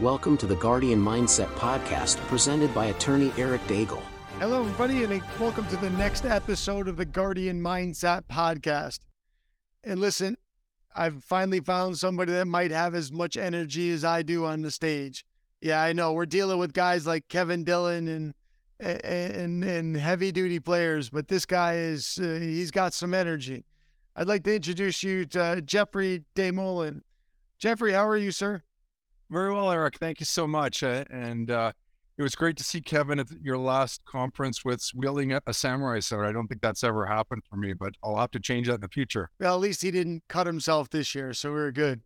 Welcome 0.00 0.38
to 0.38 0.46
the 0.46 0.56
Guardian 0.56 0.98
Mindset 0.98 1.48
Podcast 1.56 2.16
presented 2.28 2.72
by 2.72 2.86
attorney 2.86 3.34
Eric 3.36 3.60
Daigle. 3.64 4.00
Hello, 4.38 4.60
everybody, 4.60 5.04
and 5.04 5.22
welcome 5.38 5.66
to 5.66 5.76
the 5.76 5.90
next 5.90 6.24
episode 6.24 6.88
of 6.88 6.96
the 6.96 7.04
Guardian 7.04 7.60
Mindset 7.60 8.22
Podcast. 8.22 9.00
And 9.84 10.00
listen, 10.00 10.38
I've 10.96 11.22
finally 11.22 11.60
found 11.60 11.98
somebody 11.98 12.32
that 12.32 12.46
might 12.46 12.70
have 12.70 12.94
as 12.94 13.12
much 13.12 13.36
energy 13.36 13.90
as 13.90 14.02
I 14.02 14.22
do 14.22 14.46
on 14.46 14.62
the 14.62 14.70
stage. 14.70 15.26
Yeah, 15.60 15.82
I 15.82 15.92
know 15.92 16.14
we're 16.14 16.24
dealing 16.24 16.58
with 16.58 16.72
guys 16.72 17.06
like 17.06 17.28
Kevin 17.28 17.62
Dillon 17.62 18.08
and 18.08 18.34
and 18.80 19.62
and 19.62 19.96
heavy 19.98 20.32
duty 20.32 20.60
players, 20.60 21.10
but 21.10 21.28
this 21.28 21.44
guy 21.44 21.74
is 21.74 22.18
uh, 22.18 22.38
he's 22.40 22.70
got 22.70 22.94
some 22.94 23.12
energy. 23.12 23.66
I'd 24.16 24.28
like 24.28 24.44
to 24.44 24.56
introduce 24.56 25.02
you 25.02 25.26
to 25.26 25.60
Geoffrey 25.60 26.24
Desmoulin. 26.34 27.02
Geoffrey, 27.58 27.92
how 27.92 28.08
are 28.08 28.16
you, 28.16 28.30
sir? 28.30 28.62
Very 29.30 29.54
well, 29.54 29.70
Eric. 29.70 29.96
Thank 29.98 30.18
you 30.18 30.26
so 30.26 30.46
much. 30.46 30.82
Uh, 30.82 31.04
and 31.08 31.50
uh, 31.50 31.72
it 32.18 32.22
was 32.22 32.34
great 32.34 32.56
to 32.56 32.64
see 32.64 32.80
Kevin 32.80 33.20
at 33.20 33.28
your 33.40 33.58
last 33.58 34.04
conference 34.04 34.64
with 34.64 34.84
wielding 34.92 35.32
a, 35.32 35.40
samurai 35.52 36.00
sword. 36.00 36.26
I 36.26 36.32
don't 36.32 36.48
think 36.48 36.60
that's 36.60 36.82
ever 36.82 37.06
happened 37.06 37.42
for 37.48 37.56
me, 37.56 37.72
but 37.72 37.94
I'll 38.02 38.16
have 38.16 38.32
to 38.32 38.40
change 38.40 38.66
that 38.66 38.74
in 38.74 38.80
the 38.80 38.88
future. 38.88 39.30
Well, 39.38 39.54
at 39.54 39.60
least 39.60 39.82
he 39.82 39.92
didn't 39.92 40.24
cut 40.28 40.46
himself 40.46 40.90
this 40.90 41.14
year, 41.14 41.32
so 41.32 41.52
we 41.52 41.60
are 41.60 41.72
good. 41.72 42.00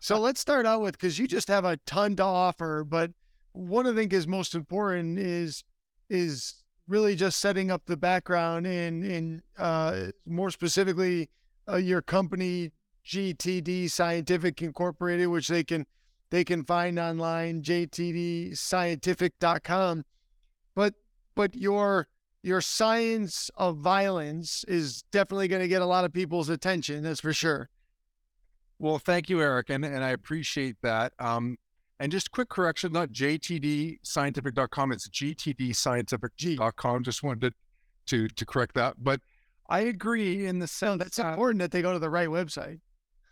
so 0.00 0.20
let's 0.20 0.40
start 0.40 0.66
out 0.66 0.82
with 0.82 0.92
because 0.92 1.18
you 1.18 1.26
just 1.26 1.48
have 1.48 1.64
a 1.64 1.78
ton 1.86 2.16
to 2.16 2.22
offer, 2.22 2.84
but 2.84 3.10
one 3.52 3.86
I 3.86 3.94
think 3.94 4.12
is 4.12 4.28
most 4.28 4.54
important 4.54 5.18
is 5.18 5.64
is 6.08 6.62
really 6.86 7.16
just 7.16 7.40
setting 7.40 7.70
up 7.70 7.82
the 7.86 7.96
background 7.96 8.66
and 8.66 9.02
and 9.04 9.42
uh, 9.58 10.12
more 10.26 10.50
specifically 10.50 11.30
uh, 11.68 11.76
your 11.76 12.02
company 12.02 12.70
GTD 13.04 13.90
Scientific 13.90 14.62
Incorporated, 14.62 15.26
which 15.28 15.48
they 15.48 15.64
can 15.64 15.86
they 16.30 16.44
can 16.44 16.64
find 16.64 16.98
online 16.98 17.62
jtdscientific.com. 17.62 20.04
But 20.74 20.94
but 21.34 21.54
your 21.54 22.08
your 22.42 22.60
science 22.60 23.50
of 23.56 23.76
violence 23.76 24.64
is 24.64 25.02
definitely 25.12 25.48
going 25.48 25.62
to 25.62 25.68
get 25.68 25.82
a 25.82 25.86
lot 25.86 26.04
of 26.04 26.12
people's 26.12 26.48
attention. 26.48 27.02
That's 27.02 27.20
for 27.20 27.32
sure. 27.32 27.68
Well, 28.78 28.98
thank 28.98 29.28
you, 29.28 29.42
Eric, 29.42 29.68
and, 29.68 29.84
and 29.84 30.02
I 30.02 30.10
appreciate 30.10 30.76
that. 30.82 31.12
Um, 31.18 31.58
and 31.98 32.10
just 32.10 32.30
quick 32.30 32.48
correction, 32.48 32.92
not 32.92 33.10
jtdscientific.com, 33.10 34.92
it's 34.92 35.08
gtdscientific.com. 35.10 37.04
Just 37.04 37.22
wanted 37.22 37.40
to, 37.40 37.52
to, 38.06 38.28
to 38.28 38.46
correct 38.46 38.74
that. 38.76 38.94
But 38.98 39.20
I 39.68 39.80
agree 39.80 40.46
in 40.46 40.60
the 40.60 40.66
sense 40.66 40.92
no, 40.92 40.96
that's 40.96 41.18
that, 41.18 41.32
important 41.32 41.60
that 41.60 41.72
they 41.72 41.82
go 41.82 41.92
to 41.92 41.98
the 41.98 42.08
right 42.08 42.28
website. 42.28 42.80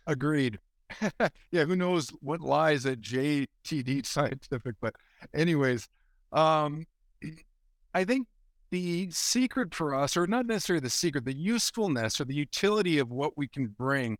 Agreed. 0.05 0.59
yeah, 1.51 1.65
who 1.65 1.75
knows 1.75 2.09
what 2.21 2.41
lies 2.41 2.85
at 2.85 3.01
JTD 3.01 4.05
Scientific. 4.05 4.75
But, 4.81 4.95
anyways, 5.33 5.87
um, 6.31 6.85
I 7.93 8.03
think 8.03 8.27
the 8.71 9.09
secret 9.11 9.73
for 9.73 9.95
us, 9.95 10.15
or 10.15 10.27
not 10.27 10.45
necessarily 10.45 10.81
the 10.81 10.89
secret, 10.89 11.25
the 11.25 11.35
usefulness 11.35 12.21
or 12.21 12.25
the 12.25 12.35
utility 12.35 12.99
of 12.99 13.09
what 13.09 13.37
we 13.37 13.47
can 13.47 13.67
bring 13.67 14.17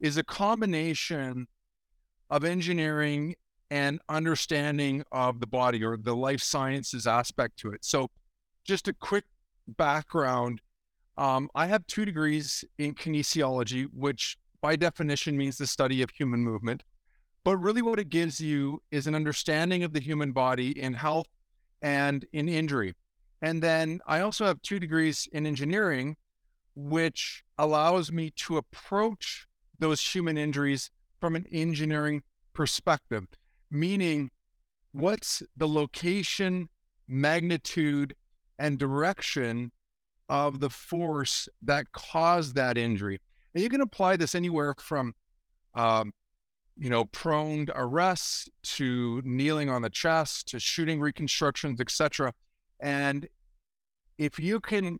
is 0.00 0.16
a 0.16 0.24
combination 0.24 1.46
of 2.28 2.44
engineering 2.44 3.36
and 3.70 4.00
understanding 4.08 5.04
of 5.12 5.40
the 5.40 5.46
body 5.46 5.84
or 5.84 5.96
the 5.96 6.14
life 6.14 6.42
sciences 6.42 7.06
aspect 7.06 7.56
to 7.58 7.70
it. 7.70 7.84
So, 7.84 8.10
just 8.64 8.88
a 8.88 8.94
quick 8.94 9.24
background 9.68 10.60
um, 11.16 11.48
I 11.54 11.66
have 11.66 11.86
two 11.86 12.04
degrees 12.04 12.64
in 12.78 12.94
kinesiology, 12.94 13.86
which 13.92 14.36
by 14.64 14.76
definition 14.76 15.36
means 15.36 15.58
the 15.58 15.66
study 15.66 16.00
of 16.00 16.08
human 16.08 16.40
movement. 16.40 16.84
But 17.44 17.58
really, 17.58 17.82
what 17.82 17.98
it 17.98 18.08
gives 18.08 18.40
you 18.40 18.80
is 18.90 19.06
an 19.06 19.14
understanding 19.14 19.84
of 19.84 19.92
the 19.92 20.00
human 20.00 20.32
body 20.32 20.70
in 20.70 20.94
health 20.94 21.26
and 21.82 22.24
in 22.32 22.48
injury. 22.48 22.94
And 23.42 23.62
then 23.62 24.00
I 24.06 24.20
also 24.20 24.46
have 24.46 24.62
two 24.62 24.78
degrees 24.78 25.28
in 25.30 25.46
engineering, 25.46 26.16
which 26.74 27.44
allows 27.58 28.10
me 28.10 28.30
to 28.36 28.56
approach 28.56 29.46
those 29.78 30.00
human 30.00 30.38
injuries 30.38 30.90
from 31.20 31.36
an 31.36 31.44
engineering 31.52 32.22
perspective, 32.54 33.26
meaning 33.70 34.30
what's 34.92 35.42
the 35.54 35.68
location, 35.68 36.70
magnitude, 37.06 38.16
and 38.58 38.78
direction 38.78 39.72
of 40.26 40.60
the 40.60 40.70
force 40.70 41.50
that 41.60 41.92
caused 41.92 42.54
that 42.54 42.78
injury. 42.78 43.20
And 43.54 43.62
you 43.62 43.68
can 43.68 43.80
apply 43.80 44.16
this 44.16 44.34
anywhere 44.34 44.74
from, 44.78 45.14
um, 45.74 46.12
you 46.76 46.90
know, 46.90 47.04
prone 47.04 47.68
arrests 47.74 48.48
to 48.62 49.22
kneeling 49.24 49.70
on 49.70 49.82
the 49.82 49.90
chest 49.90 50.48
to 50.48 50.58
shooting 50.58 51.00
reconstructions, 51.00 51.80
etc. 51.80 52.32
And 52.80 53.28
if 54.18 54.38
you 54.38 54.60
can 54.60 54.98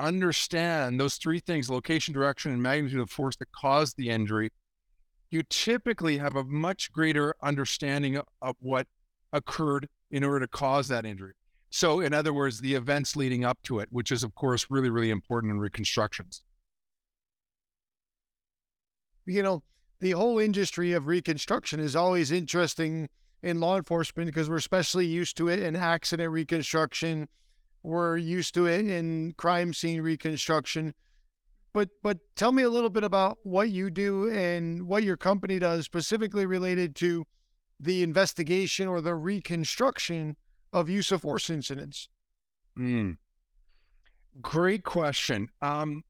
understand 0.00 1.00
those 1.00 1.16
three 1.16 1.40
things 1.40 1.70
location, 1.70 2.14
direction, 2.14 2.52
and 2.52 2.62
magnitude 2.62 3.00
of 3.00 3.10
force 3.10 3.36
that 3.36 3.52
caused 3.52 3.96
the 3.96 4.10
injury 4.10 4.50
you 5.30 5.42
typically 5.48 6.18
have 6.18 6.36
a 6.36 6.44
much 6.44 6.92
greater 6.92 7.34
understanding 7.42 8.20
of 8.40 8.56
what 8.60 8.86
occurred 9.32 9.88
in 10.10 10.24
order 10.24 10.40
to 10.40 10.48
cause 10.48 10.88
that 10.88 11.04
injury. 11.04 11.34
So, 11.70 12.00
in 12.00 12.14
other 12.14 12.32
words, 12.32 12.60
the 12.60 12.74
events 12.74 13.14
leading 13.14 13.44
up 13.44 13.58
to 13.64 13.78
it, 13.80 13.88
which 13.90 14.10
is, 14.10 14.24
of 14.24 14.34
course, 14.34 14.66
really, 14.70 14.88
really 14.88 15.10
important 15.10 15.52
in 15.52 15.60
reconstructions 15.60 16.42
you 19.28 19.42
know, 19.42 19.62
the 20.00 20.12
whole 20.12 20.38
industry 20.38 20.92
of 20.92 21.06
reconstruction 21.06 21.80
is 21.80 21.94
always 21.94 22.32
interesting 22.32 23.08
in 23.42 23.60
law 23.60 23.76
enforcement 23.76 24.26
because 24.26 24.48
we're 24.48 24.56
especially 24.56 25.06
used 25.06 25.36
to 25.36 25.48
it 25.48 25.60
in 25.60 25.76
accident 25.76 26.30
reconstruction. 26.30 27.28
We're 27.82 28.16
used 28.16 28.54
to 28.54 28.66
it 28.66 28.86
in 28.86 29.34
crime 29.36 29.72
scene 29.72 30.00
reconstruction. 30.00 30.94
But 31.72 31.90
but 32.02 32.18
tell 32.34 32.52
me 32.52 32.62
a 32.62 32.70
little 32.70 32.90
bit 32.90 33.04
about 33.04 33.38
what 33.42 33.70
you 33.70 33.90
do 33.90 34.30
and 34.30 34.88
what 34.88 35.02
your 35.02 35.16
company 35.16 35.58
does 35.58 35.84
specifically 35.84 36.46
related 36.46 36.96
to 36.96 37.24
the 37.78 38.02
investigation 38.02 38.88
or 38.88 39.00
the 39.00 39.14
reconstruction 39.14 40.36
of 40.72 40.88
use 40.88 41.12
of 41.12 41.22
force 41.22 41.50
incidents. 41.50 42.08
Mm. 42.76 43.18
Great 44.40 44.84
question. 44.84 45.48
Um, 45.62 46.02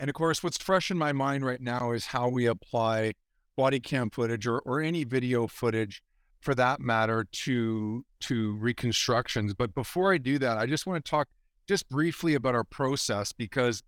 and 0.00 0.08
of 0.08 0.14
course, 0.14 0.42
what's 0.42 0.56
fresh 0.56 0.90
in 0.90 0.96
my 0.96 1.12
mind 1.12 1.44
right 1.44 1.60
now 1.60 1.92
is 1.92 2.06
how 2.06 2.26
we 2.26 2.46
apply 2.46 3.12
body 3.54 3.78
cam 3.78 4.08
footage 4.08 4.46
or, 4.46 4.58
or 4.60 4.80
any 4.80 5.04
video 5.04 5.46
footage 5.46 6.02
for 6.40 6.54
that 6.54 6.80
matter 6.80 7.26
to 7.30 8.02
to 8.20 8.56
reconstructions. 8.56 9.52
But 9.52 9.74
before 9.74 10.14
I 10.14 10.16
do 10.16 10.38
that, 10.38 10.56
I 10.56 10.64
just 10.64 10.86
want 10.86 11.04
to 11.04 11.08
talk 11.08 11.28
just 11.68 11.86
briefly 11.90 12.34
about 12.34 12.54
our 12.54 12.64
process 12.64 13.30
because 13.32 13.82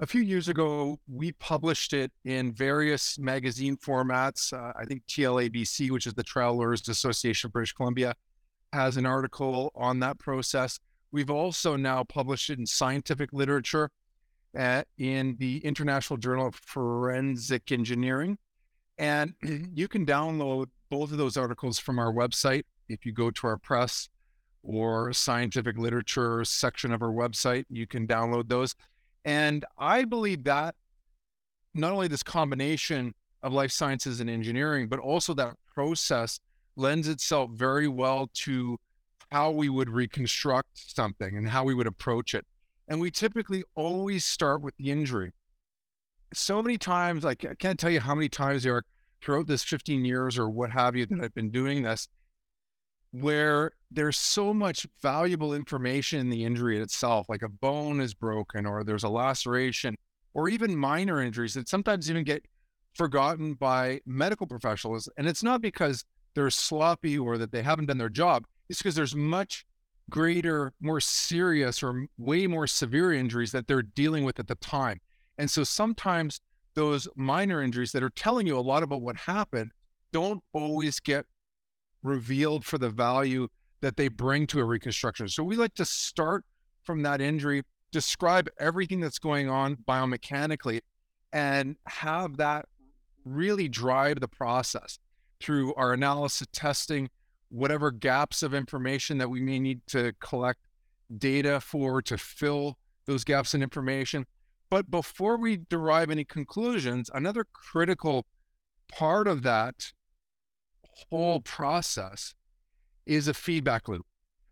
a 0.00 0.06
few 0.06 0.22
years 0.22 0.48
ago 0.48 0.98
we 1.06 1.30
published 1.30 1.92
it 1.92 2.10
in 2.24 2.52
various 2.52 3.16
magazine 3.16 3.76
formats. 3.76 4.52
Uh, 4.52 4.72
I 4.76 4.84
think 4.84 5.06
TLABC, 5.06 5.92
which 5.92 6.08
is 6.08 6.14
the 6.14 6.24
Trial 6.24 6.56
Lawyers 6.56 6.88
Association 6.88 7.46
of 7.46 7.52
British 7.52 7.74
Columbia, 7.74 8.14
has 8.72 8.96
an 8.96 9.06
article 9.06 9.70
on 9.76 10.00
that 10.00 10.18
process. 10.18 10.80
We've 11.12 11.30
also 11.30 11.76
now 11.76 12.02
published 12.02 12.50
it 12.50 12.58
in 12.58 12.66
scientific 12.66 13.32
literature 13.32 13.90
at, 14.54 14.86
in 14.98 15.36
the 15.38 15.58
International 15.58 16.16
Journal 16.16 16.48
of 16.48 16.54
Forensic 16.54 17.72
Engineering. 17.72 18.38
And 18.98 19.34
you 19.74 19.88
can 19.88 20.06
download 20.06 20.66
both 20.90 21.12
of 21.12 21.18
those 21.18 21.36
articles 21.36 21.78
from 21.78 21.98
our 21.98 22.12
website 22.12 22.64
if 22.88 23.04
you 23.04 23.12
go 23.12 23.30
to 23.30 23.46
our 23.46 23.56
press 23.56 24.08
or 24.62 25.12
scientific 25.12 25.76
literature 25.76 26.44
section 26.44 26.92
of 26.92 27.02
our 27.02 27.12
website. 27.12 27.64
You 27.68 27.86
can 27.86 28.06
download 28.06 28.48
those. 28.48 28.74
And 29.24 29.64
I 29.78 30.04
believe 30.04 30.44
that 30.44 30.74
not 31.74 31.92
only 31.92 32.08
this 32.08 32.22
combination 32.22 33.14
of 33.42 33.52
life 33.52 33.72
sciences 33.72 34.20
and 34.20 34.30
engineering, 34.30 34.88
but 34.88 34.98
also 34.98 35.34
that 35.34 35.54
process 35.74 36.40
lends 36.76 37.08
itself 37.08 37.50
very 37.50 37.88
well 37.88 38.30
to 38.32 38.78
how 39.30 39.50
we 39.50 39.68
would 39.68 39.90
reconstruct 39.90 40.68
something 40.74 41.36
and 41.36 41.48
how 41.48 41.64
we 41.64 41.74
would 41.74 41.86
approach 41.86 42.34
it. 42.34 42.46
And 42.88 43.00
we 43.00 43.10
typically 43.10 43.64
always 43.74 44.24
start 44.24 44.62
with 44.62 44.76
the 44.76 44.90
injury. 44.90 45.32
So 46.32 46.62
many 46.62 46.78
times, 46.78 47.24
like 47.24 47.44
I 47.44 47.54
can't 47.54 47.78
tell 47.78 47.90
you 47.90 48.00
how 48.00 48.14
many 48.14 48.28
times, 48.28 48.66
Eric, 48.66 48.84
throughout 49.22 49.46
this 49.46 49.62
15 49.62 50.04
years 50.04 50.38
or 50.38 50.50
what 50.50 50.70
have 50.70 50.96
you 50.96 51.06
that 51.06 51.20
I've 51.20 51.34
been 51.34 51.50
doing 51.50 51.82
this, 51.82 52.08
where 53.12 53.72
there's 53.90 54.16
so 54.16 54.52
much 54.52 54.86
valuable 55.00 55.54
information 55.54 56.18
in 56.18 56.30
the 56.30 56.44
injury 56.44 56.80
itself, 56.80 57.28
like 57.28 57.42
a 57.42 57.48
bone 57.48 58.00
is 58.00 58.12
broken 58.12 58.66
or 58.66 58.84
there's 58.84 59.04
a 59.04 59.08
laceration 59.08 59.94
or 60.34 60.48
even 60.48 60.76
minor 60.76 61.22
injuries 61.22 61.54
that 61.54 61.68
sometimes 61.68 62.10
even 62.10 62.24
get 62.24 62.44
forgotten 62.94 63.54
by 63.54 64.00
medical 64.04 64.46
professionals. 64.46 65.08
And 65.16 65.26
it's 65.26 65.42
not 65.42 65.62
because 65.62 66.04
they're 66.34 66.50
sloppy 66.50 67.18
or 67.18 67.38
that 67.38 67.52
they 67.52 67.62
haven't 67.62 67.86
done 67.86 67.98
their 67.98 68.08
job. 68.08 68.44
It's 68.68 68.80
because 68.80 68.96
there's 68.96 69.14
much 69.14 69.64
greater, 70.10 70.72
more 70.80 71.00
serious, 71.00 71.82
or 71.82 72.06
way 72.18 72.46
more 72.46 72.66
severe 72.66 73.12
injuries 73.12 73.52
that 73.52 73.66
they're 73.66 73.82
dealing 73.82 74.24
with 74.24 74.38
at 74.38 74.48
the 74.48 74.54
time. 74.56 75.00
And 75.38 75.50
so 75.50 75.64
sometimes 75.64 76.40
those 76.74 77.08
minor 77.16 77.62
injuries 77.62 77.92
that 77.92 78.02
are 78.02 78.10
telling 78.10 78.46
you 78.46 78.58
a 78.58 78.60
lot 78.60 78.82
about 78.82 79.00
what 79.00 79.16
happened, 79.16 79.72
don't 80.12 80.42
always 80.52 81.00
get 81.00 81.26
revealed 82.02 82.64
for 82.64 82.78
the 82.78 82.90
value 82.90 83.48
that 83.80 83.96
they 83.96 84.08
bring 84.08 84.46
to 84.48 84.60
a 84.60 84.64
reconstruction. 84.64 85.28
So 85.28 85.42
we 85.42 85.56
like 85.56 85.74
to 85.74 85.84
start 85.84 86.44
from 86.82 87.02
that 87.02 87.20
injury, 87.20 87.62
describe 87.92 88.48
everything 88.58 89.00
that's 89.00 89.18
going 89.18 89.48
on 89.48 89.76
biomechanically, 89.88 90.80
and 91.32 91.76
have 91.86 92.36
that 92.36 92.66
really 93.24 93.68
drive 93.68 94.20
the 94.20 94.28
process 94.28 94.98
through 95.40 95.74
our 95.74 95.92
analysis 95.92 96.46
testing, 96.52 97.10
whatever 97.54 97.92
gaps 97.92 98.42
of 98.42 98.52
information 98.52 99.18
that 99.18 99.30
we 99.30 99.40
may 99.40 99.60
need 99.60 99.80
to 99.86 100.12
collect 100.20 100.58
data 101.16 101.60
for 101.60 102.02
to 102.02 102.18
fill 102.18 102.76
those 103.06 103.22
gaps 103.22 103.54
in 103.54 103.62
information. 103.62 104.26
But 104.70 104.90
before 104.90 105.36
we 105.36 105.60
derive 105.68 106.10
any 106.10 106.24
conclusions, 106.24 107.08
another 107.14 107.46
critical 107.52 108.26
part 108.90 109.28
of 109.28 109.42
that 109.44 109.92
whole 111.10 111.40
process 111.40 112.34
is 113.06 113.28
a 113.28 113.34
feedback 113.34 113.86
loop. 113.86 114.04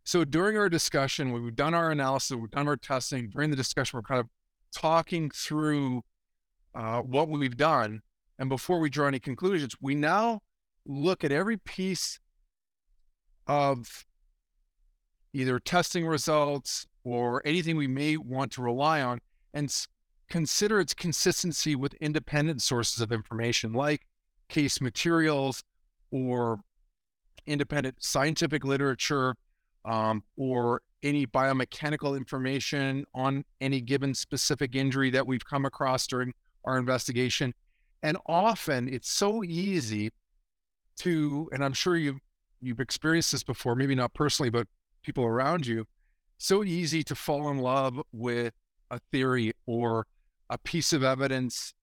So 0.04 0.24
during 0.24 0.56
our 0.56 0.68
discussion, 0.68 1.32
we've 1.32 1.56
done 1.56 1.74
our 1.74 1.90
analysis, 1.90 2.36
we've 2.36 2.50
done 2.50 2.68
our 2.68 2.76
testing, 2.76 3.30
during 3.30 3.50
the 3.50 3.56
discussion, 3.56 3.96
we're 3.96 4.02
kind 4.02 4.20
of 4.20 4.28
talking 4.72 5.28
through 5.30 6.02
uh, 6.72 7.00
what 7.00 7.28
we've 7.28 7.56
done. 7.56 8.02
And 8.38 8.48
before 8.48 8.78
we 8.78 8.90
draw 8.90 9.08
any 9.08 9.20
conclusions, 9.20 9.74
we 9.80 9.96
now 9.96 10.40
look 10.86 11.24
at 11.24 11.32
every 11.32 11.56
piece 11.56 12.20
of 13.46 14.04
either 15.32 15.58
testing 15.58 16.06
results 16.06 16.86
or 17.04 17.42
anything 17.44 17.76
we 17.76 17.86
may 17.86 18.16
want 18.16 18.52
to 18.52 18.62
rely 18.62 19.00
on 19.00 19.20
and 19.54 19.74
consider 20.28 20.80
its 20.80 20.94
consistency 20.94 21.74
with 21.74 21.94
independent 21.94 22.62
sources 22.62 23.00
of 23.00 23.12
information 23.12 23.72
like 23.72 24.06
case 24.48 24.80
materials 24.80 25.62
or 26.10 26.60
independent 27.46 27.96
scientific 27.98 28.64
literature 28.64 29.34
um, 29.84 30.22
or 30.36 30.80
any 31.02 31.26
biomechanical 31.26 32.16
information 32.16 33.04
on 33.14 33.44
any 33.60 33.80
given 33.80 34.14
specific 34.14 34.74
injury 34.76 35.10
that 35.10 35.26
we've 35.26 35.44
come 35.44 35.64
across 35.64 36.06
during 36.06 36.32
our 36.64 36.78
investigation. 36.78 37.52
And 38.02 38.16
often 38.26 38.88
it's 38.88 39.10
so 39.10 39.42
easy 39.42 40.10
to, 40.98 41.48
and 41.52 41.64
I'm 41.64 41.72
sure 41.72 41.96
you've 41.96 42.20
you've 42.62 42.80
experienced 42.80 43.32
this 43.32 43.42
before, 43.42 43.74
maybe 43.74 43.94
not 43.94 44.14
personally, 44.14 44.50
but 44.50 44.66
people 45.02 45.24
around 45.24 45.66
you, 45.66 45.86
so 46.38 46.64
easy 46.64 47.02
to 47.04 47.14
fall 47.14 47.50
in 47.50 47.58
love 47.58 48.00
with 48.12 48.54
a 48.90 49.00
theory 49.10 49.52
or 49.66 50.06
a 50.50 50.58
piece 50.58 50.92
of 50.92 51.02
evidence 51.02 51.74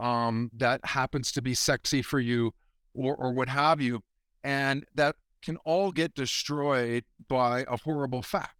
um, 0.00 0.50
that 0.56 0.84
happens 0.84 1.32
to 1.32 1.42
be 1.42 1.54
sexy 1.54 2.02
for 2.02 2.18
you 2.20 2.52
or, 2.94 3.14
or 3.14 3.32
what 3.32 3.48
have 3.48 3.80
you. 3.80 4.00
And 4.42 4.84
that 4.94 5.16
can 5.42 5.56
all 5.58 5.92
get 5.92 6.14
destroyed 6.14 7.04
by 7.28 7.64
a 7.68 7.76
horrible 7.76 8.22
fact. 8.22 8.56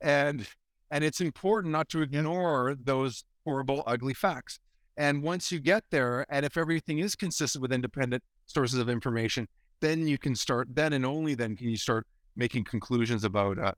And 0.00 0.46
and 0.90 1.02
it's 1.02 1.20
important 1.20 1.72
not 1.72 1.88
to 1.90 2.02
ignore 2.02 2.76
those 2.80 3.24
horrible, 3.44 3.82
ugly 3.86 4.14
facts. 4.14 4.60
And 4.96 5.22
once 5.22 5.50
you 5.50 5.58
get 5.58 5.84
there, 5.90 6.24
and 6.28 6.46
if 6.46 6.56
everything 6.56 7.00
is 7.00 7.16
consistent 7.16 7.60
with 7.60 7.72
independent 7.72 8.22
sources 8.46 8.78
of 8.78 8.88
information, 8.88 9.48
then 9.80 10.06
you 10.06 10.18
can 10.18 10.34
start. 10.34 10.68
Then 10.74 10.92
and 10.92 11.04
only 11.04 11.34
then 11.34 11.56
can 11.56 11.68
you 11.68 11.76
start 11.76 12.06
making 12.36 12.64
conclusions 12.64 13.24
about 13.24 13.58
uh, 13.58 13.72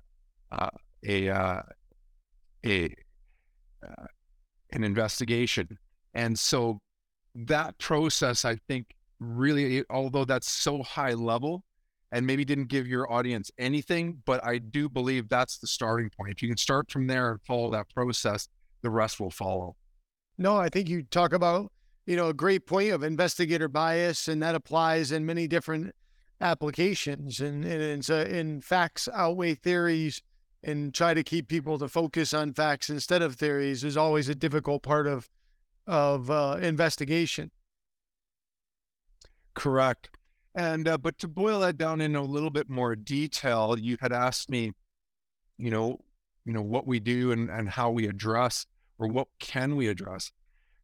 uh, 0.53 0.71
a 1.07 1.29
uh, 1.29 1.63
a 2.65 2.95
uh, 3.87 4.07
an 4.73 4.85
investigation. 4.85 5.79
And 6.15 6.39
so 6.39 6.79
that 7.35 7.79
process, 7.79 8.45
I 8.45 8.57
think, 8.69 8.87
really, 9.21 9.85
although 9.91 10.25
that's 10.25 10.51
so 10.51 10.83
high 10.83 11.15
level, 11.15 11.63
and 12.13 12.27
maybe 12.27 12.45
didn't 12.45 12.69
give 12.69 12.87
your 12.87 13.11
audience 13.13 13.51
anything, 13.59 14.23
but 14.25 14.45
I 14.45 14.59
do 14.59 14.89
believe 14.89 15.29
that's 15.29 15.59
the 15.59 15.67
starting 15.67 16.11
point. 16.11 16.33
If 16.33 16.43
you 16.43 16.49
can 16.49 16.57
start 16.57 16.91
from 16.91 17.07
there 17.07 17.33
and 17.33 17.43
follow 17.43 17.71
that 17.73 17.89
process, 17.95 18.49
the 18.83 18.91
rest 18.91 19.21
will 19.21 19.31
follow. 19.31 19.77
No, 20.39 20.57
I 20.57 20.69
think 20.69 20.89
you 20.89 21.03
talk 21.03 21.33
about, 21.33 21.71
you 22.09 22.17
know, 22.17 22.29
a 22.29 22.35
great 22.35 22.65
point 22.65 22.91
of 22.91 23.03
investigator 23.03 23.69
bias, 23.69 24.29
and 24.29 24.43
that 24.43 24.55
applies 24.55 25.13
in 25.13 25.27
many 25.27 25.47
different 25.47 25.95
applications. 26.41 27.39
And, 27.39 27.67
and 27.67 27.83
it's 27.83 28.09
a, 28.09 28.35
in 28.35 28.63
facts 28.63 29.11
outweigh 29.13 29.57
theories 29.57 30.23
and 30.65 30.95
try 30.95 31.13
to 31.13 31.23
keep 31.23 31.49
people 31.49 31.79
to 31.79 31.87
focus 31.87 32.33
on 32.33 32.55
facts 32.55 32.89
instead 32.89 33.21
of 33.21 33.35
theories 33.35 33.85
is 33.85 33.95
always 33.95 34.31
a 34.31 34.35
difficult 34.35 34.83
part 34.83 35.07
of 35.07 35.29
of 35.87 36.31
uh, 36.31 36.57
investigation. 36.63 37.51
Correct. 39.53 40.09
And 40.55 40.89
uh, 40.89 40.97
but 40.97 41.19
to 41.19 41.29
boil 41.29 41.61
that 41.61 41.77
down 41.77 42.01
in 42.01 42.17
a 42.17 42.23
little 42.23 42.51
bit 42.51 42.71
more 42.71 42.97
detail, 42.97 43.79
you 43.79 43.99
had 44.01 44.13
asked 44.13 44.49
me, 44.49 44.73
you 45.59 45.71
know, 45.71 46.01
you 46.47 46.55
know 46.55 46.63
what 46.63 46.87
we 46.87 47.01
do 47.01 47.33
and 47.33 47.51
and 47.51 47.69
how 47.69 47.91
we 47.91 48.09
address 48.09 48.65
or 48.99 49.09
what 49.09 49.29
can 49.39 49.77
we 49.77 49.89
address. 49.89 50.33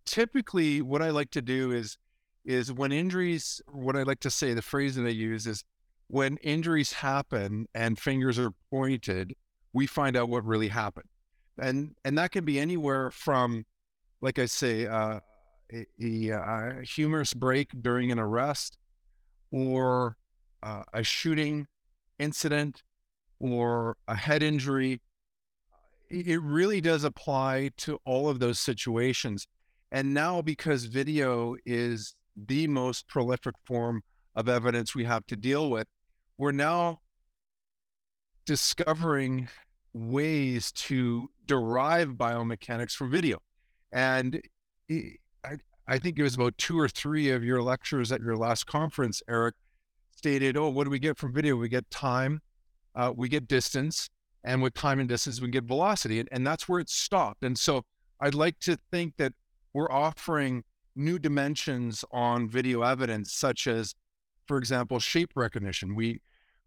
Typically, 0.07 0.83
what 0.83 1.03
I 1.03 1.11
like 1.11 1.31
to 1.33 1.43
do 1.43 1.73
is 1.73 1.99
is 2.45 2.73
when 2.73 2.93
injuries. 2.93 3.61
What 3.73 3.97
I 3.97 4.03
like 4.03 4.21
to 4.21 4.31
say, 4.31 4.55
the 4.55 4.63
phrase 4.63 4.97
that 4.97 5.07
I 5.07 5.11
use 5.11 5.47
is 5.47 5.65
when 6.09 6.37
injuries 6.39 6.93
happen 6.93 7.67
and 7.75 7.99
fingers 7.99 8.39
are 8.39 8.53
pointed, 8.71 9.35
we 9.73 9.87
find 9.87 10.17
out 10.17 10.29
what 10.29 10.45
really 10.45 10.69
happened, 10.69 11.09
and 11.59 11.95
and 12.05 12.19
that 12.19 12.33
can 12.33 12.45
be 12.45 12.61
anywhere 12.61 13.11
from, 13.11 13.65
like 14.21 14.39
I 14.39 14.47
say, 14.47 14.87
uh, 14.87 15.21
a, 15.73 15.87
a, 16.01 16.31
a 16.31 16.83
humerus 16.83 17.35
break 17.35 17.71
during 17.81 18.13
an 18.13 18.19
arrest 18.19 18.77
or 19.51 20.17
uh, 20.63 20.83
a 20.93 21.03
shooting 21.03 21.67
incident 22.19 22.83
or 23.39 23.97
a 24.09 24.17
head 24.17 24.43
injury, 24.43 25.01
it 26.09 26.41
really 26.43 26.81
does 26.81 27.05
apply 27.05 27.71
to 27.77 27.99
all 28.05 28.29
of 28.29 28.39
those 28.39 28.59
situations. 28.59 29.47
And 29.95 30.13
now, 30.13 30.43
because 30.43 30.87
video 30.87 31.55
is 31.65 32.17
the 32.37 32.67
most 32.67 33.07
prolific 33.07 33.55
form 33.65 34.03
of 34.35 34.49
evidence 34.49 34.93
we 34.93 35.05
have 35.05 35.25
to 35.27 35.37
deal 35.37 35.71
with, 35.71 35.87
we're 36.37 36.51
now 36.51 36.99
discovering 38.45 39.49
ways 39.93 40.73
to 40.73 41.29
derive 41.47 42.09
biomechanics 42.15 42.91
from 42.91 43.13
video. 43.13 43.39
And 43.93 44.43
I 44.91 45.99
think 45.99 46.19
it 46.19 46.25
was 46.25 46.35
about 46.35 46.59
two 46.59 46.77
or 46.77 46.89
three 46.89 47.31
of 47.31 47.45
your 47.45 47.63
lectures 47.63 48.11
at 48.11 48.21
your 48.21 48.37
last 48.37 48.67
conference, 48.67 49.23
Eric, 49.29 49.55
stated, 50.11 50.57
oh, 50.57 50.71
what 50.71 50.85
do 50.85 50.91
we 50.91 50.99
get 50.99 51.19
from 51.19 51.33
video? 51.33 51.55
We 51.55 51.69
get 51.69 51.89
time, 51.93 52.41
uh, 52.97 53.13
we 53.15 53.29
get 53.29 53.47
distance, 53.47 54.11
and 54.43 54.61
with 54.61 54.75
time 54.75 54.99
and 54.99 55.09
distance, 55.09 55.41
we 55.41 55.51
get 55.51 55.63
velocity. 55.63 56.19
And, 56.19 56.29
and 56.33 56.45
that's 56.45 56.69
where 56.69 56.81
it 56.81 56.91
stopped. 56.91 57.45
And 57.45 57.57
so 57.57 57.85
I'd 58.21 58.35
like 58.35 58.59
to 58.63 58.77
think 58.91 59.19
that 59.19 59.35
we're 59.75 59.91
offering 59.91 60.63
new 60.97 61.19
dimensions 61.19 62.05
on 62.13 62.49
video 62.49 62.83
evidence, 62.83 63.33
such 63.33 63.67
as, 63.67 63.95
for 64.47 64.57
example, 64.57 65.01
shape 65.01 65.33
recognition. 65.35 65.95
We, 65.95 66.21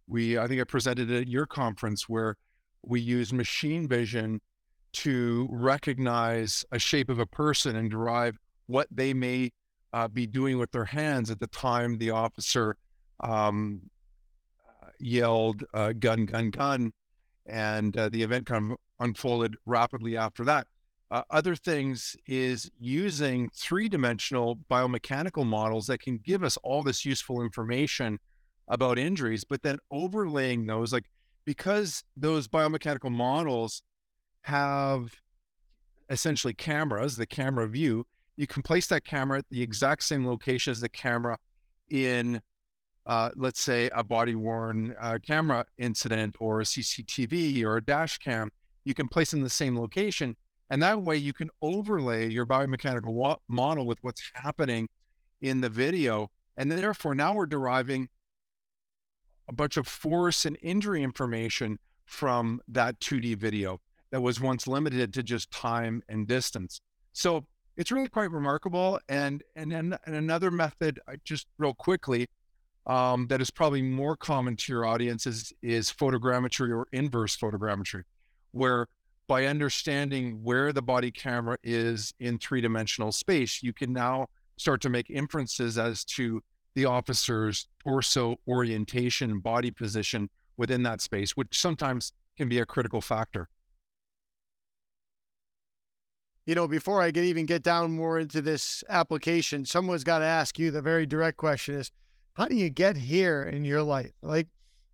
we, 0.05 0.37
I 0.37 0.47
think 0.47 0.61
I 0.61 0.65
presented 0.65 1.09
at 1.11 1.27
your 1.27 1.45
conference 1.45 2.07
where 2.07 2.35
we 2.83 2.99
use 2.99 3.33
machine 3.33 3.87
vision 3.87 4.41
to 4.93 5.47
recognize 5.51 6.65
a 6.71 6.79
shape 6.79 7.09
of 7.09 7.19
a 7.19 7.25
person 7.25 7.75
and 7.75 7.89
derive 7.89 8.37
what 8.67 8.87
they 8.91 9.13
may 9.13 9.51
uh, 9.93 10.07
be 10.07 10.27
doing 10.27 10.57
with 10.57 10.71
their 10.71 10.85
hands 10.85 11.31
at 11.31 11.39
the 11.39 11.47
time 11.47 11.97
the 11.97 12.11
officer 12.11 12.75
um, 13.21 13.81
yelled 14.99 15.63
uh, 15.73 15.93
gun, 15.93 16.25
gun, 16.25 16.49
gun. 16.49 16.91
And 17.45 17.95
uh, 17.95 18.09
the 18.09 18.23
event 18.23 18.45
kind 18.45 18.73
of 18.73 18.77
unfolded 18.99 19.55
rapidly 19.65 20.17
after 20.17 20.43
that. 20.45 20.67
Uh, 21.09 21.23
other 21.29 21.55
things 21.55 22.17
is 22.27 22.69
using 22.79 23.49
three 23.55 23.87
dimensional 23.87 24.57
biomechanical 24.69 25.45
models 25.45 25.87
that 25.87 26.01
can 26.01 26.17
give 26.17 26.43
us 26.43 26.57
all 26.63 26.83
this 26.83 27.05
useful 27.05 27.41
information 27.41 28.19
about 28.67 28.99
injuries, 28.99 29.45
but 29.45 29.63
then 29.63 29.77
overlaying 29.89 30.65
those, 30.65 30.91
like 30.91 31.05
because 31.45 32.03
those 32.17 32.49
biomechanical 32.49 33.09
models 33.09 33.81
have 34.41 35.13
essentially 36.09 36.53
cameras, 36.53 37.15
the 37.15 37.25
camera 37.25 37.67
view, 37.67 38.05
you 38.35 38.47
can 38.47 38.61
place 38.61 38.87
that 38.87 39.05
camera 39.05 39.39
at 39.39 39.45
the 39.49 39.61
exact 39.61 40.03
same 40.03 40.27
location 40.27 40.71
as 40.71 40.81
the 40.81 40.89
camera 40.89 41.37
in, 41.89 42.41
uh, 43.05 43.29
let's 43.35 43.61
say, 43.61 43.89
a 43.95 44.03
body 44.03 44.35
worn 44.35 44.95
uh, 44.99 45.17
camera 45.25 45.65
incident 45.77 46.35
or 46.39 46.61
a 46.61 46.63
CCTV 46.63 47.63
or 47.63 47.77
a 47.77 47.83
dash 47.83 48.17
cam. 48.19 48.51
You 48.83 48.93
can 48.93 49.07
place 49.07 49.33
in 49.33 49.41
the 49.41 49.49
same 49.49 49.77
location. 49.77 50.35
And 50.69 50.81
that 50.83 51.01
way 51.01 51.17
you 51.17 51.33
can 51.33 51.49
overlay 51.61 52.29
your 52.29 52.45
biomechanical 52.45 53.13
wa- 53.13 53.37
model 53.47 53.85
with 53.85 53.99
what's 54.01 54.31
happening 54.33 54.89
in 55.41 55.61
the 55.61 55.69
video. 55.69 56.29
And 56.57 56.71
therefore, 56.71 57.15
now 57.15 57.33
we're 57.33 57.45
deriving 57.45 58.09
a 59.47 59.53
bunch 59.53 59.77
of 59.77 59.87
force 59.87 60.45
and 60.45 60.57
injury 60.61 61.03
information 61.03 61.79
from 62.05 62.61
that 62.67 62.99
2D 62.99 63.37
video 63.37 63.79
that 64.11 64.21
was 64.21 64.39
once 64.39 64.67
limited 64.67 65.13
to 65.13 65.23
just 65.23 65.51
time 65.51 66.01
and 66.09 66.27
distance. 66.27 66.81
So 67.13 67.45
it's 67.75 67.91
really 67.91 68.09
quite 68.09 68.31
remarkable. 68.31 68.99
And 69.07 69.43
and 69.55 69.71
then 69.71 69.97
and 70.05 70.15
another 70.15 70.51
method, 70.51 70.99
just 71.23 71.47
real 71.57 71.73
quickly, 71.73 72.27
um, 72.87 73.27
that 73.27 73.41
is 73.41 73.51
probably 73.51 73.81
more 73.81 74.15
common 74.15 74.55
to 74.55 74.71
your 74.71 74.85
audience 74.85 75.27
is, 75.27 75.51
is 75.61 75.91
photogrammetry 75.91 76.69
or 76.69 76.87
inverse 76.93 77.35
photogrammetry, 77.35 78.03
where 78.51 78.87
by 79.27 79.45
understanding 79.45 80.39
where 80.43 80.71
the 80.71 80.81
body 80.81 81.11
camera 81.11 81.57
is 81.63 82.13
in 82.19 82.37
three 82.37 82.61
dimensional 82.61 83.11
space, 83.11 83.61
you 83.61 83.73
can 83.73 83.93
now 83.93 84.27
start 84.57 84.81
to 84.81 84.89
make 84.89 85.09
inferences 85.09 85.77
as 85.77 86.03
to 86.03 86.41
the 86.75 86.85
officer's 86.85 87.67
torso 87.79 88.37
orientation 88.47 89.31
and 89.31 89.43
body 89.43 89.71
position 89.71 90.29
within 90.55 90.83
that 90.83 91.01
space, 91.01 91.31
which 91.31 91.59
sometimes 91.59 92.13
can 92.37 92.47
be 92.47 92.59
a 92.59 92.65
critical 92.65 93.01
factor. 93.01 93.49
You 96.45 96.55
know, 96.55 96.67
before 96.67 97.01
I 97.01 97.11
can 97.11 97.25
even 97.25 97.45
get 97.45 97.61
down 97.61 97.91
more 97.91 98.19
into 98.19 98.41
this 98.41 98.83
application, 98.87 99.65
someone's 99.65 100.05
got 100.05 100.19
to 100.19 100.25
ask 100.25 100.57
you 100.57 100.71
the 100.71 100.81
very 100.81 101.05
direct 101.05 101.37
question 101.37 101.75
is 101.75 101.91
how 102.35 102.45
do 102.45 102.55
you 102.55 102.69
get 102.69 102.95
here 102.95 103.43
in 103.43 103.65
your 103.65 103.83
life? 103.83 104.13
Like 104.21 104.47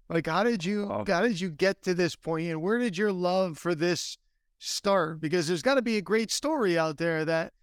like 0.09 0.27
how 0.27 0.43
did 0.43 0.63
you 0.63 0.87
oh. 0.89 1.03
how 1.07 1.21
did 1.21 1.39
you 1.39 1.49
get 1.49 1.81
to 1.83 1.93
this 1.93 2.15
point 2.15 2.47
and 2.47 2.61
where 2.61 2.77
did 2.77 2.97
your 2.97 3.11
love 3.11 3.57
for 3.57 3.75
this 3.75 4.17
start? 4.63 5.21
Because 5.21 5.47
there's 5.47 5.61
got 5.61 5.75
to 5.75 5.81
be 5.81 5.97
a 5.97 6.01
great 6.01 6.31
story 6.31 6.77
out 6.77 6.97
there 6.97 7.25
that 7.25 7.53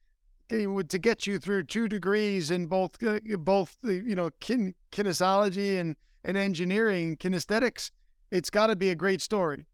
would 0.50 0.90
to 0.90 0.99
get 0.99 1.26
you 1.26 1.38
through 1.38 1.62
two 1.64 1.88
degrees 1.88 2.50
in 2.50 2.66
both 2.66 3.00
uh, 3.04 3.21
both 3.38 3.76
you 3.85 4.16
know 4.16 4.30
kin, 4.40 4.75
kinesiology 4.90 5.78
and 5.78 5.95
and 6.25 6.37
engineering 6.37 7.16
kinesthetics 7.16 7.92
it's 8.33 8.50
got 8.50 8.66
to 8.66 8.75
be 8.75 8.90
a 8.90 8.95
great 8.97 9.23
story 9.23 9.64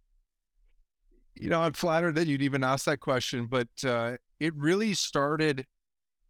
you 1.38 1.50
know, 1.50 1.60
I'm 1.60 1.72
flattered 1.72 2.14
that 2.14 2.26
you'd 2.26 2.42
even 2.42 2.64
ask 2.64 2.86
that 2.86 3.00
question, 3.00 3.46
but 3.46 3.68
uh, 3.84 4.16
it 4.40 4.54
really 4.56 4.94
started 4.94 5.66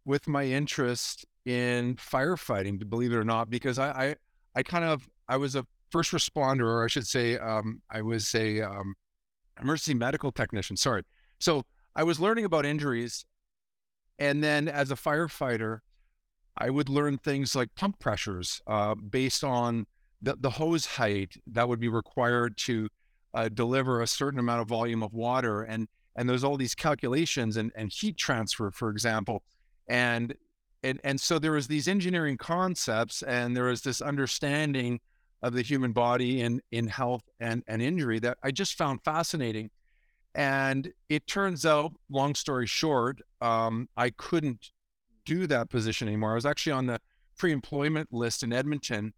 with 0.05 0.27
my 0.27 0.43
interest 0.43 1.25
in 1.45 1.95
firefighting, 1.95 2.87
believe 2.89 3.13
it 3.13 3.15
or 3.15 3.23
not, 3.23 3.49
because 3.49 3.79
I, 3.79 3.89
I, 3.89 4.15
I 4.55 4.63
kind 4.63 4.83
of, 4.83 5.07
I 5.29 5.37
was 5.37 5.55
a 5.55 5.65
first 5.91 6.11
responder, 6.11 6.65
or 6.65 6.83
I 6.83 6.87
should 6.87 7.07
say, 7.07 7.37
um, 7.37 7.81
I 7.89 8.01
was 8.01 8.33
a 8.35 8.61
um, 8.61 8.95
emergency 9.61 9.93
medical 9.93 10.31
technician. 10.31 10.77
Sorry. 10.77 11.03
So 11.39 11.63
I 11.95 12.03
was 12.03 12.19
learning 12.19 12.45
about 12.45 12.65
injuries. 12.65 13.25
And 14.19 14.43
then 14.43 14.67
as 14.67 14.91
a 14.91 14.95
firefighter, 14.95 15.79
I 16.57 16.69
would 16.69 16.89
learn 16.89 17.17
things 17.17 17.55
like 17.55 17.75
pump 17.75 17.99
pressures 17.99 18.61
uh, 18.67 18.95
based 18.95 19.43
on 19.43 19.85
the, 20.21 20.35
the 20.39 20.49
hose 20.51 20.85
height 20.85 21.35
that 21.47 21.69
would 21.69 21.79
be 21.79 21.87
required 21.87 22.57
to 22.57 22.89
uh, 23.33 23.49
deliver 23.49 24.01
a 24.01 24.07
certain 24.07 24.39
amount 24.39 24.61
of 24.61 24.67
volume 24.67 25.03
of 25.03 25.13
water 25.13 25.61
and 25.61 25.87
and 26.15 26.27
there's 26.27 26.43
all 26.43 26.57
these 26.57 26.73
calculations 26.73 27.57
and, 27.57 27.71
and 27.75 27.91
heat 27.93 28.17
transfer 28.17 28.71
for 28.71 28.89
example 28.89 29.43
and 29.87 30.33
and 30.81 30.99
and 31.03 31.21
so 31.21 31.37
there 31.37 31.51
was 31.51 31.67
these 31.67 31.87
engineering 31.87 32.37
concepts 32.37 33.21
and 33.21 33.55
there 33.55 33.65
was 33.65 33.81
this 33.81 34.01
understanding 34.01 34.99
of 35.41 35.53
the 35.53 35.61
human 35.61 35.91
body 35.91 36.41
in 36.41 36.61
in 36.71 36.87
health 36.87 37.23
and 37.39 37.63
and 37.67 37.81
injury 37.81 38.19
that 38.19 38.37
I 38.43 38.51
just 38.51 38.75
found 38.75 39.03
fascinating 39.03 39.69
and 40.33 40.91
it 41.09 41.27
turns 41.27 41.65
out 41.65 41.93
long 42.09 42.35
story 42.35 42.67
short 42.67 43.21
um, 43.41 43.89
I 43.95 44.09
couldn't 44.09 44.71
do 45.25 45.47
that 45.47 45.69
position 45.69 46.07
anymore 46.07 46.31
I 46.31 46.35
was 46.35 46.45
actually 46.45 46.73
on 46.73 46.87
the 46.87 46.99
pre-employment 47.37 48.11
list 48.11 48.43
in 48.43 48.51
Edmonton 48.51 49.13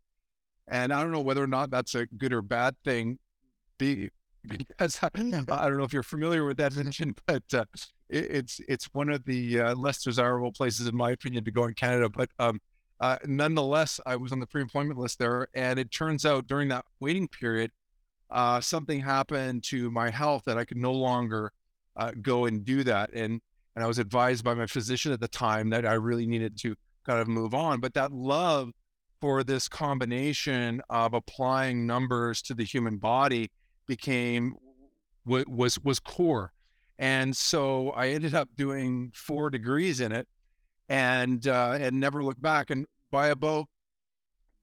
and 0.67 0.93
I 0.93 1.01
don't 1.01 1.11
know 1.11 1.21
whether 1.21 1.43
or 1.43 1.47
not 1.47 1.71
that's 1.71 1.95
a 1.95 2.05
good 2.05 2.33
or 2.33 2.41
bad 2.41 2.75
thing 2.83 3.19
be 3.77 4.09
because 4.47 4.99
I, 5.01 5.07
I, 5.07 5.19
don't 5.19 5.77
know 5.77 5.83
if 5.83 5.93
you're 5.93 6.03
familiar 6.03 6.45
with 6.45 6.59
Edmonton, 6.59 7.15
but 7.25 7.43
uh, 7.53 7.65
it, 8.09 8.31
it's 8.31 8.61
it's 8.67 8.85
one 8.93 9.09
of 9.09 9.25
the 9.25 9.59
uh, 9.59 9.75
less 9.75 10.03
desirable 10.03 10.51
places, 10.51 10.87
in 10.87 10.95
my 10.95 11.11
opinion, 11.11 11.43
to 11.45 11.51
go 11.51 11.65
in 11.65 11.73
Canada. 11.73 12.09
But 12.09 12.29
um, 12.39 12.59
uh, 12.99 13.17
nonetheless, 13.25 13.99
I 14.05 14.17
was 14.17 14.31
on 14.31 14.39
the 14.39 14.47
pre-employment 14.47 14.99
list 14.99 15.19
there, 15.19 15.47
and 15.53 15.79
it 15.79 15.91
turns 15.91 16.25
out 16.25 16.47
during 16.47 16.67
that 16.69 16.85
waiting 16.99 17.27
period, 17.27 17.71
uh, 18.29 18.59
something 18.59 18.99
happened 18.99 19.63
to 19.63 19.89
my 19.89 20.09
health 20.09 20.43
that 20.45 20.57
I 20.57 20.65
could 20.65 20.77
no 20.77 20.91
longer 20.91 21.51
uh, 21.95 22.11
go 22.21 22.45
and 22.45 22.65
do 22.65 22.83
that, 22.83 23.11
and 23.13 23.41
and 23.75 23.83
I 23.83 23.87
was 23.87 23.99
advised 23.99 24.43
by 24.43 24.53
my 24.53 24.65
physician 24.65 25.13
at 25.13 25.21
the 25.21 25.27
time 25.27 25.69
that 25.69 25.85
I 25.85 25.93
really 25.93 26.27
needed 26.27 26.57
to 26.59 26.75
kind 27.05 27.19
of 27.19 27.27
move 27.27 27.53
on. 27.53 27.79
But 27.79 27.93
that 27.93 28.11
love 28.11 28.71
for 29.21 29.43
this 29.43 29.69
combination 29.69 30.81
of 30.89 31.13
applying 31.13 31.85
numbers 31.85 32.41
to 32.43 32.53
the 32.53 32.65
human 32.65 32.97
body 32.97 33.51
became 33.87 34.55
was 35.25 35.79
was 35.83 35.99
core, 35.99 36.51
and 36.97 37.35
so 37.35 37.91
I 37.91 38.09
ended 38.09 38.35
up 38.35 38.49
doing 38.57 39.11
four 39.15 39.49
degrees 39.49 40.01
in 40.01 40.11
it, 40.11 40.27
and 40.89 41.47
uh, 41.47 41.77
and 41.79 41.99
never 41.99 42.23
looked 42.23 42.41
back. 42.41 42.69
And 42.69 42.85
by 43.11 43.27
about 43.27 43.67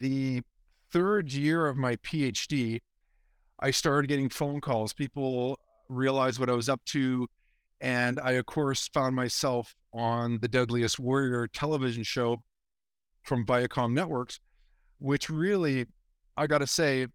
the 0.01 0.43
third 0.91 1.33
year 1.33 1.67
of 1.67 1.77
my 1.77 1.97
PhD, 1.97 2.81
I 3.61 3.71
started 3.71 4.09
getting 4.09 4.29
phone 4.29 4.61
calls. 4.61 4.93
People 4.93 5.59
realized 5.89 6.39
what 6.39 6.51
I 6.51 6.53
was 6.53 6.69
up 6.69 6.85
to. 6.87 7.29
And 7.81 8.19
I, 8.21 8.33
of 8.33 8.47
course, 8.47 8.89
found 8.89 9.15
myself 9.15 9.75
on 9.93 10.39
the 10.41 10.49
Deadliest 10.49 10.99
Warrior 10.99 11.47
television 11.47 12.03
show 12.03 12.43
from 13.23 13.45
Viacom 13.45 13.93
Networks, 13.93 14.41
which 14.99 15.29
really, 15.29 15.87
I 16.37 16.47
got 16.47 16.59
to 16.59 16.67
say, 16.67 17.07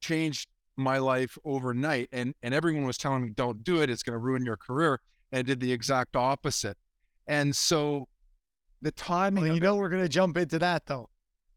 changed 0.00 0.48
my 0.76 0.98
life 0.98 1.38
overnight. 1.44 2.08
And 2.12 2.34
and 2.42 2.52
everyone 2.52 2.84
was 2.84 2.98
telling 2.98 3.22
me, 3.22 3.30
don't 3.30 3.62
do 3.62 3.80
it, 3.80 3.90
it's 3.90 4.02
going 4.02 4.14
to 4.14 4.18
ruin 4.18 4.44
your 4.44 4.56
career. 4.56 5.00
And 5.30 5.38
I 5.38 5.42
did 5.42 5.60
the 5.60 5.72
exact 5.72 6.16
opposite. 6.16 6.76
And 7.26 7.54
so 7.54 8.08
the 8.82 8.92
timing. 8.92 9.44
Well, 9.44 9.54
you 9.54 9.60
know, 9.60 9.76
we're 9.76 9.88
going 9.88 10.02
to 10.02 10.08
jump 10.08 10.36
into 10.36 10.58
that 10.58 10.86
though. 10.86 11.08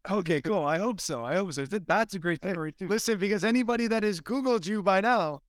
Okay, 0.09 0.41
cool. 0.41 0.65
I 0.65 0.79
hope 0.79 0.99
so. 0.99 1.23
I 1.23 1.35
hope 1.35 1.53
so. 1.53 1.65
That's 1.65 2.13
a 2.13 2.19
great 2.19 2.43
story 2.43 2.73
too. 2.73 2.87
Listen, 2.87 3.17
because 3.17 3.43
anybody 3.43 3.87
that 3.87 4.03
has 4.03 4.19
Googled 4.19 4.65
you 4.65 4.83
by 4.83 4.99
now 4.99 5.41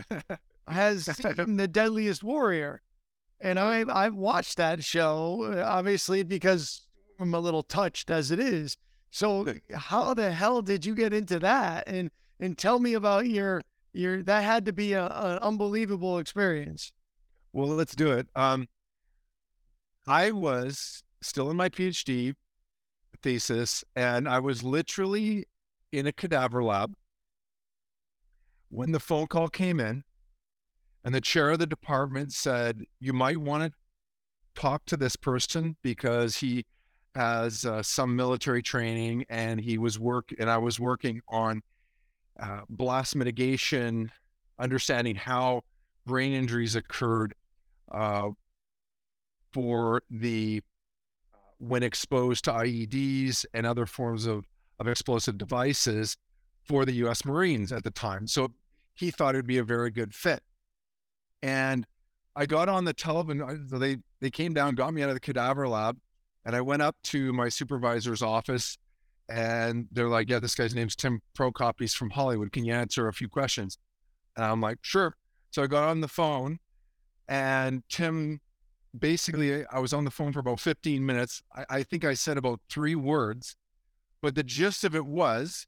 has 0.68 1.04
seen 1.04 1.56
the 1.56 1.68
Deadliest 1.68 2.24
Warrior, 2.24 2.82
and 3.40 3.58
I 3.58 3.84
I've 3.88 4.16
watched 4.16 4.56
that 4.56 4.82
show 4.82 5.62
obviously 5.64 6.24
because 6.24 6.86
I'm 7.20 7.34
a 7.34 7.40
little 7.40 7.62
touched 7.62 8.10
as 8.10 8.32
it 8.32 8.40
is. 8.40 8.76
So 9.10 9.46
how 9.72 10.14
the 10.14 10.32
hell 10.32 10.62
did 10.62 10.84
you 10.84 10.94
get 10.94 11.12
into 11.12 11.38
that? 11.38 11.84
And 11.86 12.10
and 12.40 12.58
tell 12.58 12.80
me 12.80 12.94
about 12.94 13.28
your 13.28 13.62
your 13.92 14.22
that 14.24 14.42
had 14.42 14.64
to 14.64 14.72
be 14.72 14.94
an 14.94 15.06
unbelievable 15.08 16.18
experience. 16.18 16.92
Well, 17.52 17.68
let's 17.68 17.94
do 17.94 18.10
it. 18.12 18.26
Um, 18.34 18.68
I 20.06 20.32
was 20.32 21.04
still 21.22 21.50
in 21.50 21.56
my 21.56 21.68
PhD 21.68 22.34
thesis, 23.22 23.84
and 23.94 24.28
I 24.28 24.38
was 24.38 24.62
literally 24.62 25.46
in 25.92 26.06
a 26.06 26.12
cadaver 26.12 26.62
lab 26.62 26.94
when 28.68 28.92
the 28.92 29.00
phone 29.00 29.26
call 29.26 29.48
came 29.48 29.78
in, 29.80 30.04
and 31.04 31.14
the 31.14 31.20
chair 31.20 31.50
of 31.50 31.58
the 31.58 31.66
department 31.66 32.32
said, 32.32 32.82
"You 33.00 33.12
might 33.12 33.38
want 33.38 33.72
to 33.72 34.60
talk 34.60 34.84
to 34.86 34.96
this 34.96 35.16
person 35.16 35.76
because 35.82 36.38
he 36.38 36.64
has 37.14 37.64
uh, 37.64 37.82
some 37.82 38.16
military 38.16 38.62
training, 38.62 39.24
and 39.28 39.60
he 39.60 39.78
was 39.78 39.98
work, 39.98 40.32
and 40.38 40.50
I 40.50 40.58
was 40.58 40.80
working 40.80 41.20
on." 41.28 41.62
uh, 42.40 42.62
blast 42.68 43.16
mitigation, 43.16 44.10
understanding 44.58 45.14
how 45.14 45.62
brain 46.06 46.32
injuries 46.32 46.74
occurred 46.74 47.34
uh, 47.90 48.30
for 49.52 50.02
the 50.10 50.62
when 51.62 51.84
exposed 51.84 52.44
to 52.44 52.50
IEDs 52.50 53.46
and 53.54 53.64
other 53.64 53.86
forms 53.86 54.26
of, 54.26 54.46
of 54.80 54.88
explosive 54.88 55.38
devices 55.38 56.16
for 56.64 56.84
the 56.84 56.92
U.S. 56.94 57.24
Marines 57.24 57.70
at 57.70 57.84
the 57.84 57.90
time. 57.90 58.26
So 58.26 58.48
he 58.94 59.12
thought 59.12 59.36
it'd 59.36 59.46
be 59.46 59.58
a 59.58 59.64
very 59.64 59.92
good 59.92 60.12
fit. 60.12 60.42
And 61.40 61.86
I 62.34 62.46
got 62.46 62.68
on 62.68 62.84
the 62.84 62.92
television. 62.92 63.42
Uh, 63.42 63.56
so 63.70 63.78
they 63.78 63.98
they 64.20 64.30
came 64.30 64.54
down, 64.54 64.74
got 64.74 64.92
me 64.92 65.02
out 65.02 65.10
of 65.10 65.14
the 65.14 65.20
cadaver 65.20 65.68
lab, 65.68 65.98
and 66.44 66.56
I 66.56 66.60
went 66.62 66.82
up 66.82 66.96
to 67.04 67.32
my 67.32 67.48
supervisor's 67.48 68.22
office 68.22 68.76
and 69.28 69.86
they're 69.92 70.08
like, 70.08 70.28
yeah, 70.28 70.40
this 70.40 70.56
guy's 70.56 70.74
name's 70.74 70.96
Tim 70.96 71.20
Prokop. 71.38 71.74
He's 71.78 71.94
from 71.94 72.10
Hollywood. 72.10 72.50
Can 72.50 72.64
you 72.64 72.74
answer 72.74 73.06
a 73.06 73.12
few 73.12 73.28
questions? 73.28 73.78
And 74.36 74.44
I'm 74.44 74.60
like, 74.60 74.78
sure. 74.82 75.16
So 75.50 75.62
I 75.62 75.68
got 75.68 75.88
on 75.88 76.00
the 76.00 76.08
phone 76.08 76.58
and 77.28 77.82
Tim 77.88 78.40
basically, 78.98 79.52
eh, 79.52 79.64
I 79.70 79.80
was 79.80 79.92
on 79.92 80.04
the 80.04 80.10
phone 80.10 80.32
for 80.32 80.40
about 80.40 80.60
15 80.60 81.04
minutes. 81.04 81.42
I, 81.54 81.64
I 81.70 81.82
think 81.82 82.04
I 82.04 82.14
said 82.14 82.36
about 82.36 82.60
three 82.68 82.94
words, 82.94 83.56
but 84.20 84.34
the 84.34 84.42
gist 84.42 84.84
of 84.84 84.94
it 84.94 85.06
was 85.06 85.66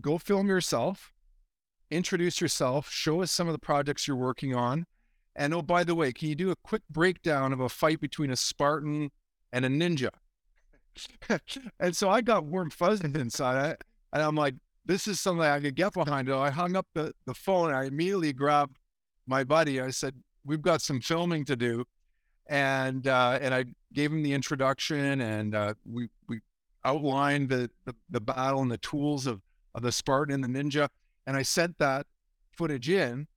go 0.00 0.18
film 0.18 0.48
yourself, 0.48 1.12
introduce 1.90 2.40
yourself, 2.40 2.90
show 2.90 3.22
us 3.22 3.30
some 3.30 3.48
of 3.48 3.52
the 3.52 3.58
projects 3.58 4.06
you're 4.06 4.16
working 4.16 4.54
on. 4.54 4.86
And 5.36 5.52
oh, 5.52 5.62
by 5.62 5.84
the 5.84 5.94
way, 5.94 6.12
can 6.12 6.28
you 6.28 6.34
do 6.34 6.50
a 6.50 6.56
quick 6.56 6.82
breakdown 6.88 7.52
of 7.52 7.60
a 7.60 7.68
fight 7.68 8.00
between 8.00 8.30
a 8.30 8.36
Spartan 8.36 9.10
and 9.52 9.64
a 9.64 9.68
ninja? 9.68 10.10
and 11.80 11.96
so 11.96 12.08
I 12.08 12.20
got 12.20 12.44
warm 12.44 12.70
fuzzies 12.70 13.14
inside. 13.14 13.76
and 14.12 14.22
I'm 14.22 14.36
like, 14.36 14.54
this 14.84 15.08
is 15.08 15.20
something 15.20 15.44
I 15.44 15.60
could 15.60 15.74
get 15.74 15.94
behind. 15.94 16.28
So 16.28 16.40
I 16.40 16.50
hung 16.50 16.76
up 16.76 16.86
the, 16.94 17.12
the 17.26 17.34
phone. 17.34 17.72
I 17.74 17.86
immediately 17.86 18.32
grabbed 18.32 18.76
my 19.26 19.42
buddy. 19.42 19.80
I 19.80 19.90
said, 19.90 20.14
we've 20.44 20.62
got 20.62 20.82
some 20.82 21.00
filming 21.00 21.44
to 21.46 21.56
do. 21.56 21.84
And 22.46 23.06
uh, 23.06 23.38
and 23.40 23.54
I 23.54 23.64
gave 23.94 24.12
him 24.12 24.22
the 24.22 24.34
introduction 24.34 25.20
and 25.20 25.54
uh, 25.54 25.74
we, 25.90 26.08
we 26.28 26.40
outlined 26.84 27.48
the, 27.48 27.70
the, 27.86 27.94
the 28.10 28.20
battle 28.20 28.60
and 28.60 28.70
the 28.70 28.78
tools 28.78 29.26
of, 29.26 29.40
of 29.74 29.82
the 29.82 29.92
Spartan 29.92 30.34
and 30.34 30.44
the 30.44 30.62
ninja. 30.62 30.88
And 31.26 31.36
I 31.36 31.42
sent 31.42 31.78
that 31.78 32.06
footage 32.52 32.90
in. 32.90 33.28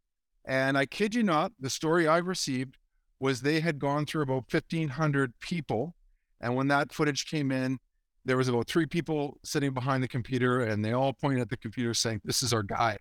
And 0.44 0.78
I 0.78 0.86
kid 0.86 1.14
you 1.16 1.24
not, 1.24 1.52
the 1.60 1.70
story 1.70 2.08
I 2.08 2.18
received 2.18 2.78
was 3.20 3.42
they 3.42 3.60
had 3.60 3.80
gone 3.80 4.06
through 4.06 4.24
about 4.24 4.52
1,500 4.52 5.34
people. 5.40 5.96
And 6.40 6.56
when 6.56 6.68
that 6.70 6.94
footage 6.94 7.26
came 7.26 7.52
in, 7.52 7.80
there 8.26 8.38
was 8.38 8.48
about 8.48 8.68
three 8.68 8.86
people 8.86 9.38
sitting 9.44 9.74
behind 9.74 10.04
the 10.04 10.08
computer 10.08 10.62
and 10.62 10.84
they 10.84 10.92
all 10.92 11.14
pointed 11.14 11.42
at 11.42 11.50
the 11.50 11.58
computer 11.58 11.94
saying, 11.94 12.22
This 12.24 12.44
is 12.44 12.54
our 12.54 12.64
guy. 12.64 12.98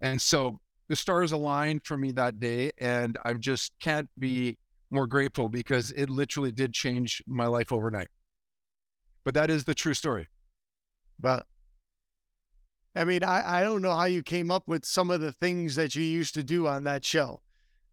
And 0.00 0.20
so 0.20 0.60
the 0.88 0.96
stars 0.96 1.32
aligned 1.32 1.84
for 1.84 1.96
me 1.96 2.12
that 2.12 2.38
day. 2.38 2.72
And 2.78 3.18
I 3.24 3.34
just 3.34 3.72
can't 3.80 4.08
be 4.18 4.58
more 4.90 5.06
grateful 5.06 5.48
because 5.48 5.90
it 5.92 6.08
literally 6.08 6.52
did 6.52 6.72
change 6.72 7.22
my 7.26 7.46
life 7.46 7.72
overnight. 7.72 8.08
But 9.24 9.34
that 9.34 9.50
is 9.50 9.64
the 9.64 9.74
true 9.74 9.94
story. 9.94 10.28
But 11.18 11.46
I 12.94 13.04
mean, 13.04 13.22
I, 13.22 13.60
I 13.60 13.62
don't 13.62 13.82
know 13.82 13.94
how 13.94 14.04
you 14.04 14.22
came 14.22 14.50
up 14.50 14.66
with 14.66 14.84
some 14.84 15.10
of 15.10 15.20
the 15.20 15.32
things 15.32 15.74
that 15.76 15.94
you 15.94 16.02
used 16.02 16.34
to 16.34 16.42
do 16.42 16.66
on 16.66 16.84
that 16.84 17.04
show. 17.04 17.42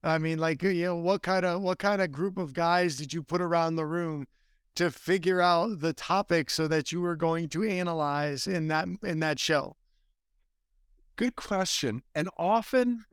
I 0.03 0.17
mean, 0.17 0.37
like 0.37 0.63
you 0.63 0.85
know, 0.85 0.95
what 0.95 1.21
kind 1.21 1.45
of 1.45 1.61
what 1.61 1.79
kind 1.79 2.01
of 2.01 2.11
group 2.11 2.37
of 2.37 2.53
guys 2.53 2.97
did 2.97 3.13
you 3.13 3.23
put 3.23 3.41
around 3.41 3.75
the 3.75 3.85
room 3.85 4.27
to 4.75 4.91
figure 4.91 5.41
out 5.41 5.79
the 5.79 5.93
topics 5.93 6.53
so 6.53 6.67
that 6.67 6.91
you 6.91 7.01
were 7.01 7.15
going 7.15 7.47
to 7.49 7.63
analyze 7.63 8.47
in 8.47 8.67
that 8.67 8.87
in 9.03 9.19
that 9.19 9.39
show? 9.39 9.75
Good 11.15 11.35
question. 11.35 12.03
And 12.15 12.29
often 12.37 13.05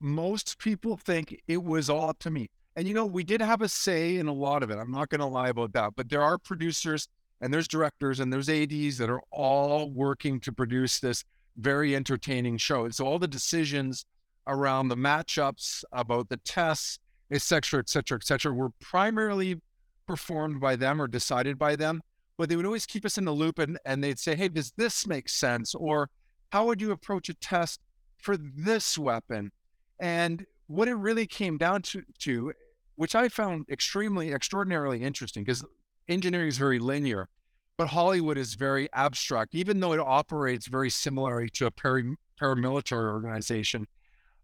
most 0.00 0.58
people 0.58 0.96
think 0.96 1.40
it 1.46 1.62
was 1.62 1.88
all 1.88 2.10
up 2.10 2.18
to 2.20 2.30
me. 2.30 2.50
And 2.76 2.88
you 2.88 2.94
know, 2.94 3.06
we 3.06 3.24
did 3.24 3.40
have 3.40 3.62
a 3.62 3.68
say 3.68 4.16
in 4.16 4.26
a 4.26 4.32
lot 4.32 4.62
of 4.62 4.70
it. 4.70 4.78
I'm 4.78 4.90
not 4.90 5.08
going 5.08 5.20
to 5.20 5.26
lie 5.26 5.48
about 5.48 5.72
that. 5.74 5.92
But 5.96 6.08
there 6.08 6.22
are 6.22 6.38
producers 6.38 7.08
and 7.40 7.52
there's 7.52 7.68
directors 7.68 8.20
and 8.20 8.32
there's 8.32 8.48
ADs 8.48 8.98
that 8.98 9.10
are 9.10 9.22
all 9.30 9.90
working 9.90 10.40
to 10.40 10.52
produce 10.52 10.98
this 10.98 11.24
very 11.56 11.94
entertaining 11.94 12.56
show. 12.56 12.84
And 12.84 12.94
so 12.94 13.06
all 13.06 13.18
the 13.18 13.28
decisions 13.28 14.06
around 14.46 14.88
the 14.88 14.96
matchups, 14.96 15.84
about 15.92 16.28
the 16.28 16.36
tests, 16.38 16.98
et 17.30 17.42
cetera, 17.42 17.80
et 17.80 17.88
cetera, 17.88 18.16
et 18.16 18.24
cetera, 18.24 18.52
were 18.52 18.70
primarily 18.80 19.60
performed 20.06 20.60
by 20.60 20.76
them 20.76 21.00
or 21.00 21.06
decided 21.06 21.58
by 21.58 21.76
them. 21.76 22.02
But 22.36 22.48
they 22.48 22.56
would 22.56 22.66
always 22.66 22.86
keep 22.86 23.04
us 23.04 23.16
in 23.16 23.24
the 23.24 23.32
loop 23.32 23.58
and, 23.60 23.78
and 23.84 24.02
they'd 24.02 24.18
say, 24.18 24.34
hey, 24.34 24.48
does 24.48 24.72
this 24.76 25.06
make 25.06 25.28
sense? 25.28 25.74
Or 25.74 26.10
how 26.50 26.66
would 26.66 26.80
you 26.80 26.90
approach 26.90 27.28
a 27.28 27.34
test 27.34 27.80
for 28.18 28.36
this 28.36 28.98
weapon? 28.98 29.52
And 30.00 30.44
what 30.66 30.88
it 30.88 30.94
really 30.94 31.26
came 31.26 31.58
down 31.58 31.82
to, 31.82 32.02
to 32.20 32.52
which 32.96 33.14
I 33.14 33.28
found 33.28 33.66
extremely, 33.68 34.32
extraordinarily 34.32 35.02
interesting 35.02 35.44
because 35.44 35.64
engineering 36.08 36.48
is 36.48 36.58
very 36.58 36.78
linear, 36.78 37.28
but 37.76 37.88
Hollywood 37.88 38.38
is 38.38 38.54
very 38.54 38.88
abstract, 38.92 39.54
even 39.54 39.80
though 39.80 39.92
it 39.92 40.00
operates 40.00 40.66
very 40.66 40.90
similarly 40.90 41.48
to 41.50 41.66
a 41.66 41.70
pari- 41.70 42.16
paramilitary 42.40 43.12
organization. 43.12 43.86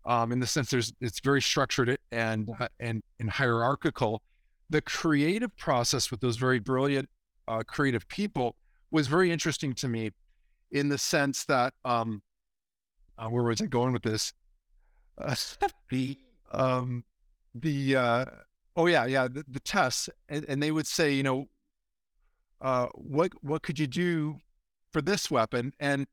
Um, 0.06 0.32
in 0.32 0.40
the 0.40 0.46
sense, 0.46 0.70
there's 0.70 0.92
it's 1.00 1.20
very 1.20 1.42
structured 1.42 1.98
and 2.10 2.48
uh, 2.58 2.68
and 2.80 3.02
and 3.18 3.30
hierarchical. 3.30 4.22
The 4.70 4.80
creative 4.80 5.54
process 5.56 6.10
with 6.10 6.20
those 6.20 6.36
very 6.36 6.58
brilliant, 6.58 7.08
uh, 7.46 7.62
creative 7.66 8.08
people 8.08 8.56
was 8.90 9.08
very 9.08 9.30
interesting 9.30 9.74
to 9.74 9.88
me, 9.88 10.10
in 10.70 10.88
the 10.88 10.96
sense 10.96 11.44
that 11.44 11.74
um, 11.84 12.22
uh, 13.18 13.28
where 13.28 13.42
was 13.42 13.60
I 13.60 13.66
going 13.66 13.92
with 13.92 14.02
this? 14.02 14.32
The 15.90 16.16
um, 16.52 17.04
the 17.54 17.96
uh, 17.96 18.24
oh 18.76 18.86
yeah 18.86 19.06
yeah 19.06 19.28
the, 19.28 19.44
the 19.48 19.60
tests 19.60 20.08
and, 20.28 20.44
and, 20.48 20.62
they 20.62 20.72
would 20.72 20.86
say 20.86 21.12
you 21.12 21.22
know 21.22 21.46
uh, 22.60 22.86
what 22.94 23.32
what 23.42 23.62
could 23.62 23.78
you 23.78 23.86
do 23.86 24.38
for 24.92 25.00
this 25.00 25.30
weapon? 25.30 25.72
And 25.80 26.06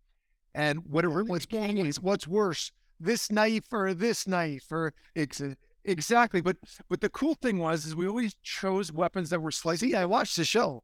and 0.53 0.79
what 0.85 1.05
it 1.05 1.09
really 1.09 1.29
what's 1.29 1.45
is 1.51 1.99
what's 1.99 2.27
worse 2.27 2.71
this 2.99 3.31
knife 3.31 3.71
or 3.71 3.93
this 3.93 4.27
knife 4.27 4.65
or 4.71 4.91
it's 5.13 5.41
exactly 5.85 6.41
but 6.41 6.57
but 6.89 6.99
the 6.99 7.09
cool 7.09 7.35
thing 7.35 7.59
was 7.59 7.85
is 7.85 7.95
we 7.95 8.07
always 8.07 8.35
chose 8.41 8.91
weapons 8.91 9.29
that 9.29 9.39
were 9.39 9.51
see 9.51 9.93
I 9.95 10.05
watched 10.05 10.35
the 10.35 10.45
show. 10.45 10.83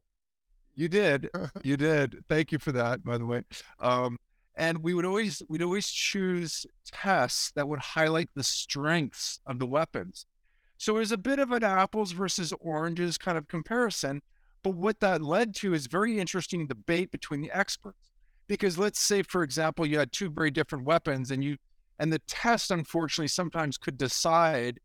You 0.76 0.88
did. 0.88 1.28
You 1.62 1.76
did. 1.76 2.24
Thank 2.28 2.52
you 2.52 2.58
for 2.58 2.72
that 2.72 3.04
by 3.04 3.18
the 3.18 3.26
way. 3.26 3.42
Um, 3.80 4.18
and 4.56 4.82
we 4.82 4.94
would 4.94 5.04
always 5.04 5.42
we'd 5.48 5.62
always 5.62 5.88
choose 5.88 6.66
tests 6.92 7.52
that 7.54 7.68
would 7.68 7.80
highlight 7.80 8.28
the 8.34 8.44
strengths 8.44 9.40
of 9.46 9.58
the 9.58 9.66
weapons 9.66 10.26
so 10.84 10.96
it 10.96 11.00
was 11.00 11.12
a 11.12 11.18
bit 11.18 11.38
of 11.38 11.50
an 11.52 11.64
apples 11.64 12.12
versus 12.12 12.52
oranges 12.60 13.16
kind 13.16 13.38
of 13.38 13.48
comparison. 13.48 14.22
But 14.62 14.74
what 14.74 15.00
that 15.00 15.22
led 15.22 15.54
to 15.56 15.74
is 15.74 15.86
very 15.86 16.18
interesting 16.18 16.66
debate 16.66 17.10
between 17.10 17.42
the 17.42 17.50
experts. 17.52 18.10
Because 18.46 18.78
let's 18.78 19.00
say, 19.00 19.22
for 19.22 19.42
example, 19.42 19.86
you 19.86 19.98
had 19.98 20.12
two 20.12 20.28
very 20.28 20.50
different 20.50 20.84
weapons 20.84 21.30
and 21.30 21.42
you 21.42 21.56
and 21.98 22.12
the 22.12 22.18
test 22.20 22.70
unfortunately 22.70 23.28
sometimes 23.28 23.78
could 23.78 23.96
decide, 23.96 24.80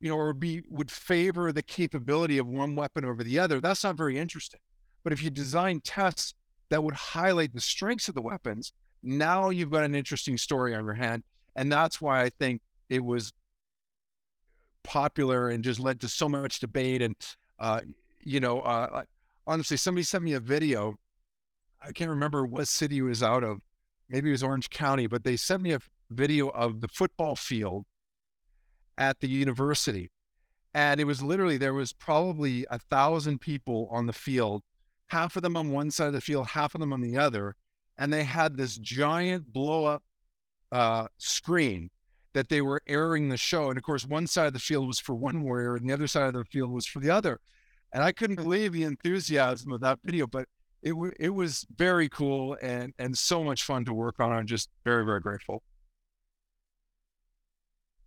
you 0.00 0.08
know, 0.08 0.16
or 0.16 0.32
be 0.32 0.62
would 0.68 0.90
favor 0.90 1.52
the 1.52 1.62
capability 1.62 2.38
of 2.38 2.48
one 2.48 2.74
weapon 2.74 3.04
over 3.04 3.22
the 3.22 3.38
other. 3.38 3.60
That's 3.60 3.84
not 3.84 3.96
very 3.96 4.18
interesting. 4.18 4.60
But 5.04 5.12
if 5.12 5.22
you 5.22 5.30
design 5.30 5.80
tests 5.80 6.34
that 6.70 6.82
would 6.82 6.94
highlight 6.94 7.54
the 7.54 7.60
strengths 7.60 8.08
of 8.08 8.14
the 8.14 8.22
weapons, 8.22 8.72
now 9.02 9.50
you've 9.50 9.70
got 9.70 9.84
an 9.84 9.94
interesting 9.94 10.36
story 10.36 10.74
on 10.74 10.84
your 10.84 10.94
hand. 10.94 11.22
And 11.56 11.70
that's 11.70 12.00
why 12.00 12.22
I 12.22 12.30
think 12.30 12.60
it 12.88 13.04
was 13.04 13.32
popular 14.82 15.50
and 15.50 15.64
just 15.64 15.80
led 15.80 16.00
to 16.00 16.08
so 16.08 16.28
much 16.28 16.60
debate. 16.60 17.02
And, 17.02 17.16
uh, 17.58 17.80
you 18.22 18.40
know, 18.40 18.60
uh, 18.60 19.02
honestly, 19.46 19.76
somebody 19.76 20.04
sent 20.04 20.24
me 20.24 20.34
a 20.34 20.40
video. 20.40 20.96
I 21.82 21.92
can't 21.92 22.10
remember 22.10 22.44
what 22.44 22.68
city 22.68 22.98
it 22.98 23.02
was 23.02 23.22
out 23.22 23.42
of. 23.42 23.58
Maybe 24.08 24.28
it 24.28 24.32
was 24.32 24.42
Orange 24.42 24.70
County, 24.70 25.06
but 25.06 25.24
they 25.24 25.36
sent 25.36 25.62
me 25.62 25.72
a 25.72 25.80
video 26.10 26.48
of 26.48 26.80
the 26.80 26.88
football 26.88 27.36
field 27.36 27.84
at 28.98 29.20
the 29.20 29.28
university. 29.28 30.10
And 30.74 31.00
it 31.00 31.04
was 31.04 31.22
literally, 31.22 31.56
there 31.56 31.74
was 31.74 31.92
probably 31.92 32.66
a 32.70 32.78
thousand 32.78 33.40
people 33.40 33.88
on 33.90 34.06
the 34.06 34.12
field, 34.12 34.62
half 35.08 35.36
of 35.36 35.42
them 35.42 35.56
on 35.56 35.70
one 35.70 35.90
side 35.90 36.08
of 36.08 36.12
the 36.12 36.20
field, 36.20 36.48
half 36.48 36.74
of 36.74 36.80
them 36.80 36.92
on 36.92 37.00
the 37.00 37.16
other. 37.16 37.56
And 38.00 38.12
they 38.12 38.24
had 38.24 38.56
this 38.56 38.76
giant 38.76 39.52
blow 39.52 39.84
up 39.84 40.02
uh, 40.72 41.06
screen 41.18 41.90
that 42.32 42.48
they 42.48 42.60
were 42.60 42.82
airing 42.88 43.28
the 43.28 43.36
show. 43.36 43.68
And 43.68 43.76
of 43.76 43.84
course, 43.84 44.06
one 44.06 44.26
side 44.26 44.48
of 44.48 44.52
the 44.54 44.58
field 44.58 44.86
was 44.88 44.98
for 44.98 45.14
one 45.14 45.42
warrior 45.42 45.76
and 45.76 45.88
the 45.88 45.92
other 45.92 46.06
side 46.06 46.28
of 46.28 46.34
the 46.34 46.44
field 46.44 46.70
was 46.70 46.86
for 46.86 46.98
the 47.00 47.10
other. 47.10 47.40
And 47.92 48.02
I 48.02 48.12
couldn't 48.12 48.36
believe 48.36 48.72
the 48.72 48.84
enthusiasm 48.84 49.70
of 49.70 49.80
that 49.80 49.98
video, 50.04 50.26
but 50.26 50.46
it, 50.82 50.90
w- 50.90 51.12
it 51.20 51.30
was 51.30 51.66
very 51.76 52.08
cool 52.08 52.56
and, 52.62 52.94
and 52.98 53.16
so 53.18 53.44
much 53.44 53.62
fun 53.62 53.84
to 53.84 53.92
work 53.92 54.20
on. 54.20 54.32
I'm 54.32 54.46
just 54.46 54.70
very, 54.84 55.04
very 55.04 55.20
grateful. 55.20 55.62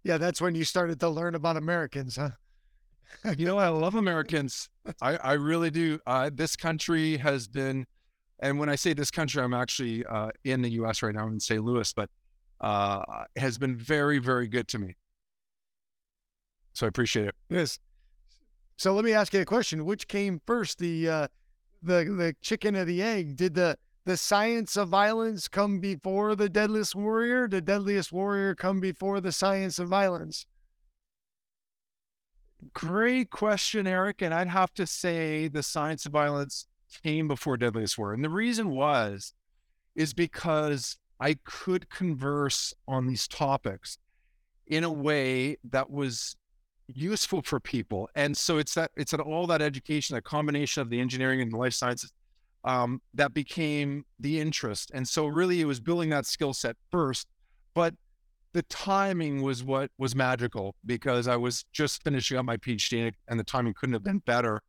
Yeah, 0.04 0.18
that's 0.18 0.42
when 0.42 0.56
you 0.56 0.64
started 0.64 1.00
to 1.00 1.10
learn 1.10 1.36
about 1.36 1.56
Americans, 1.56 2.18
huh? 2.18 2.32
you 3.38 3.46
know, 3.46 3.58
I 3.58 3.70
love 3.70 3.96
Americans. 3.96 4.70
I, 5.02 5.18
I 5.18 5.34
really 5.34 5.70
do. 5.70 6.00
Uh, 6.06 6.30
this 6.34 6.56
country 6.56 7.18
has 7.18 7.48
been, 7.48 7.86
and 8.44 8.60
when 8.60 8.68
I 8.68 8.76
say 8.76 8.94
this 8.94 9.10
country, 9.10 9.42
I'm 9.42 9.54
actually 9.54 10.06
uh, 10.06 10.30
in 10.44 10.62
the 10.62 10.72
U.S. 10.72 11.02
right 11.02 11.16
now 11.16 11.28
in 11.28 11.40
St. 11.40 11.64
Louis, 11.64 11.92
but 11.94 12.10
uh, 12.60 13.02
has 13.38 13.58
been 13.58 13.78
very, 13.78 14.20
very 14.20 14.50
good 14.50 14.68
to 14.68 14.80
me. 14.80 14.98
So 16.74 16.86
I 16.86 16.90
appreciate 16.90 17.28
it. 17.28 17.36
Yes. 17.50 17.80
So 18.76 18.94
let 18.94 19.06
me 19.06 19.14
ask 19.14 19.34
you 19.34 19.40
a 19.40 19.46
question: 19.46 19.86
Which 19.86 20.10
came 20.10 20.42
first, 20.46 20.80
the 20.80 21.10
uh, 21.10 21.28
the 21.82 22.04
the 22.04 22.36
chicken 22.42 22.76
or 22.76 22.84
the 22.84 23.02
egg? 23.02 23.38
Did 23.38 23.54
the 23.54 23.78
the 24.04 24.18
science 24.18 24.76
of 24.76 24.90
violence 24.90 25.48
come 25.48 25.80
before 25.80 26.36
the 26.36 26.50
deadliest 26.50 26.96
warrior? 26.96 27.48
The 27.48 27.62
deadliest 27.62 28.12
warrior 28.12 28.56
come 28.56 28.82
before 28.82 29.22
the 29.22 29.32
science 29.32 29.80
of 29.80 29.88
violence? 29.88 30.46
Great 32.74 33.30
question, 33.30 33.88
Eric. 33.88 34.22
And 34.22 34.34
I'd 34.34 34.50
have 34.50 34.74
to 34.74 34.86
say 34.86 35.48
the 35.48 35.64
science 35.64 36.06
of 36.06 36.12
violence 36.12 36.68
came 37.02 37.28
before 37.28 37.58
deadliest 37.58 37.98
warrior. 37.98 38.16
And 38.16 38.24
the 38.24 38.30
reason 38.30 38.70
was, 38.70 39.34
is 39.96 40.14
because 40.14 40.98
I 41.20 41.38
could 41.44 41.90
converse 41.90 42.74
on 42.88 43.08
these 43.08 43.28
topics 43.28 43.98
in 44.68 44.84
a 44.84 44.92
way 44.92 45.58
that 45.64 45.90
was 45.90 46.36
useful 46.88 47.42
for 47.42 47.60
people. 47.60 48.10
And 48.16 48.36
so 48.36 48.58
it's 48.58 48.74
that 48.76 48.92
it's 48.96 49.12
that 49.12 49.20
all 49.20 49.48
that 49.48 49.62
education, 49.62 50.16
that 50.16 50.24
combination 50.24 50.82
of 50.82 50.90
the 50.90 51.00
engineering 51.00 51.42
and 51.42 51.52
the 51.52 51.58
life 51.58 51.74
sciences 51.74 52.12
um, 52.64 53.02
that 53.14 53.34
became 53.34 54.06
the 54.20 54.40
interest. 54.40 54.92
And 54.94 55.08
so 55.08 55.28
really 55.28 55.62
it 55.62 55.66
was 55.66 55.80
building 55.80 56.10
that 56.10 56.26
skill 56.26 56.54
set 56.54 56.76
first, 56.92 57.28
but 57.74 57.94
the 58.54 58.64
timing 58.64 59.42
was 59.42 59.64
what 59.64 59.92
was 59.98 60.16
magical 60.16 60.76
because 60.86 61.28
I 61.28 61.36
was 61.36 61.66
just 61.74 62.04
finishing 62.04 62.38
up 62.38 62.46
my 62.46 62.58
PhD 62.58 63.12
and 63.28 63.40
the 63.40 63.44
timing 63.44 63.74
couldn't 63.74 63.94
have 63.94 64.04
been 64.04 64.20
better. 64.20 64.62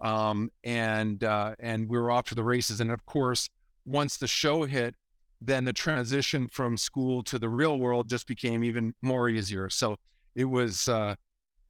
Um, 0.00 0.50
and 0.64 1.22
uh, 1.22 1.54
and 1.58 1.88
we 1.88 1.98
were 1.98 2.10
off 2.10 2.26
to 2.26 2.34
the 2.34 2.44
races. 2.44 2.80
And 2.80 2.90
of 2.90 3.04
course, 3.04 3.48
once 3.84 4.16
the 4.16 4.26
show 4.26 4.64
hit, 4.64 4.94
then 5.40 5.64
the 5.64 5.72
transition 5.72 6.48
from 6.48 6.76
school 6.76 7.22
to 7.24 7.38
the 7.38 7.48
real 7.48 7.78
world 7.78 8.08
just 8.08 8.26
became 8.26 8.64
even 8.64 8.94
more 9.02 9.28
easier. 9.28 9.68
So 9.68 9.96
it 10.34 10.46
was 10.46 10.88
uh, 10.88 11.16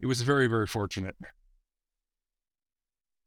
it 0.01 0.07
was 0.07 0.23
very 0.23 0.47
very 0.47 0.66
fortunate. 0.66 1.16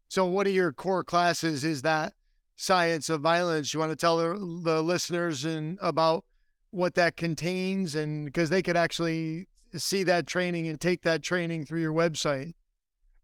So, 0.08 0.26
what 0.26 0.48
are 0.48 0.52
your 0.52 0.72
core 0.72 1.04
classes? 1.04 1.64
Is 1.64 1.82
that 1.82 2.14
science 2.56 3.10
of 3.10 3.22
violence. 3.22 3.74
You 3.74 3.80
want 3.80 3.92
to 3.92 3.96
tell 3.96 4.18
the, 4.18 4.62
the 4.64 4.82
listeners 4.82 5.46
and 5.46 5.78
about 5.82 6.24
what 6.72 6.96
that 6.96 7.16
contains, 7.16 7.96
and 7.96 8.26
because 8.26 8.50
they 8.50 8.62
could 8.62 8.78
actually 8.78 9.48
see 9.76 10.04
that 10.04 10.28
training 10.28 10.68
and 10.68 10.80
take 10.80 11.02
that 11.04 11.22
training 11.22 11.66
through 11.66 11.82
your 11.82 11.94
website. 11.94 12.54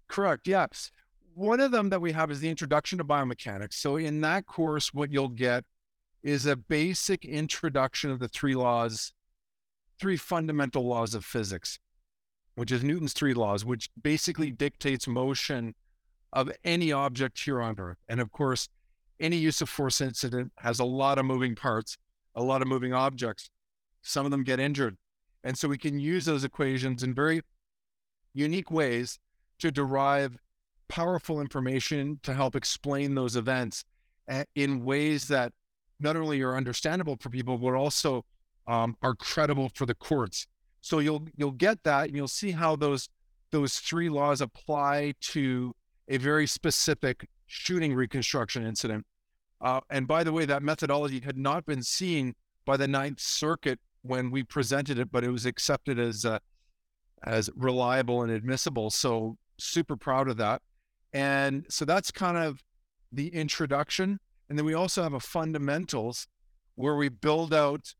Correct. 0.08 0.48
Yes. 0.48 0.92
One 1.39 1.62
of 1.62 1.71
them 1.71 1.88
that 1.88 2.02
we 2.02 2.12
have 2.12 2.32
is 2.32 2.41
the 2.41 2.49
introduction 2.49 2.97
to 2.97 3.06
biomechanics. 3.06 3.75
So 3.75 3.95
in 3.95 4.19
that 4.19 4.45
course, 4.45 4.93
what 4.93 5.10
you'll 5.10 5.30
get 5.30 5.63
is 6.21 6.45
a 6.45 6.58
basic 6.58 7.23
introduction 7.23 8.12
of 8.12 8.19
the 8.19 8.28
three 8.28 8.56
laws, 8.56 9.13
three 10.02 10.17
fundamental 10.17 10.86
laws 10.86 11.15
of 11.15 11.23
physics, 11.23 11.80
which 12.56 12.73
is 12.73 12.84
Newton's 12.84 13.13
three 13.13 13.34
laws, 13.34 13.63
which 13.63 13.89
basically 14.02 14.52
dictates 14.52 15.08
motion 15.08 15.75
of 16.34 16.52
any 16.65 16.91
object 16.91 17.39
here 17.39 17.62
on 17.62 17.80
Earth. 17.80 17.99
And 18.10 18.19
of 18.19 18.34
course, 18.34 18.67
any 19.17 19.38
use 19.38 19.62
of 19.62 19.69
force 19.69 20.02
incident 20.02 20.52
has 20.58 20.78
a 20.78 20.84
lot 20.84 21.17
of 21.17 21.23
moving 21.23 21.56
parts, 21.56 21.97
a 22.36 22.43
lot 22.43 22.62
of 22.62 22.67
moving 22.67 22.93
objects. 22.93 23.49
Some 24.02 24.25
of 24.25 24.32
them 24.32 24.43
get 24.43 24.60
injured. 24.60 24.97
And 25.45 25.58
so 25.58 25.69
we 25.69 25.78
can 25.78 26.02
use 26.02 26.25
those 26.25 26.43
equations 26.43 27.02
in 27.02 27.13
very 27.13 27.43
unique 28.34 28.69
ways 28.69 29.19
to 29.60 29.71
derive 29.71 30.38
powerful 30.89 31.39
information 31.39 32.19
to 32.23 32.34
help 32.34 32.56
explain 32.56 33.15
those 33.15 33.36
events 33.36 33.86
in 34.56 34.84
ways 34.84 35.28
that 35.30 35.54
not 35.99 36.15
only 36.15 36.41
are 36.41 36.56
understandable 36.56 37.17
for 37.19 37.30
people, 37.30 37.58
but 37.58 37.73
also 37.73 38.25
um, 38.67 38.95
are 39.02 39.15
credible 39.15 39.71
for 39.73 39.86
the 39.86 39.95
courts. 39.95 40.47
So 40.82 40.99
you'll 40.99 41.28
you'll 41.36 41.52
get 41.52 41.84
that, 41.84 42.08
and 42.08 42.15
you'll 42.15 42.28
see 42.28 42.52
how 42.52 42.75
those 42.75 43.10
those 43.52 43.80
three 43.80 44.10
laws 44.10 44.41
apply 44.41 45.13
to 45.21 45.73
a 46.08 46.17
very 46.17 46.47
specific 46.47 47.28
shooting 47.47 47.93
reconstruction 47.93 48.65
incident. 48.65 49.06
Uh, 49.62 49.82
and 49.89 50.08
by 50.08 50.23
the 50.23 50.32
way, 50.32 50.45
that 50.45 50.63
methodology 50.63 51.19
had 51.19 51.38
not 51.38 51.65
been 51.65 51.84
seen 51.84 52.36
by 52.65 52.78
the 52.78 52.88
Ninth 52.88 53.19
Circuit 53.19 53.80
when 54.04 54.32
we 54.32 54.43
presented 54.43 54.97
it, 54.97 55.12
but 55.12 55.23
it 55.23 55.32
was 55.32 55.45
accepted 55.45 55.99
as 55.99 56.23
uh, 56.23 56.39
as 57.23 57.49
reliable 57.56 58.21
and 58.21 58.32
admissible. 58.32 58.89
So 58.89 59.38
super 59.58 59.97
proud 59.97 60.30
of 60.30 60.38
that. 60.38 60.62
And 61.13 61.65
so 61.69 61.86
that's 61.86 62.12
kind 62.12 62.38
of 62.38 62.63
the 63.12 63.28
introduction. 63.30 64.19
And 64.50 64.58
then 64.58 64.65
we 64.65 64.74
also 64.74 65.04
have 65.04 65.13
a 65.13 65.19
fundamentals 65.19 66.28
where 66.76 66.95
we 66.95 67.10
build 67.10 67.54
out 67.54 67.93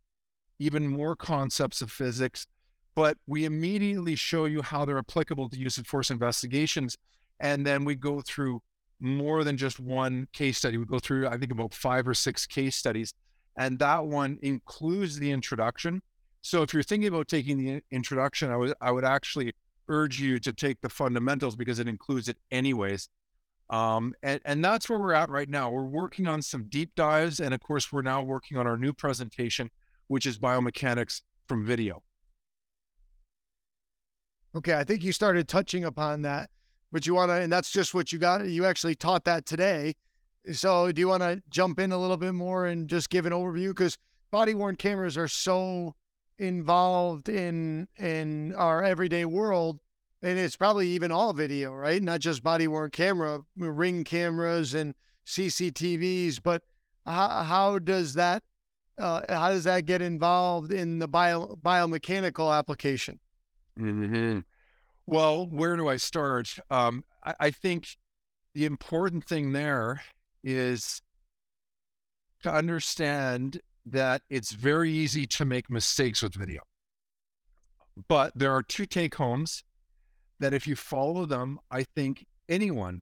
even 0.60 0.88
more 0.88 1.16
concepts 1.16 1.82
of 1.82 1.92
physics, 1.92 2.48
but 2.96 3.18
we 3.28 3.46
immediately 3.46 4.16
show 4.16 4.46
you 4.46 4.62
how 4.62 4.86
they're 4.86 4.98
applicable 4.98 5.50
to 5.50 5.58
use 5.58 5.78
of 5.78 5.88
force 5.88 6.10
investigations. 6.10 6.98
And 7.40 7.66
then 7.66 7.86
we 7.86 7.96
go 7.96 8.22
through 8.22 8.62
more 9.00 9.44
than 9.44 9.58
just 9.58 9.80
one 9.80 10.28
case 10.34 10.58
study. 10.58 10.78
We 10.78 10.86
go 10.86 11.00
through, 11.00 11.28
I 11.28 11.38
think, 11.38 11.52
about 11.52 11.74
five 11.74 12.08
or 12.08 12.14
six 12.14 12.46
case 12.46 12.76
studies. 12.76 13.14
And 13.58 13.80
that 13.80 14.06
one 14.06 14.38
includes 14.42 15.20
the 15.20 15.32
introduction. 15.32 16.02
So 16.42 16.62
if 16.62 16.74
you're 16.74 16.84
thinking 16.84 17.08
about 17.08 17.28
taking 17.28 17.58
the 17.58 17.82
introduction, 17.92 18.52
I 18.52 18.58
would 18.58 18.74
I 18.80 18.92
would 18.92 19.04
actually 19.04 19.54
urge 19.90 20.20
you 20.20 20.40
to 20.40 20.54
take 20.54 20.82
the 20.82 20.90
fundamentals 20.90 21.56
because 21.56 21.80
it 21.80 21.88
includes 21.88 22.30
it 22.30 22.38
anyways. 22.52 23.10
Um, 23.70 24.14
and, 24.24 24.40
and 24.46 24.64
that's 24.64 24.90
where 24.90 24.98
we're 24.98 25.14
at 25.14 25.30
right 25.30 25.50
now. 25.50 25.70
We're 25.70 25.84
working 25.84 26.28
on 26.28 26.42
some 26.42 26.64
deep 26.70 26.96
dives. 26.96 27.40
And 27.40 27.54
of 27.54 27.60
course, 27.62 27.92
we're 27.92 28.02
now 28.02 28.22
working 28.24 28.58
on 28.58 28.66
our 28.66 28.78
new 28.78 28.94
presentation, 28.94 29.70
which 30.08 30.26
is 30.26 30.40
biomechanics 30.40 31.22
from 31.48 31.66
video. 31.66 32.02
Okay. 34.56 34.74
I 34.74 34.84
think 34.84 35.04
you 35.04 35.12
started 35.12 35.48
touching 35.48 35.84
upon 35.84 36.24
that, 36.24 36.50
but 36.92 37.06
you 37.06 37.14
want 37.14 37.30
to, 37.30 37.36
and 37.36 37.52
that's 37.52 37.72
just 37.72 37.94
what 37.94 38.12
you 38.12 38.18
got. 38.18 38.48
You 38.48 38.66
actually 38.66 38.96
taught 38.96 39.26
that 39.26 39.46
today. 39.46 39.94
So 40.52 40.92
do 40.92 41.00
you 41.00 41.08
want 41.08 41.22
to 41.22 41.44
jump 41.50 41.80
in 41.80 41.92
a 41.92 41.98
little 41.98 42.18
bit 42.18 42.34
more 42.34 42.66
and 42.66 42.88
just 42.88 43.10
give 43.12 43.28
an 43.28 43.34
overview? 43.34 43.70
Because 43.70 43.98
body 44.32 44.56
worn 44.56 44.76
cameras 44.76 45.18
are 45.18 45.28
so 45.28 45.94
involved 46.40 47.28
in 47.30 47.88
in 47.98 48.56
our 48.56 48.82
everyday 48.84 49.26
world 49.26 49.80
and 50.22 50.40
it's 50.40 50.56
probably 50.56 50.88
even 50.88 51.12
all 51.12 51.34
video 51.34 51.74
right? 51.74 52.02
Not 52.02 52.22
just 52.22 52.42
body 52.42 52.68
worn 52.68 52.92
camera 52.92 53.42
ring 53.58 54.04
cameras 54.04 54.74
and 54.74 54.96
cctvs 55.28 56.40
but 56.42 56.64
how, 57.06 57.44
how 57.44 57.80
does 57.80 58.14
that 58.14 58.44
uh, 58.98 59.22
how 59.30 59.50
does 59.50 59.64
that 59.66 59.86
get 59.86 60.02
involved 60.02 60.72
in 60.74 61.00
the 61.00 61.08
bio 61.08 61.58
biomechanical 61.62 62.58
application? 62.58 63.20
Mm-hmm. 63.80 64.40
well 65.06 65.46
where 65.48 65.78
do 65.78 65.88
i 65.88 65.98
start? 65.98 66.58
Um, 66.70 67.04
I, 67.24 67.36
I 67.40 67.52
think 67.52 67.98
the 68.54 68.66
important 68.66 69.26
thing 69.26 69.52
there 69.52 70.02
is 70.44 71.02
to 72.44 72.52
understand 72.52 73.62
that 73.86 74.22
it's 74.30 74.52
very 74.52 74.92
easy 74.92 75.26
to 75.28 75.46
make 75.46 75.70
mistakes 75.70 76.22
with 76.22 76.34
video. 76.34 76.62
But 78.08 78.34
there 78.36 78.54
are 78.54 78.64
two 78.64 78.86
take 78.86 79.16
homes 79.16 79.64
that 80.40 80.54
if 80.54 80.68
you 80.68 80.76
follow 80.76 81.26
them, 81.26 81.60
I 81.70 81.84
think 81.84 82.26
anyone 82.48 83.02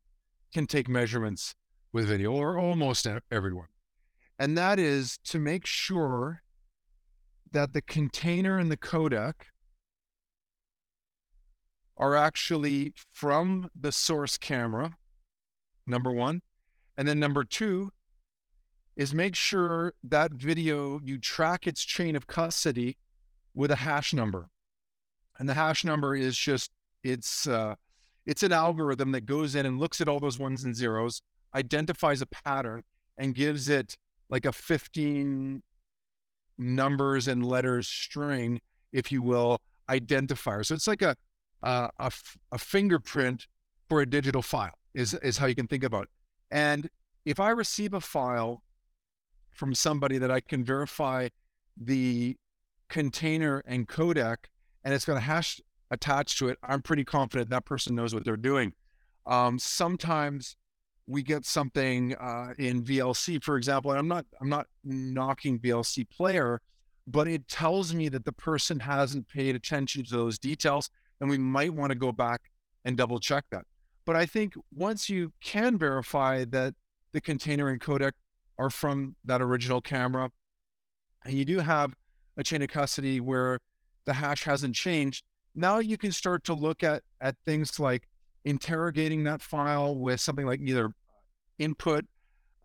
can 0.53 0.65
take 0.65 0.89
measurements 0.89 1.53
with 1.93 2.07
video 2.07 2.31
or 2.31 2.57
almost 2.57 3.07
everyone. 3.31 3.67
And 4.39 4.57
that 4.57 4.79
is 4.79 5.17
to 5.25 5.39
make 5.39 5.65
sure 5.65 6.41
that 7.51 7.73
the 7.73 7.81
container 7.81 8.57
and 8.57 8.71
the 8.71 8.77
codec 8.77 9.33
are 11.97 12.15
actually 12.15 12.93
from 13.11 13.69
the 13.79 13.91
source 13.91 14.37
camera, 14.37 14.95
number 15.85 16.11
one. 16.11 16.41
And 16.97 17.07
then 17.07 17.19
number 17.19 17.43
two, 17.43 17.91
is 18.97 19.13
make 19.13 19.35
sure 19.35 19.93
that 20.03 20.33
video 20.33 20.99
you 21.03 21.19
track 21.19 21.67
its 21.67 21.85
chain 21.85 22.15
of 22.15 22.25
custody 22.25 22.97
with 23.53 23.69
a 23.69 23.77
hash 23.77 24.11
number. 24.11 24.49
And 25.37 25.47
the 25.47 25.53
hash 25.53 25.85
number 25.85 26.15
is 26.15 26.35
just 26.35 26.71
it's 27.03 27.47
uh, 27.47 27.75
it's 28.25 28.41
an 28.41 28.51
algorithm 28.51 29.11
that 29.11 29.27
goes 29.27 29.53
in 29.53 29.67
and 29.67 29.79
looks 29.79 30.01
at 30.01 30.09
all 30.09 30.19
those 30.19 30.39
ones 30.39 30.63
and 30.63 30.75
zeros, 30.75 31.21
identifies 31.53 32.23
a 32.23 32.25
pattern, 32.25 32.83
and 33.17 33.35
gives 33.35 33.69
it 33.69 33.95
like 34.29 34.45
a 34.45 34.51
15 34.51 35.61
numbers 36.57 37.27
and 37.27 37.45
letters 37.45 37.87
string, 37.87 38.59
if 38.91 39.11
you 39.11 39.21
will, 39.21 39.61
identifier. 39.89 40.65
So 40.65 40.73
it's 40.73 40.87
like 40.87 41.03
a 41.03 41.15
a 41.61 42.11
fingerprint 42.57 43.47
for 43.87 44.01
a 44.01 44.07
digital 44.07 44.41
file 44.41 44.77
is 44.95 45.13
is 45.13 45.37
how 45.37 45.45
you 45.45 45.55
can 45.55 45.67
think 45.67 45.83
about 45.83 46.03
it. 46.05 46.09
And 46.49 46.89
if 47.25 47.39
I 47.39 47.51
receive 47.51 47.93
a 47.93 48.01
file 48.01 48.63
from 49.57 49.73
somebody 49.73 50.17
that 50.19 50.31
I 50.31 50.39
can 50.39 50.63
verify 50.63 51.29
the 51.75 52.37
container 52.89 53.63
and 53.65 53.87
codec 53.87 54.37
and 54.83 54.93
it's 54.93 55.03
got 55.03 55.17
a 55.17 55.21
hash 55.21 55.59
attached 55.91 56.37
to 56.37 56.47
it, 56.47 56.57
I'm 56.63 56.81
pretty 56.81 57.03
confident 57.03 57.49
that 57.49 57.65
person 57.65 57.95
knows 57.95 58.13
what 58.13 58.23
they're 58.23 58.37
doing. 58.37 58.73
Um, 59.25 59.59
sometimes 59.59 60.55
we 61.07 61.23
get 61.23 61.45
something 61.45 62.15
uh, 62.15 62.53
in 62.57 62.83
VLC, 62.83 63.43
for 63.43 63.57
example, 63.57 63.91
and 63.91 63.99
I'm 63.99 64.07
not 64.07 64.25
I'm 64.39 64.49
not 64.49 64.67
knocking 64.83 65.59
VLC 65.59 66.07
player, 66.09 66.61
but 67.07 67.27
it 67.27 67.47
tells 67.47 67.93
me 67.93 68.09
that 68.09 68.25
the 68.25 68.31
person 68.31 68.79
hasn't 68.79 69.27
paid 69.27 69.55
attention 69.55 70.03
to 70.05 70.15
those 70.15 70.37
details, 70.37 70.89
and 71.19 71.29
we 71.29 71.37
might 71.37 71.73
want 71.73 71.91
to 71.91 71.97
go 71.97 72.11
back 72.11 72.41
and 72.85 72.95
double 72.95 73.19
check 73.19 73.45
that. 73.51 73.63
But 74.05 74.15
I 74.15 74.25
think 74.25 74.53
once 74.73 75.09
you 75.09 75.33
can 75.41 75.77
verify 75.77 76.45
that 76.45 76.75
the 77.11 77.21
container 77.21 77.69
and 77.69 77.81
codec 77.81 78.13
are 78.57 78.69
from 78.69 79.15
that 79.25 79.41
original 79.41 79.81
camera. 79.81 80.31
And 81.25 81.33
you 81.33 81.45
do 81.45 81.59
have 81.59 81.93
a 82.37 82.43
chain 82.43 82.61
of 82.61 82.69
custody 82.69 83.19
where 83.19 83.59
the 84.05 84.13
hash 84.13 84.43
hasn't 84.43 84.75
changed. 84.75 85.23
Now 85.55 85.79
you 85.79 85.97
can 85.97 86.11
start 86.11 86.43
to 86.45 86.53
look 86.53 86.83
at 86.83 87.03
at 87.19 87.35
things 87.45 87.79
like 87.79 88.07
interrogating 88.45 89.23
that 89.25 89.41
file 89.41 89.95
with 89.95 90.21
something 90.21 90.45
like 90.45 90.61
either 90.61 90.91
input, 91.59 92.05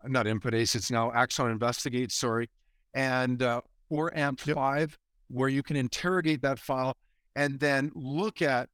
not 0.05 0.27
Input-Ace, 0.27 0.75
it's 0.75 0.91
now 0.91 1.11
Axon 1.11 1.51
Investigate, 1.51 2.11
sorry, 2.11 2.49
and 2.93 3.41
uh, 3.41 3.61
or 3.89 4.11
Amped 4.11 4.53
FIVE, 4.53 4.91
yep. 4.91 4.97
where 5.29 5.49
you 5.49 5.63
can 5.63 5.75
interrogate 5.75 6.41
that 6.41 6.59
file 6.59 6.95
and 7.35 7.59
then 7.59 7.91
look 7.95 8.41
at 8.41 8.69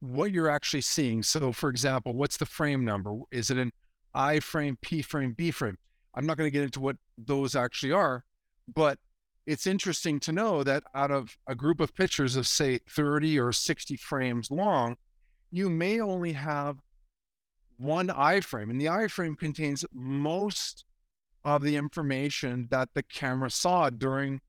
what 0.00 0.30
you're 0.30 0.48
actually 0.48 0.80
seeing. 0.80 1.22
So, 1.22 1.52
for 1.52 1.68
example, 1.68 2.14
what's 2.14 2.36
the 2.36 2.46
frame 2.46 2.84
number? 2.84 3.18
Is 3.30 3.50
it 3.50 3.58
an 3.58 3.72
I 4.14 4.40
frame, 4.40 4.78
P 4.80 5.02
frame, 5.02 5.32
B 5.32 5.50
frame? 5.50 5.76
I'm 6.18 6.26
not 6.26 6.36
going 6.36 6.48
to 6.48 6.52
get 6.52 6.64
into 6.64 6.80
what 6.80 6.96
those 7.16 7.54
actually 7.54 7.92
are, 7.92 8.24
but 8.66 8.98
it's 9.46 9.68
interesting 9.68 10.18
to 10.20 10.32
know 10.32 10.64
that 10.64 10.82
out 10.92 11.12
of 11.12 11.38
a 11.46 11.54
group 11.54 11.78
of 11.78 11.94
pictures 11.94 12.34
of 12.34 12.48
say 12.48 12.80
30 12.90 13.38
or 13.38 13.52
60 13.52 13.96
frames 13.96 14.50
long, 14.50 14.96
you 15.52 15.70
may 15.70 16.00
only 16.00 16.32
have 16.32 16.78
one 17.76 18.08
iframe, 18.08 18.68
and 18.68 18.80
the 18.80 18.86
iframe 18.86 19.38
contains 19.38 19.84
most 19.94 20.84
of 21.44 21.62
the 21.62 21.76
information 21.76 22.66
that 22.72 22.88
the 22.94 23.04
camera 23.04 23.48
saw 23.48 23.88
during 23.88 24.40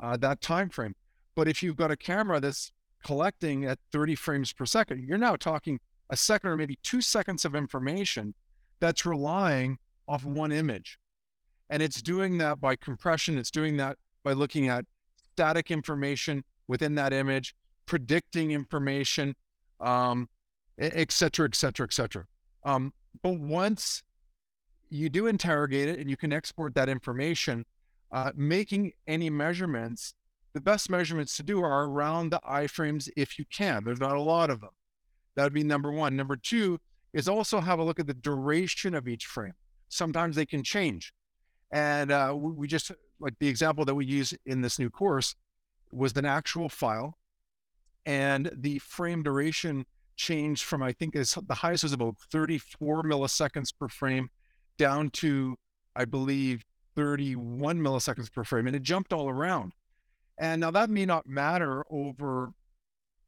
uh, 0.00 0.16
that 0.16 0.40
time 0.40 0.70
frame. 0.70 0.94
But 1.36 1.46
if 1.46 1.62
you've 1.62 1.76
got 1.76 1.90
a 1.90 1.96
camera 1.96 2.40
that's 2.40 2.72
collecting 3.04 3.66
at 3.66 3.78
30 3.92 4.14
frames 4.14 4.54
per 4.54 4.64
second, 4.64 5.04
you're 5.06 5.18
now 5.18 5.36
talking 5.36 5.78
a 6.08 6.16
second 6.16 6.48
or 6.48 6.56
maybe 6.56 6.78
two 6.82 7.02
seconds 7.02 7.44
of 7.44 7.54
information 7.54 8.32
that's 8.80 9.04
relying 9.04 9.76
off 10.08 10.24
one 10.24 10.52
image. 10.52 10.98
And 11.70 11.82
it's 11.82 12.00
doing 12.00 12.38
that 12.38 12.60
by 12.60 12.76
compression. 12.76 13.38
It's 13.38 13.50
doing 13.50 13.76
that 13.76 13.96
by 14.24 14.32
looking 14.32 14.68
at 14.68 14.84
static 15.32 15.70
information 15.70 16.44
within 16.66 16.94
that 16.96 17.12
image, 17.12 17.54
predicting 17.86 18.50
information, 18.50 19.34
um, 19.80 20.28
et 20.78 21.12
cetera, 21.12 21.46
et 21.46 21.54
cetera, 21.54 21.84
et 21.84 21.92
cetera. 21.92 22.24
Um, 22.64 22.92
but 23.22 23.38
once 23.38 24.02
you 24.90 25.08
do 25.08 25.26
interrogate 25.26 25.88
it 25.88 25.98
and 25.98 26.08
you 26.08 26.16
can 26.16 26.32
export 26.32 26.74
that 26.74 26.88
information, 26.88 27.64
uh, 28.12 28.32
making 28.34 28.92
any 29.06 29.30
measurements, 29.30 30.14
the 30.54 30.60
best 30.60 30.90
measurements 30.90 31.36
to 31.36 31.42
do 31.42 31.62
are 31.62 31.84
around 31.84 32.30
the 32.30 32.40
iframes 32.48 33.08
if 33.16 33.38
you 33.38 33.44
can. 33.52 33.84
There's 33.84 34.00
not 34.00 34.16
a 34.16 34.20
lot 34.20 34.50
of 34.50 34.60
them. 34.60 34.70
That 35.36 35.44
would 35.44 35.52
be 35.52 35.62
number 35.62 35.92
one. 35.92 36.16
Number 36.16 36.36
two 36.36 36.78
is 37.12 37.28
also 37.28 37.60
have 37.60 37.78
a 37.78 37.84
look 37.84 38.00
at 38.00 38.06
the 38.06 38.14
duration 38.14 38.94
of 38.94 39.06
each 39.06 39.26
frame. 39.26 39.52
Sometimes 39.88 40.36
they 40.36 40.46
can 40.46 40.62
change. 40.64 41.12
And 41.70 42.10
uh, 42.10 42.34
we 42.36 42.66
just, 42.66 42.90
like 43.20 43.34
the 43.38 43.48
example 43.48 43.84
that 43.84 43.94
we 43.94 44.06
use 44.06 44.34
in 44.46 44.62
this 44.62 44.78
new 44.78 44.90
course 44.90 45.34
was 45.92 46.16
an 46.16 46.24
actual 46.24 46.68
file. 46.68 47.18
And 48.06 48.50
the 48.54 48.78
frame 48.78 49.22
duration 49.22 49.86
changed 50.16 50.64
from, 50.64 50.82
I 50.82 50.92
think, 50.92 51.14
is 51.14 51.36
the 51.46 51.54
highest 51.54 51.84
was 51.84 51.92
about 51.92 52.16
34 52.30 53.02
milliseconds 53.02 53.72
per 53.78 53.88
frame 53.88 54.30
down 54.78 55.10
to, 55.10 55.56
I 55.94 56.04
believe, 56.04 56.64
31 56.96 57.80
milliseconds 57.80 58.32
per 58.32 58.44
frame. 58.44 58.66
And 58.66 58.74
it 58.74 58.82
jumped 58.82 59.12
all 59.12 59.28
around. 59.28 59.72
And 60.38 60.60
now 60.60 60.70
that 60.70 60.88
may 60.88 61.04
not 61.04 61.26
matter 61.26 61.84
over 61.90 62.52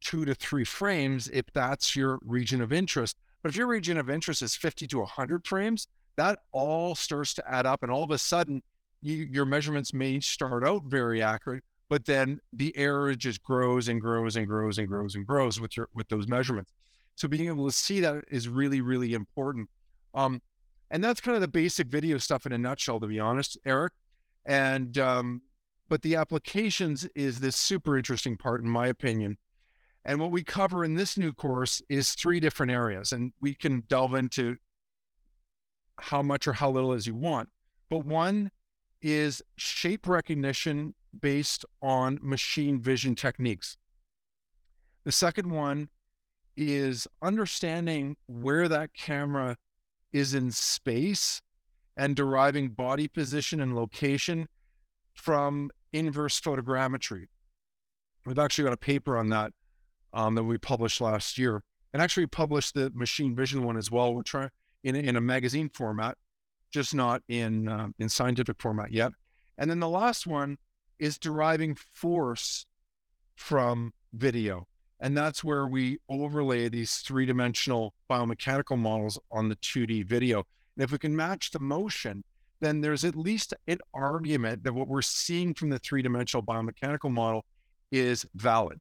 two 0.00 0.24
to 0.24 0.34
three 0.34 0.64
frames 0.64 1.28
if 1.28 1.44
that's 1.52 1.94
your 1.94 2.18
region 2.22 2.60
of 2.62 2.72
interest. 2.72 3.16
But 3.42 3.50
if 3.50 3.56
your 3.56 3.66
region 3.66 3.98
of 3.98 4.08
interest 4.08 4.42
is 4.42 4.56
50 4.56 4.86
to 4.88 4.98
100 5.00 5.46
frames, 5.46 5.88
that 6.20 6.40
all 6.52 6.94
starts 6.94 7.32
to 7.34 7.50
add 7.50 7.64
up. 7.64 7.82
And 7.82 7.90
all 7.90 8.04
of 8.04 8.10
a 8.10 8.18
sudden, 8.18 8.62
you, 9.00 9.26
your 9.30 9.46
measurements 9.46 9.94
may 9.94 10.20
start 10.20 10.62
out 10.62 10.84
very 10.84 11.22
accurate, 11.22 11.64
but 11.88 12.04
then 12.04 12.40
the 12.52 12.76
error 12.76 13.14
just 13.14 13.42
grows 13.42 13.88
and 13.88 14.00
grows 14.00 14.36
and 14.36 14.46
grows 14.46 14.76
and 14.76 14.86
grows 14.86 15.14
and 15.14 15.26
grows 15.26 15.58
with 15.58 15.76
your 15.78 15.88
with 15.94 16.08
those 16.08 16.28
measurements. 16.28 16.72
So 17.16 17.26
being 17.26 17.48
able 17.48 17.66
to 17.66 17.72
see 17.72 18.00
that 18.00 18.24
is 18.30 18.48
really, 18.48 18.82
really 18.82 19.14
important. 19.14 19.70
Um, 20.12 20.42
and 20.90 21.02
that's 21.02 21.20
kind 21.20 21.36
of 21.36 21.40
the 21.40 21.48
basic 21.48 21.86
video 21.86 22.18
stuff 22.18 22.44
in 22.44 22.52
a 22.52 22.58
nutshell, 22.58 23.00
to 23.00 23.06
be 23.06 23.18
honest, 23.18 23.56
Eric. 23.64 23.94
And 24.44 24.98
um, 24.98 25.40
but 25.88 26.02
the 26.02 26.16
applications 26.16 27.06
is 27.14 27.40
this 27.40 27.56
super 27.56 27.96
interesting 27.96 28.36
part, 28.36 28.62
in 28.62 28.68
my 28.68 28.88
opinion. 28.88 29.38
And 30.04 30.20
what 30.20 30.32
we 30.32 30.42
cover 30.42 30.84
in 30.84 30.96
this 30.96 31.16
new 31.16 31.32
course 31.32 31.80
is 31.88 32.12
three 32.12 32.40
different 32.40 32.72
areas, 32.72 33.12
and 33.12 33.32
we 33.40 33.54
can 33.54 33.84
delve 33.88 34.14
into 34.14 34.56
how 36.04 36.22
much 36.22 36.46
or 36.46 36.54
how 36.54 36.70
little 36.70 36.92
as 36.92 37.06
you 37.06 37.14
want. 37.14 37.48
But 37.88 38.04
one 38.04 38.50
is 39.02 39.42
shape 39.56 40.06
recognition 40.06 40.94
based 41.18 41.64
on 41.82 42.18
machine 42.22 42.80
vision 42.80 43.14
techniques. 43.14 43.76
The 45.04 45.12
second 45.12 45.50
one 45.50 45.88
is 46.56 47.08
understanding 47.22 48.16
where 48.26 48.68
that 48.68 48.92
camera 48.94 49.56
is 50.12 50.34
in 50.34 50.50
space 50.50 51.40
and 51.96 52.14
deriving 52.14 52.68
body 52.70 53.08
position 53.08 53.60
and 53.60 53.74
location 53.74 54.48
from 55.14 55.70
inverse 55.92 56.40
photogrammetry. 56.40 57.26
We've 58.26 58.38
actually 58.38 58.64
got 58.64 58.72
a 58.74 58.78
paper 58.78 59.16
on 59.16 59.30
that 59.30 59.52
um, 60.12 60.34
that 60.34 60.44
we 60.44 60.58
published 60.58 61.00
last 61.00 61.38
year, 61.38 61.62
and 61.92 62.02
actually 62.02 62.26
published 62.26 62.74
the 62.74 62.90
machine 62.94 63.34
vision 63.34 63.64
one 63.64 63.76
as 63.76 63.90
well. 63.90 64.14
We're 64.14 64.22
trying 64.22 64.50
in 64.84 64.96
in 64.96 65.16
a 65.16 65.20
magazine 65.20 65.68
format, 65.68 66.16
just 66.70 66.94
not 66.94 67.22
in 67.28 67.68
uh, 67.68 67.88
in 67.98 68.08
scientific 68.08 68.60
format 68.60 68.92
yet. 68.92 69.12
And 69.58 69.70
then 69.70 69.80
the 69.80 69.88
last 69.88 70.26
one 70.26 70.58
is 70.98 71.18
deriving 71.18 71.74
force 71.74 72.66
from 73.36 73.92
video. 74.12 74.66
And 75.00 75.16
that's 75.16 75.42
where 75.42 75.66
we 75.66 75.98
overlay 76.08 76.68
these 76.68 76.96
three 76.96 77.24
dimensional 77.24 77.94
biomechanical 78.10 78.78
models 78.78 79.18
on 79.30 79.48
the 79.48 79.56
2D 79.56 80.04
video. 80.04 80.44
And 80.76 80.84
if 80.84 80.92
we 80.92 80.98
can 80.98 81.16
match 81.16 81.50
the 81.50 81.58
motion, 81.58 82.22
then 82.60 82.82
there's 82.82 83.04
at 83.04 83.16
least 83.16 83.54
an 83.66 83.78
argument 83.94 84.62
that 84.64 84.74
what 84.74 84.88
we're 84.88 85.02
seeing 85.02 85.54
from 85.54 85.70
the 85.70 85.78
three 85.78 86.02
dimensional 86.02 86.42
biomechanical 86.42 87.10
model 87.10 87.44
is 87.90 88.26
valid. 88.34 88.78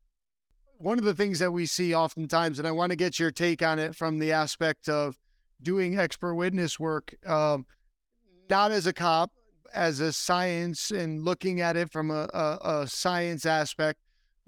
One 0.78 1.00
of 1.00 1.06
the 1.06 1.16
things 1.16 1.40
that 1.40 1.52
we 1.52 1.66
see 1.66 1.96
oftentimes, 1.96 2.60
and 2.60 2.68
I 2.68 2.72
want 2.72 2.92
to 2.92 2.96
get 2.98 3.20
your 3.20 3.32
take 3.32 3.62
on 3.62 3.80
it 3.80 3.96
from 3.96 4.20
the 4.20 4.34
aspect 4.34 4.90
of 4.90 5.18
doing 5.62 5.98
expert 5.98 6.36
witness 6.36 6.80
work, 6.80 7.16
um, 7.28 7.66
not 8.50 8.72
as 8.72 8.88
a 8.88 8.94
cop, 8.94 9.32
as 9.74 10.00
a 10.00 10.12
science 10.12 10.92
and 10.92 11.24
looking 11.24 11.62
at 11.62 11.78
it 11.78 11.92
from 11.92 12.10
a, 12.10 12.28
a, 12.34 12.82
a 12.82 12.88
science 12.88 13.46
aspect 13.46 14.00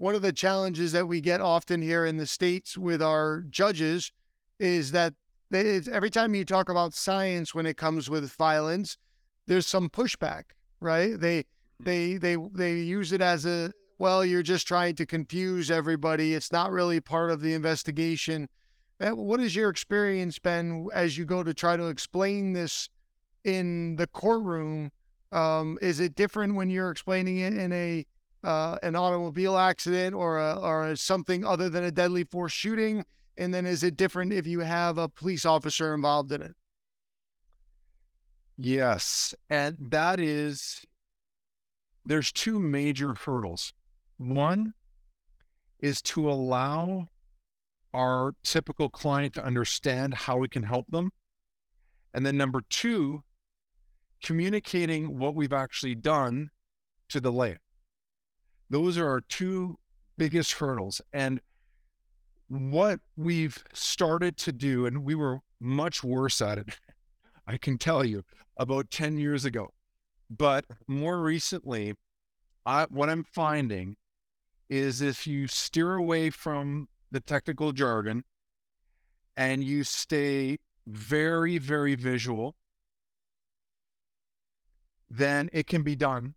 one 0.02 0.16
of 0.16 0.24
the 0.24 0.34
challenges 0.34 0.94
that 0.94 1.08
we 1.08 1.22
get 1.22 1.42
often 1.42 1.80
here 1.80 2.08
in 2.08 2.18
the 2.18 2.26
states 2.26 2.76
with 2.76 3.04
our 3.04 3.42
judges 3.52 4.12
is 4.60 4.94
that 4.94 5.14
they, 5.52 5.80
every 5.92 6.10
time 6.10 6.34
you 6.34 6.44
talk 6.44 6.70
about 6.70 6.96
science 6.96 7.54
when 7.54 7.68
it 7.68 7.78
comes 7.78 8.10
with 8.10 8.32
violence, 8.32 8.98
there's 9.46 9.68
some 9.68 9.90
pushback, 9.90 10.44
right? 10.80 11.20
They 11.20 11.46
they 11.80 12.18
they 12.18 12.36
they 12.52 12.80
use 12.80 13.12
it 13.12 13.22
as 13.22 13.46
a 13.46 13.74
well, 14.00 14.26
you're 14.26 14.42
just 14.42 14.68
trying 14.68 14.96
to 14.96 15.06
confuse 15.06 15.70
everybody. 15.70 16.34
It's 16.34 16.52
not 16.52 16.72
really 16.72 17.00
part 17.00 17.30
of 17.30 17.42
the 17.42 17.54
investigation. 17.54 18.50
Eh, 19.02 19.10
what 19.12 19.40
has 19.40 19.56
your 19.56 19.70
experience 19.70 20.38
been 20.38 20.88
as 20.94 21.18
you 21.18 21.26
go 21.26 21.42
to 21.42 21.54
try 21.56 21.76
to 21.76 21.88
explain 21.88 22.54
this 22.54 22.88
in 23.44 23.96
the 23.96 24.06
courtroom? 24.06 24.92
Um, 25.32 25.80
is 25.82 26.00
it 26.00 26.14
different 26.14 26.56
when 26.56 26.70
you're 26.70 26.92
explaining 26.92 27.40
it 27.40 27.54
in 27.54 27.74
a 27.74 28.06
uh, 28.44 28.78
an 28.82 28.96
automobile 28.96 29.58
accident 29.58 30.16
or 30.16 30.40
a, 30.40 30.56
or 30.56 30.96
something 30.96 31.46
other 31.46 31.70
than 31.70 31.84
a 31.84 31.92
deadly 31.92 32.24
force 32.24 32.52
shooting? 32.52 33.04
And 33.38 33.54
then 33.54 33.66
is 33.66 33.84
it 33.84 33.98
different 33.98 34.34
if 34.34 34.46
you 34.46 34.60
have 34.60 34.98
a 34.98 35.10
police 35.10 35.46
officer 35.46 35.94
involved 35.94 36.32
in 36.32 36.42
it? 36.42 36.56
Yes. 38.58 39.34
And 39.50 39.78
that 39.80 40.20
is, 40.20 40.86
there's 42.06 42.32
two 42.32 42.60
major 42.60 43.16
hurdles. 43.16 43.74
One 44.18 44.74
is 45.80 46.02
to 46.04 46.30
allow 46.30 47.08
our 47.94 48.34
typical 48.44 48.90
client 48.90 49.34
to 49.36 49.44
understand 49.44 50.14
how 50.14 50.38
we 50.38 50.48
can 50.48 50.64
help 50.64 50.88
them. 50.90 51.12
And 52.14 52.26
then 52.26 52.38
number 52.38 52.62
two, 52.70 53.24
communicating 54.24 55.18
what 55.18 55.36
we've 55.36 55.54
actually 55.54 55.96
done 55.96 56.50
to 57.10 57.20
the 57.20 57.32
lay. 57.32 57.58
Those 58.70 58.98
are 58.98 59.08
our 59.08 59.22
two 59.22 59.78
biggest 60.18 60.54
hurdles. 60.54 61.02
And 61.12 61.42
what 62.48 63.00
we've 63.16 63.64
started 63.74 64.38
to 64.38 64.52
do, 64.52 64.86
and 64.86 65.04
we 65.04 65.16
were 65.16 65.40
much 65.60 66.04
worse 66.04 66.42
at 66.42 66.58
it, 66.58 66.80
I 67.48 67.58
can 67.58 67.78
tell 67.78 68.06
you, 68.06 68.24
about 68.58 68.92
10 68.92 69.18
years 69.18 69.46
ago. 69.46 69.74
But 70.30 70.66
more 70.88 71.22
recently, 71.22 71.96
I, 72.66 72.86
what 72.90 73.10
I'm 73.10 73.24
finding 73.24 73.98
is 74.70 75.02
if 75.02 75.28
you 75.28 75.48
steer 75.48 75.96
away 75.96 76.30
from 76.30 76.88
the 77.12 77.20
technical 77.20 77.72
jargon 77.72 78.24
and 79.38 79.64
you 79.64 79.84
stay 79.84 80.58
very, 80.88 81.58
very 81.58 81.96
visual, 81.96 82.56
then 85.10 85.50
it 85.54 85.68
can 85.68 85.84
be 85.84 85.96
done 85.96 86.36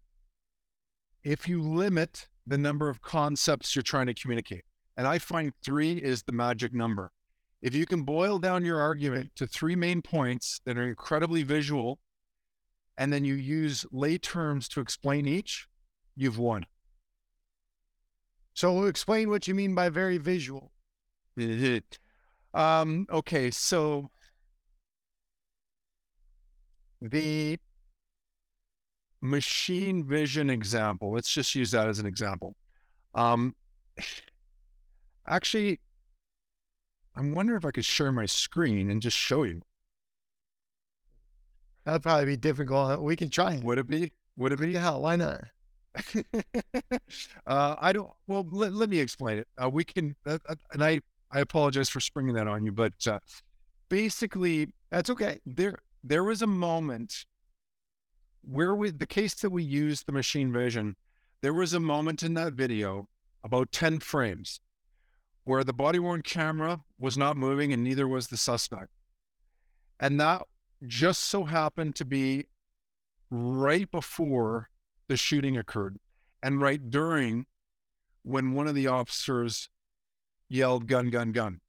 if 1.23 1.49
you 1.49 1.63
limit 1.63 2.29
the 2.47 2.59
number 2.59 2.89
of 2.89 3.01
concepts 3.01 3.75
you're 3.75 3.83
trying 3.83 4.07
to 4.07 4.15
communicate. 4.15 4.65
And 4.97 5.07
I 5.07 5.19
find 5.19 5.53
three 5.65 5.93
is 5.95 6.23
the 6.23 6.33
magic 6.33 6.75
number. 6.75 7.11
If 7.63 7.75
you 7.75 7.87
can 7.87 8.03
boil 8.03 8.39
down 8.39 8.65
your 8.65 8.81
argument 8.81 9.31
to 9.37 9.47
three 9.47 9.75
main 9.75 10.03
points 10.03 10.61
that 10.67 10.77
are 10.77 10.87
incredibly 10.87 11.43
visual, 11.43 11.99
and 12.97 13.13
then 13.13 13.25
you 13.25 13.35
use 13.35 13.87
lay 13.91 14.19
terms 14.19 14.69
to 14.69 14.81
explain 14.81 15.27
each, 15.27 15.67
you've 16.15 16.39
won. 16.39 16.67
So 18.55 18.85
explain 18.85 19.31
what 19.31 19.49
you 19.49 19.55
mean 19.55 19.75
by 19.75 19.89
very 19.89 20.19
visual. 20.19 20.71
um, 22.55 23.07
okay, 23.11 23.51
so 23.51 24.11
the 27.03 27.59
machine 29.21 30.07
vision 30.07 30.51
example. 30.51 31.13
Let's 31.13 31.33
just 31.33 31.55
use 31.55 31.73
that 31.73 31.89
as 31.89 31.99
an 31.99 32.07
example. 32.07 32.55
Um, 33.15 33.57
actually, 35.27 35.81
I'm 37.17 37.35
wondering 37.35 37.59
if 37.59 37.65
I 37.65 37.71
could 37.71 37.85
share 37.85 38.13
my 38.13 38.27
screen 38.27 38.91
and 38.91 39.03
just 39.03 39.17
show 39.17 39.43
you. 39.43 39.63
That'd 41.85 42.03
probably 42.03 42.27
be 42.27 42.37
difficult. 42.37 43.03
We 43.03 43.17
can 43.17 43.31
try 43.31 43.55
it. 43.55 43.65
Would 43.65 43.79
it 43.79 43.89
be? 43.89 44.13
Would 44.37 44.53
it 44.53 44.61
be? 44.61 44.71
Yeah, 44.73 44.97
why 44.97 45.17
not? 45.17 45.45
uh, 47.47 47.77
I 47.79 47.93
don't. 47.93 48.11
Well, 48.27 48.47
let, 48.51 48.73
let 48.73 48.89
me 48.89 48.99
explain 48.99 49.39
it. 49.39 49.49
Uh, 49.63 49.71
we 49.71 49.85
can, 49.85 50.17
uh, 50.27 50.39
uh 50.49 50.55
and 50.73 50.85
I 50.85 51.01
I 51.31 51.41
apologize 51.41 51.89
for 51.89 52.01
springing 52.01 52.35
that 52.35 52.49
on 52.49 52.65
you, 52.65 52.73
but 52.73 52.95
uh, 53.07 53.19
basically, 53.89 54.69
that's 54.91 55.11
okay. 55.11 55.41
There 55.47 55.79
there 56.03 56.25
was 56.25 56.43
a 56.43 56.47
moment 56.47 57.25
where 58.43 58.75
we, 58.75 58.91
the 58.91 59.07
case 59.07 59.35
that 59.35 59.51
we 59.51 59.63
used 59.63 60.07
the 60.07 60.13
machine 60.13 60.53
vision, 60.53 60.97
there 61.41 61.55
was 61.55 61.73
a 61.73 61.81
moment 61.81 62.23
in 62.23 62.35
that 62.35 62.53
video, 62.53 63.09
about 63.43 63.73
10 63.73 64.01
frames, 64.01 64.61
where 65.45 65.65
the 65.65 65.73
body 65.73 65.99
worn 65.99 66.23
camera 66.23 66.81
was 66.99 67.17
not 67.17 67.37
moving 67.37 67.73
and 67.73 67.83
neither 67.83 68.07
was 68.07 68.29
the 68.29 68.37
suspect. 68.37 68.91
And 69.99 70.21
that 70.21 70.43
just 70.87 71.25
so 71.25 71.45
happened 71.45 71.95
to 71.97 72.05
be 72.05 72.47
right 73.31 73.91
before 73.91 74.69
the 75.09 75.17
shooting 75.17 75.57
occurred 75.57 75.99
and 76.43 76.61
right 76.61 76.91
during 76.91 77.47
when 78.23 78.53
one 78.53 78.67
of 78.67 78.75
the 78.75 78.87
officers 78.87 79.69
yelled 80.49 80.87
gun, 80.87 81.11
gun, 81.11 81.33
gun. 81.33 81.61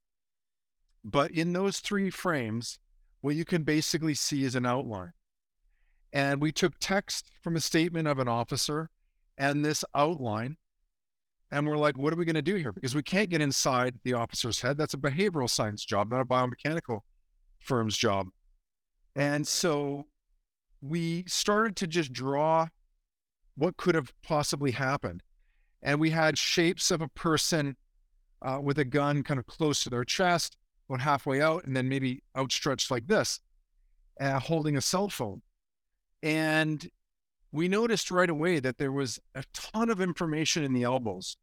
But 1.04 1.32
in 1.32 1.54
those 1.54 1.80
three 1.80 2.10
frames, 2.10 2.80
what 3.22 3.36
you 3.36 3.46
can 3.46 3.64
basically 3.64 4.14
see 4.14 4.44
is 4.44 4.56
an 4.56 4.66
outline. 4.66 5.14
And 6.14 6.42
we 6.42 6.52
took 6.52 6.74
text 6.80 7.32
from 7.42 7.56
a 7.56 7.62
statement 7.62 8.08
of 8.08 8.20
an 8.20 8.28
officer 8.28 8.90
and 9.38 9.64
this 9.64 9.84
outline. 9.94 10.58
And 11.52 11.68
we're 11.68 11.78
like, 11.78 11.98
what 11.98 12.14
are 12.14 12.16
we 12.16 12.26
going 12.26 12.36
to 12.36 12.42
do 12.42 12.56
here? 12.56 12.72
Because 12.72 12.96
we 12.96 13.04
can't 13.04 13.30
get 13.30 13.42
inside 13.42 13.96
the 14.04 14.14
officer's 14.14 14.62
head. 14.62 14.78
That's 14.78 14.94
a 14.94 14.98
behavioral 14.98 15.50
science 15.50 15.86
job, 15.86 16.10
not 16.10 16.22
a 16.22 16.26
biomechanical 16.26 17.02
firm's 17.60 17.98
job. 17.98 18.28
And 19.16 19.48
so 19.48 20.06
we 20.82 21.24
started 21.28 21.76
to 21.78 21.88
just 21.88 22.12
draw 22.12 22.68
what 23.56 23.78
could 23.78 23.96
have 23.96 24.14
possibly 24.22 24.72
happened. 24.72 25.24
And 25.82 26.00
we 26.00 26.10
had 26.10 26.38
shapes 26.38 26.92
of 26.92 27.02
a 27.02 27.08
person 27.08 27.78
uh, 28.42 28.60
with 28.62 28.78
a 28.78 28.86
gun 28.86 29.24
kind 29.24 29.40
of 29.40 29.48
close 29.48 29.84
to 29.84 29.90
their 29.90 30.04
chest, 30.04 30.58
about 30.90 31.02
halfway 31.02 31.42
out, 31.42 31.66
and 31.66 31.76
then 31.76 31.90
maybe 31.90 32.22
outstretched 32.38 32.92
like 32.92 33.08
this, 33.08 33.40
uh, 34.20 34.40
holding 34.40 34.76
a 34.76 34.82
cell 34.82 35.10
phone. 35.10 35.42
And 36.22 36.90
we 37.52 37.68
noticed 37.68 38.12
right 38.12 38.30
away 38.30 38.60
that 38.60 38.78
there 38.78 38.92
was 38.92 39.20
a 39.34 39.44
ton 39.54 39.90
of 39.90 40.02
information 40.02 40.64
in 40.64 40.74
the 40.74 40.84
elbows. 40.84 41.38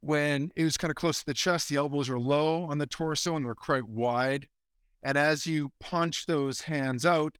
When 0.00 0.50
it 0.56 0.64
was 0.64 0.76
kind 0.76 0.90
of 0.90 0.96
close 0.96 1.20
to 1.20 1.26
the 1.26 1.34
chest, 1.34 1.68
the 1.68 1.76
elbows 1.76 2.08
are 2.08 2.18
low 2.18 2.64
on 2.64 2.78
the 2.78 2.86
torso 2.86 3.36
and 3.36 3.44
they're 3.44 3.54
quite 3.54 3.88
wide. 3.88 4.48
And 5.02 5.18
as 5.18 5.46
you 5.46 5.72
punch 5.80 6.26
those 6.26 6.62
hands 6.62 7.04
out, 7.04 7.36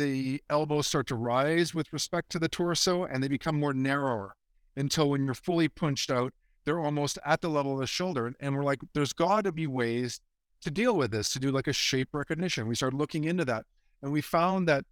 the 0.00 0.42
elbows 0.50 0.86
start 0.86 1.06
to 1.08 1.14
rise 1.14 1.74
with 1.74 1.92
respect 1.92 2.30
to 2.30 2.38
the 2.38 2.48
torso 2.48 3.04
and 3.04 3.22
they 3.22 3.28
become 3.28 3.58
more 3.58 3.74
narrower 3.74 4.34
until 4.76 5.10
when 5.10 5.24
you're 5.24 5.34
fully 5.34 5.68
punched 5.68 6.10
out, 6.10 6.32
they're 6.64 6.80
almost 6.80 7.18
at 7.24 7.40
the 7.40 7.48
level 7.48 7.74
of 7.74 7.80
the 7.80 7.86
shoulder. 7.86 8.32
And 8.40 8.56
we're 8.56 8.64
like, 8.64 8.80
there's 8.94 9.12
got 9.12 9.44
to 9.44 9.52
be 9.52 9.66
ways 9.66 10.20
to 10.62 10.70
deal 10.70 10.96
with 10.96 11.10
this, 11.10 11.30
to 11.30 11.38
do 11.38 11.50
like 11.50 11.66
a 11.66 11.72
shape 11.72 12.08
recognition. 12.12 12.68
We 12.68 12.74
started 12.74 12.96
looking 12.96 13.24
into 13.24 13.44
that. 13.46 13.64
And 14.02 14.12
we 14.12 14.20
found 14.20 14.68
that 14.68 14.84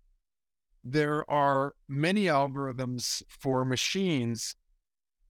there 0.84 1.28
are 1.30 1.74
many 1.88 2.24
algorithms 2.24 3.22
for 3.28 3.64
machines 3.64 4.56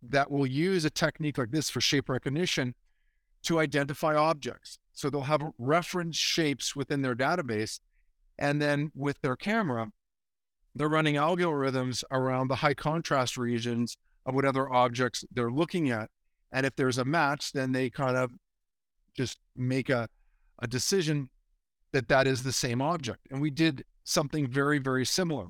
that 0.02 0.30
will 0.30 0.46
use 0.46 0.84
a 0.84 0.90
technique 0.90 1.38
like 1.38 1.50
this 1.50 1.70
for 1.70 1.80
shape 1.80 2.08
recognition 2.08 2.74
to 3.42 3.58
identify 3.58 4.14
objects. 4.14 4.78
So 4.92 5.10
they'll 5.10 5.22
have 5.22 5.42
reference 5.58 6.16
shapes 6.16 6.74
within 6.74 7.02
their 7.02 7.14
database. 7.14 7.80
And 8.38 8.62
then 8.62 8.92
with 8.94 9.20
their 9.20 9.36
camera, 9.36 9.88
they're 10.74 10.88
running 10.88 11.16
algorithms 11.16 12.04
around 12.10 12.48
the 12.48 12.56
high 12.56 12.74
contrast 12.74 13.36
regions 13.36 13.96
of 14.24 14.34
whatever 14.34 14.72
objects 14.72 15.24
they're 15.32 15.50
looking 15.50 15.90
at. 15.90 16.10
And 16.52 16.64
if 16.64 16.76
there's 16.76 16.98
a 16.98 17.04
match, 17.04 17.52
then 17.52 17.72
they 17.72 17.90
kind 17.90 18.16
of 18.16 18.30
just 19.16 19.38
make 19.56 19.90
a, 19.90 20.08
a 20.60 20.66
decision 20.66 21.30
that 21.92 22.08
that 22.08 22.26
is 22.26 22.42
the 22.42 22.52
same 22.52 22.80
object. 22.80 23.26
And 23.30 23.40
we 23.40 23.50
did 23.50 23.84
something 24.04 24.46
very, 24.46 24.78
very 24.78 25.04
similar. 25.04 25.48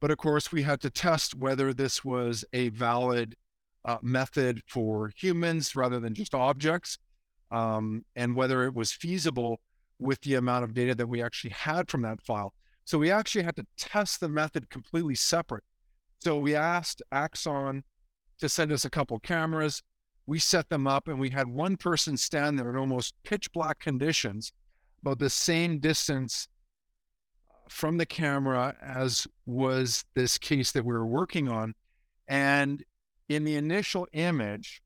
But 0.00 0.10
of 0.10 0.18
course, 0.18 0.52
we 0.52 0.62
had 0.62 0.80
to 0.82 0.90
test 0.90 1.34
whether 1.34 1.72
this 1.72 2.04
was 2.04 2.44
a 2.52 2.68
valid 2.68 3.36
uh, 3.84 3.98
method 4.02 4.62
for 4.66 5.10
humans 5.16 5.74
rather 5.74 5.98
than 5.98 6.14
just 6.14 6.34
objects, 6.34 6.98
um, 7.50 8.04
and 8.14 8.36
whether 8.36 8.64
it 8.64 8.74
was 8.74 8.92
feasible 8.92 9.60
with 9.98 10.20
the 10.22 10.34
amount 10.34 10.64
of 10.64 10.74
data 10.74 10.94
that 10.94 11.08
we 11.08 11.22
actually 11.22 11.50
had 11.50 11.88
from 11.88 12.02
that 12.02 12.20
file. 12.20 12.52
So 12.84 12.98
we 12.98 13.10
actually 13.10 13.44
had 13.44 13.56
to 13.56 13.66
test 13.76 14.20
the 14.20 14.28
method 14.28 14.68
completely 14.70 15.14
separate. 15.14 15.64
So 16.20 16.38
we 16.38 16.54
asked 16.54 17.02
Axon 17.12 17.84
to 18.38 18.48
send 18.48 18.72
us 18.72 18.84
a 18.84 18.90
couple 18.90 19.18
cameras. 19.20 19.82
We 20.26 20.38
set 20.38 20.68
them 20.68 20.86
up 20.86 21.08
and 21.08 21.20
we 21.20 21.30
had 21.30 21.48
one 21.48 21.76
person 21.76 22.16
stand 22.16 22.58
there 22.58 22.70
in 22.70 22.76
almost 22.76 23.14
pitch 23.24 23.52
black 23.52 23.78
conditions, 23.78 24.52
about 25.02 25.18
the 25.18 25.30
same 25.30 25.78
distance 25.78 26.48
from 27.68 27.98
the 27.98 28.06
camera 28.06 28.74
as 28.82 29.26
was 29.46 30.04
this 30.14 30.38
case 30.38 30.72
that 30.72 30.84
we 30.84 30.92
were 30.92 31.06
working 31.06 31.48
on. 31.48 31.74
And 32.28 32.82
in 33.28 33.44
the 33.44 33.56
initial 33.56 34.06
image, 34.12 34.82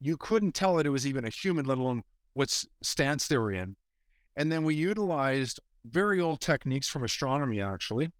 you 0.00 0.16
couldn't 0.16 0.54
tell 0.54 0.76
that 0.76 0.86
it 0.86 0.90
was 0.90 1.06
even 1.06 1.24
a 1.24 1.30
human, 1.30 1.66
let 1.66 1.78
alone 1.78 2.02
what 2.34 2.64
stance 2.82 3.26
they 3.28 3.38
were 3.38 3.52
in. 3.52 3.76
And 4.36 4.50
then 4.50 4.64
we 4.64 4.74
utilized 4.74 5.60
very 5.84 6.20
old 6.20 6.40
techniques 6.40 6.88
from 6.88 7.04
astronomy, 7.04 7.60
actually, 7.60 8.10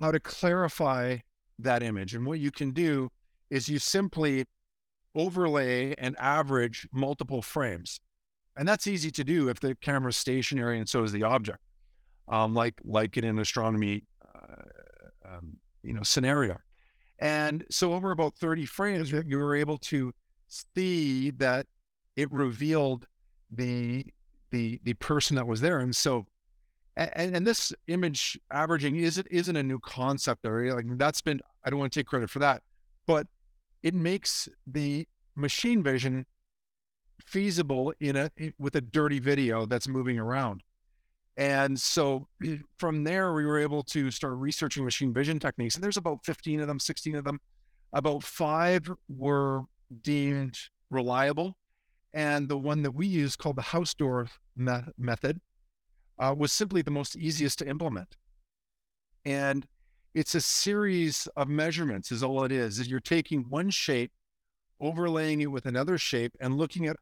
how 0.00 0.10
to 0.10 0.20
clarify 0.20 1.18
that 1.58 1.82
image. 1.82 2.14
And 2.14 2.26
what 2.26 2.38
you 2.38 2.50
can 2.50 2.72
do 2.72 3.08
is 3.50 3.68
you 3.68 3.78
simply 3.78 4.44
overlay 5.14 5.94
and 5.98 6.16
average 6.18 6.88
multiple 6.92 7.42
frames. 7.42 8.00
And 8.56 8.68
that's 8.68 8.86
easy 8.86 9.10
to 9.12 9.24
do 9.24 9.48
if 9.48 9.60
the 9.60 9.74
camera's 9.76 10.16
stationary 10.16 10.78
and 10.78 10.88
so 10.88 11.02
is 11.02 11.12
the 11.12 11.22
object, 11.22 11.58
um, 12.28 12.54
like 12.54 12.74
like 12.84 13.16
in 13.16 13.24
an 13.24 13.38
astronomy, 13.38 14.04
uh, 14.34 15.36
um, 15.36 15.56
you 15.82 15.94
know, 15.94 16.02
scenario. 16.02 16.58
And 17.18 17.64
so 17.70 17.94
over 17.94 18.10
about 18.10 18.34
30 18.36 18.66
frames, 18.66 19.12
you 19.12 19.38
were 19.38 19.54
able 19.54 19.78
to 19.78 20.12
see 20.48 21.30
that 21.32 21.66
it 22.16 22.30
revealed 22.32 23.06
the 23.50 24.06
the 24.50 24.80
the 24.84 24.94
person 24.94 25.36
that 25.36 25.46
was 25.46 25.60
there. 25.60 25.78
And 25.78 25.94
so 25.94 26.26
and, 26.96 27.36
and 27.36 27.46
this 27.46 27.72
image 27.86 28.38
averaging 28.50 28.96
isn't 28.96 29.26
isn't 29.30 29.56
a 29.56 29.62
new 29.62 29.78
concept 29.78 30.44
area. 30.44 30.74
Like 30.74 30.86
that's 30.96 31.20
been 31.20 31.40
I 31.64 31.70
don't 31.70 31.78
want 31.78 31.92
to 31.92 31.98
take 32.00 32.06
credit 32.06 32.30
for 32.30 32.38
that, 32.40 32.62
but 33.06 33.26
it 33.82 33.94
makes 33.94 34.48
the 34.66 35.06
machine 35.34 35.82
vision 35.82 36.26
feasible 37.24 37.92
in 38.00 38.16
a 38.16 38.30
with 38.58 38.76
a 38.76 38.80
dirty 38.80 39.18
video 39.18 39.66
that's 39.66 39.88
moving 39.88 40.18
around. 40.18 40.62
And 41.36 41.80
so 41.80 42.28
from 42.78 43.04
there, 43.04 43.32
we 43.32 43.46
were 43.46 43.58
able 43.58 43.82
to 43.84 44.10
start 44.10 44.34
researching 44.34 44.84
machine 44.84 45.14
vision 45.14 45.38
techniques. 45.38 45.74
And 45.74 45.82
there's 45.82 45.96
about 45.96 46.24
15 46.24 46.60
of 46.60 46.66
them, 46.66 46.78
16 46.78 47.16
of 47.16 47.24
them. 47.24 47.40
About 47.94 48.22
five 48.22 48.90
were 49.08 49.62
deemed 50.02 50.58
reliable. 50.90 51.56
And 52.14 52.48
the 52.48 52.58
one 52.58 52.82
that 52.82 52.90
we 52.94 53.06
use 53.06 53.36
called 53.36 53.56
the 53.56 53.62
Hausdorff 53.62 54.38
me- 54.56 54.92
method 54.98 55.40
uh, 56.18 56.34
was 56.36 56.52
simply 56.52 56.82
the 56.82 56.90
most 56.90 57.16
easiest 57.16 57.58
to 57.60 57.68
implement. 57.68 58.16
And 59.24 59.66
it's 60.14 60.34
a 60.34 60.40
series 60.40 61.26
of 61.36 61.48
measurements, 61.48 62.12
is 62.12 62.22
all 62.22 62.44
it 62.44 62.52
is. 62.52 62.78
Is 62.78 62.88
you're 62.88 63.00
taking 63.00 63.48
one 63.48 63.70
shape, 63.70 64.12
overlaying 64.80 65.40
it 65.40 65.50
with 65.50 65.64
another 65.64 65.96
shape, 65.96 66.36
and 66.40 66.58
looking 66.58 66.86
at 66.86 66.96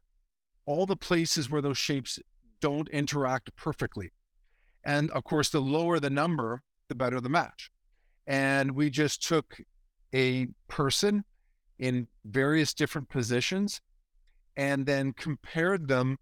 all 0.65 0.85
the 0.85 0.95
places 0.95 1.49
where 1.49 1.61
those 1.61 1.77
shapes 1.77 2.19
don't 2.61 2.87
interact 2.89 3.55
perfectly. 3.55 4.11
And 4.83 5.11
of 5.11 5.23
course, 5.23 5.49
the 5.49 5.59
lower 5.59 5.99
the 5.99 6.09
number, 6.09 6.61
the 6.87 6.95
better 6.95 7.19
the 7.19 7.29
match. 7.29 7.69
And 8.27 8.71
we 8.75 8.89
just 8.89 9.27
took 9.27 9.57
a 10.13 10.47
person 10.67 11.25
in 11.79 12.07
various 12.23 12.73
different 12.73 13.09
positions 13.09 13.81
and 14.55 14.85
then 14.85 15.13
compared 15.13 15.87
them 15.87 16.17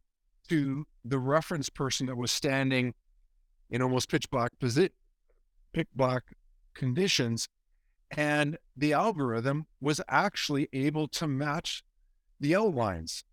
to 0.50 0.86
the 1.06 1.20
reference 1.20 1.70
person 1.70 2.08
that 2.08 2.18
was 2.18 2.32
standing 2.32 2.94
in 3.70 3.82
almost 3.82 4.10
pitch 4.10 4.30
black 4.30 4.52
position, 4.60 4.94
pitch 5.74 5.88
black 5.96 6.24
conditions. 6.74 7.48
And 8.18 8.58
the 8.76 8.94
algorithm 8.94 9.68
was 9.80 10.02
actually 10.08 10.68
able 10.74 11.08
to 11.10 11.28
match 11.28 11.84
the 12.40 12.56
outlines 12.56 13.24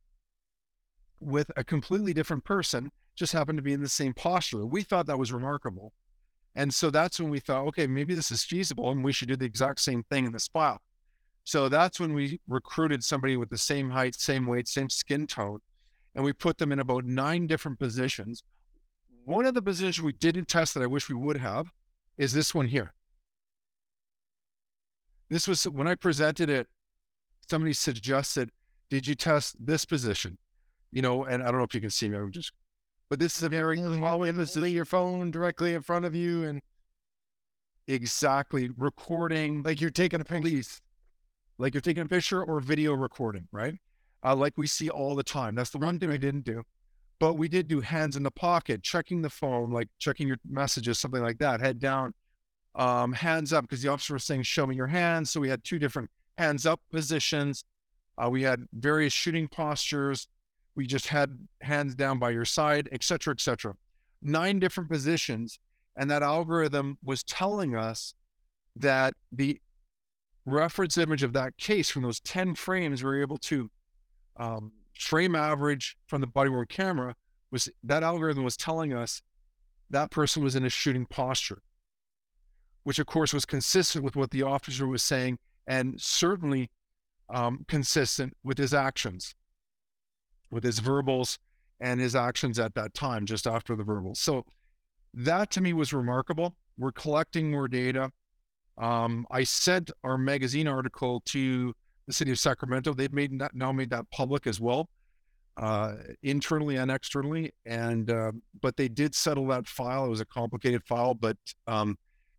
with 1.18 1.50
a 1.56 1.64
completely 1.64 2.12
different 2.12 2.44
person, 2.44 2.90
just 3.14 3.32
happened 3.32 3.56
to 3.56 3.62
be 3.62 3.72
in 3.72 3.80
the 3.80 3.88
same 3.88 4.12
posture. 4.12 4.66
We 4.66 4.82
thought 4.82 5.06
that 5.06 5.18
was 5.18 5.32
remarkable. 5.32 5.92
And 6.54 6.72
so 6.72 6.90
that's 6.90 7.20
when 7.20 7.30
we 7.30 7.40
thought, 7.40 7.66
okay, 7.68 7.86
maybe 7.86 8.14
this 8.14 8.30
is 8.30 8.44
feasible 8.44 8.90
and 8.90 9.04
we 9.04 9.12
should 9.12 9.28
do 9.28 9.36
the 9.36 9.44
exact 9.46 9.80
same 9.80 10.02
thing 10.04 10.26
in 10.26 10.32
this 10.32 10.48
file. 10.48 10.80
So 11.46 11.68
that's 11.68 12.00
when 12.00 12.12
we 12.12 12.40
recruited 12.48 13.04
somebody 13.04 13.36
with 13.36 13.50
the 13.50 13.56
same 13.56 13.90
height, 13.90 14.16
same 14.16 14.46
weight, 14.46 14.66
same 14.66 14.90
skin 14.90 15.28
tone, 15.28 15.60
and 16.12 16.24
we 16.24 16.32
put 16.32 16.58
them 16.58 16.72
in 16.72 16.80
about 16.80 17.04
nine 17.04 17.46
different 17.46 17.78
positions. 17.78 18.42
One 19.24 19.46
of 19.46 19.54
the 19.54 19.62
positions 19.62 20.02
we 20.02 20.12
didn't 20.12 20.48
test 20.48 20.74
that 20.74 20.82
I 20.82 20.88
wish 20.88 21.08
we 21.08 21.14
would 21.14 21.36
have 21.36 21.70
is 22.18 22.32
this 22.32 22.52
one 22.52 22.66
here. 22.66 22.94
This 25.30 25.46
was 25.46 25.62
when 25.68 25.86
I 25.86 25.94
presented 25.94 26.50
it, 26.50 26.66
somebody 27.48 27.74
suggested, 27.74 28.50
Did 28.90 29.06
you 29.06 29.14
test 29.14 29.54
this 29.64 29.84
position? 29.84 30.38
You 30.90 31.02
know, 31.02 31.24
and 31.24 31.44
I 31.44 31.46
don't 31.46 31.58
know 31.58 31.64
if 31.64 31.76
you 31.76 31.80
can 31.80 31.90
see 31.90 32.08
me, 32.08 32.16
I'm 32.16 32.32
just 32.32 32.50
But 33.08 33.20
this 33.20 33.36
is 33.36 33.44
a 33.44 33.48
very 33.48 33.78
mm-hmm. 33.78 34.00
Probably 34.00 34.32
listening 34.32 34.74
your 34.74 34.84
phone 34.84 35.30
directly 35.30 35.74
in 35.74 35.82
front 35.82 36.06
of 36.06 36.14
you 36.16 36.42
and 36.42 36.60
exactly 37.86 38.70
recording 38.76 39.62
like 39.62 39.80
you're 39.80 39.90
taking 39.90 40.20
a 40.20 40.24
picture. 40.24 40.40
police, 40.40 40.80
like 41.58 41.74
you're 41.74 41.80
taking 41.80 42.02
a 42.02 42.06
picture 42.06 42.42
or 42.42 42.60
video 42.60 42.92
recording, 42.92 43.48
right? 43.52 43.74
Uh, 44.24 44.34
like 44.34 44.54
we 44.56 44.66
see 44.66 44.90
all 44.90 45.14
the 45.14 45.22
time. 45.22 45.54
That's 45.54 45.70
the 45.70 45.78
one 45.78 45.98
thing 45.98 46.10
I 46.10 46.16
didn't 46.16 46.44
do. 46.44 46.62
But 47.18 47.34
we 47.34 47.48
did 47.48 47.66
do 47.66 47.80
hands 47.80 48.16
in 48.16 48.22
the 48.22 48.30
pocket, 48.30 48.82
checking 48.82 49.22
the 49.22 49.30
phone, 49.30 49.70
like 49.70 49.88
checking 49.98 50.28
your 50.28 50.36
messages, 50.48 50.98
something 50.98 51.22
like 51.22 51.38
that, 51.38 51.60
head 51.60 51.78
down, 51.78 52.12
um, 52.74 53.12
hands 53.12 53.52
up, 53.52 53.64
because 53.64 53.82
the 53.82 53.88
officer 53.88 54.14
was 54.14 54.24
saying, 54.24 54.42
show 54.42 54.66
me 54.66 54.76
your 54.76 54.88
hands. 54.88 55.30
So 55.30 55.40
we 55.40 55.48
had 55.48 55.64
two 55.64 55.78
different 55.78 56.10
hands 56.36 56.66
up 56.66 56.80
positions. 56.92 57.64
Uh, 58.18 58.28
we 58.28 58.42
had 58.42 58.66
various 58.72 59.14
shooting 59.14 59.48
postures. 59.48 60.28
We 60.74 60.86
just 60.86 61.06
had 61.06 61.38
hands 61.62 61.94
down 61.94 62.18
by 62.18 62.30
your 62.30 62.44
side, 62.44 62.88
et 62.92 63.02
cetera, 63.02 63.32
et 63.32 63.40
cetera. 63.40 63.74
Nine 64.20 64.58
different 64.58 64.90
positions. 64.90 65.58
And 65.96 66.10
that 66.10 66.22
algorithm 66.22 66.98
was 67.02 67.22
telling 67.22 67.74
us 67.74 68.12
that 68.74 69.14
the 69.32 69.58
reference 70.46 70.96
image 70.96 71.22
of 71.22 71.32
that 71.34 71.58
case 71.58 71.90
from 71.90 72.02
those 72.02 72.20
10 72.20 72.54
frames, 72.54 73.02
we 73.02 73.10
were 73.10 73.20
able 73.20 73.38
to 73.38 73.70
um, 74.38 74.72
frame 74.94 75.34
average 75.34 75.96
from 76.06 76.20
the 76.20 76.26
body 76.26 76.48
worn 76.48 76.66
camera 76.66 77.14
was 77.50 77.68
that 77.84 78.02
algorithm 78.02 78.44
was 78.44 78.56
telling 78.56 78.92
us 78.92 79.22
that 79.90 80.10
person 80.10 80.42
was 80.42 80.56
in 80.56 80.64
a 80.64 80.70
shooting 80.70 81.06
posture, 81.06 81.62
which 82.82 82.98
of 82.98 83.06
course 83.06 83.32
was 83.32 83.44
consistent 83.44 84.04
with 84.04 84.16
what 84.16 84.30
the 84.30 84.42
officer 84.42 84.86
was 84.86 85.02
saying 85.02 85.38
and 85.66 86.00
certainly 86.00 86.70
um, 87.28 87.64
consistent 87.68 88.36
with 88.42 88.58
his 88.58 88.72
actions, 88.74 89.34
with 90.50 90.64
his 90.64 90.78
verbals 90.78 91.38
and 91.80 92.00
his 92.00 92.16
actions 92.16 92.58
at 92.58 92.74
that 92.74 92.94
time, 92.94 93.26
just 93.26 93.46
after 93.46 93.76
the 93.76 93.84
verbals. 93.84 94.18
So 94.18 94.44
that 95.14 95.50
to 95.52 95.60
me 95.60 95.72
was 95.72 95.92
remarkable. 95.92 96.54
We're 96.78 96.92
collecting 96.92 97.50
more 97.50 97.68
data. 97.68 98.12
Um, 98.78 99.26
I 99.30 99.44
sent 99.44 99.90
our 100.04 100.18
magazine 100.18 100.68
article 100.68 101.22
to 101.26 101.74
the 102.06 102.12
city 102.12 102.30
of 102.30 102.38
Sacramento. 102.38 102.94
They've 102.94 103.12
made 103.12 103.38
that, 103.40 103.54
now 103.54 103.72
made 103.72 103.90
that 103.90 104.10
public 104.10 104.46
as 104.46 104.60
well, 104.60 104.88
uh, 105.56 105.94
internally 106.22 106.76
and 106.76 106.90
externally. 106.90 107.52
And 107.64 108.10
uh, 108.10 108.32
but 108.60 108.76
they 108.76 108.88
did 108.88 109.14
settle 109.14 109.46
that 109.48 109.66
file. 109.66 110.06
It 110.06 110.10
was 110.10 110.20
a 110.20 110.26
complicated 110.26 110.84
file, 110.84 111.14
but 111.14 111.36
um, 111.66 111.96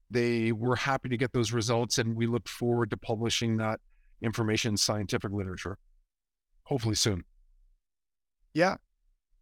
they 0.10 0.52
were 0.52 0.76
happy 0.76 1.10
to 1.10 1.18
get 1.18 1.34
those 1.34 1.52
results, 1.52 1.98
and 1.98 2.16
we 2.16 2.28
look 2.28 2.48
forward 2.48 2.92
to 2.92 2.98
publishing 2.98 3.58
that 3.58 3.80
information 4.22 4.74
in 4.74 4.78
scientific 4.78 5.32
literature, 5.32 5.78
hopefully 6.64 6.96
soon. 6.96 7.24
Yeah, 8.54 8.78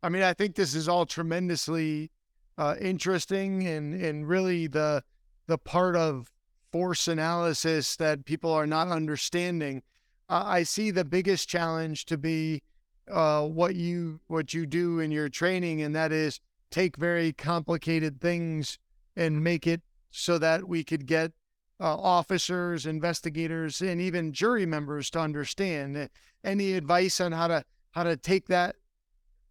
I 0.01 0.09
mean, 0.09 0.23
I 0.23 0.33
think 0.33 0.55
this 0.55 0.75
is 0.75 0.89
all 0.89 1.05
tremendously 1.05 2.11
uh, 2.57 2.75
interesting 2.79 3.67
and 3.67 3.93
and 3.93 4.27
really 4.27 4.67
the 4.67 5.03
the 5.47 5.57
part 5.57 5.95
of 5.95 6.27
force 6.75 7.07
analysis 7.07 7.95
that 7.95 8.25
people 8.25 8.51
are 8.51 8.67
not 8.67 8.89
understanding. 8.89 9.81
Uh, 10.27 10.43
I 10.45 10.63
see 10.63 10.91
the 10.91 11.05
biggest 11.05 11.47
challenge 11.47 12.03
to 12.07 12.17
be 12.17 12.63
uh, 13.09 13.43
what 13.47 13.75
you 13.75 14.19
what 14.27 14.53
you 14.53 14.65
do 14.65 14.99
in 14.99 15.09
your 15.09 15.29
training, 15.29 15.81
and 15.81 15.95
that 15.95 16.11
is 16.11 16.41
take 16.71 16.97
very 16.97 17.31
complicated 17.31 18.19
things 18.19 18.77
and 19.15 19.41
make 19.41 19.65
it 19.65 19.83
so 20.11 20.37
that 20.37 20.67
we 20.67 20.83
could 20.83 21.05
get 21.05 21.31
uh, 21.79 21.95
officers, 21.95 22.85
investigators, 22.85 23.79
and 23.79 24.01
even 24.01 24.33
jury 24.33 24.65
members 24.65 25.09
to 25.11 25.19
understand. 25.21 26.09
Any 26.43 26.73
advice 26.73 27.21
on 27.21 27.31
how 27.31 27.47
to 27.47 27.63
how 27.91 28.03
to 28.03 28.17
take 28.17 28.47
that 28.47 28.75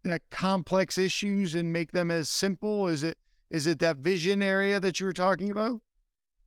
that 0.03 0.21
complex 0.29 0.99
issues 0.99 1.55
and 1.55 1.73
make 1.73 1.91
them 1.91 2.11
as 2.11 2.29
simple? 2.29 2.87
Is 2.87 3.01
it 3.01 3.17
is 3.49 3.65
it 3.65 3.79
that 3.79 3.97
vision 3.97 4.43
area 4.43 4.79
that 4.79 4.99
you 4.99 5.07
were 5.07 5.11
talking 5.11 5.49
about? 5.49 5.81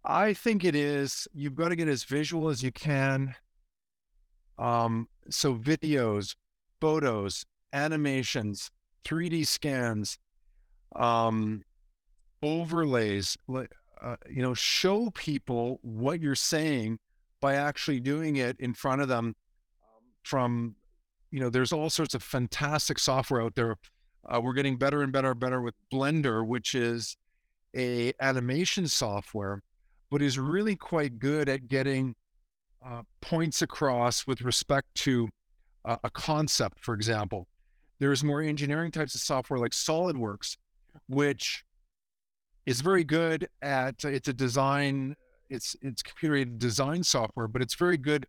I 0.05 0.33
think 0.33 0.65
it 0.65 0.75
is. 0.75 1.29
You've 1.35 1.55
got 1.55 1.69
to 1.69 1.77
get 1.77 1.89
as 1.89 2.05
visual 2.05 2.49
as 2.49 2.63
you 2.63 2.73
can. 2.73 3.35
Um, 4.59 5.09
so 5.31 5.55
videos, 5.55 6.35
photos, 6.81 7.45
animations, 7.73 8.71
3D 9.05 9.47
scans, 9.47 10.19
um, 10.97 11.63
overlays, 12.43 13.37
uh, 14.03 14.17
you 14.31 14.43
know, 14.43 14.55
show 14.55 15.11
people 15.11 15.79
what 15.83 16.21
you're 16.21 16.35
saying 16.35 16.99
by 17.41 17.55
actually 17.55 18.01
doing 18.01 18.37
it 18.37 18.57
in 18.59 18.75
front 18.75 19.03
of 19.03 19.09
them 19.09 19.35
from, 20.23 20.77
you 21.31 21.41
know, 21.41 21.51
there's 21.51 21.73
all 21.73 21.91
sorts 21.91 22.15
of 22.15 22.23
fantastic 22.23 22.99
software 22.99 23.43
out 23.43 23.55
there. 23.55 23.77
Uh, 24.29 24.41
we're 24.43 24.53
getting 24.53 24.77
better 24.77 25.03
and 25.03 25.13
better 25.13 25.31
and 25.31 25.41
better 25.41 25.61
with 25.63 25.75
Blender, 25.93 26.47
which 26.47 26.75
is 26.75 27.17
a 27.77 28.13
animation 28.21 28.89
software, 28.89 29.63
but 30.11 30.23
is 30.23 30.39
really 30.39 30.77
quite 30.77 31.19
good 31.19 31.49
at 31.49 31.69
getting 31.69 32.15
uh, 32.85 33.03
points 33.21 33.63
across 33.63 34.27
with 34.27 34.43
respect 34.43 34.87
to 34.95 35.29
uh, 35.85 35.97
a 36.05 36.11
concept, 36.11 36.81
for 36.81 36.95
example. 36.95 37.47
There's 37.99 38.23
more 38.23 38.41
engineering 38.41 38.91
types 38.91 39.15
of 39.15 39.21
software 39.21 39.59
like 39.59 39.73
SolidWorks, 39.73 40.57
which 41.09 41.65
is 42.67 42.81
very 42.81 43.05
good 43.05 43.49
at 43.63 44.05
it's 44.05 44.29
a 44.29 44.33
design, 44.33 45.17
it's 45.51 45.75
it's 45.83 46.03
computer 46.03 46.37
aided 46.37 46.59
design 46.59 47.03
software, 47.03 47.49
but 47.49 47.63
it's 47.63 47.75
very 47.75 47.97
good 47.97 48.27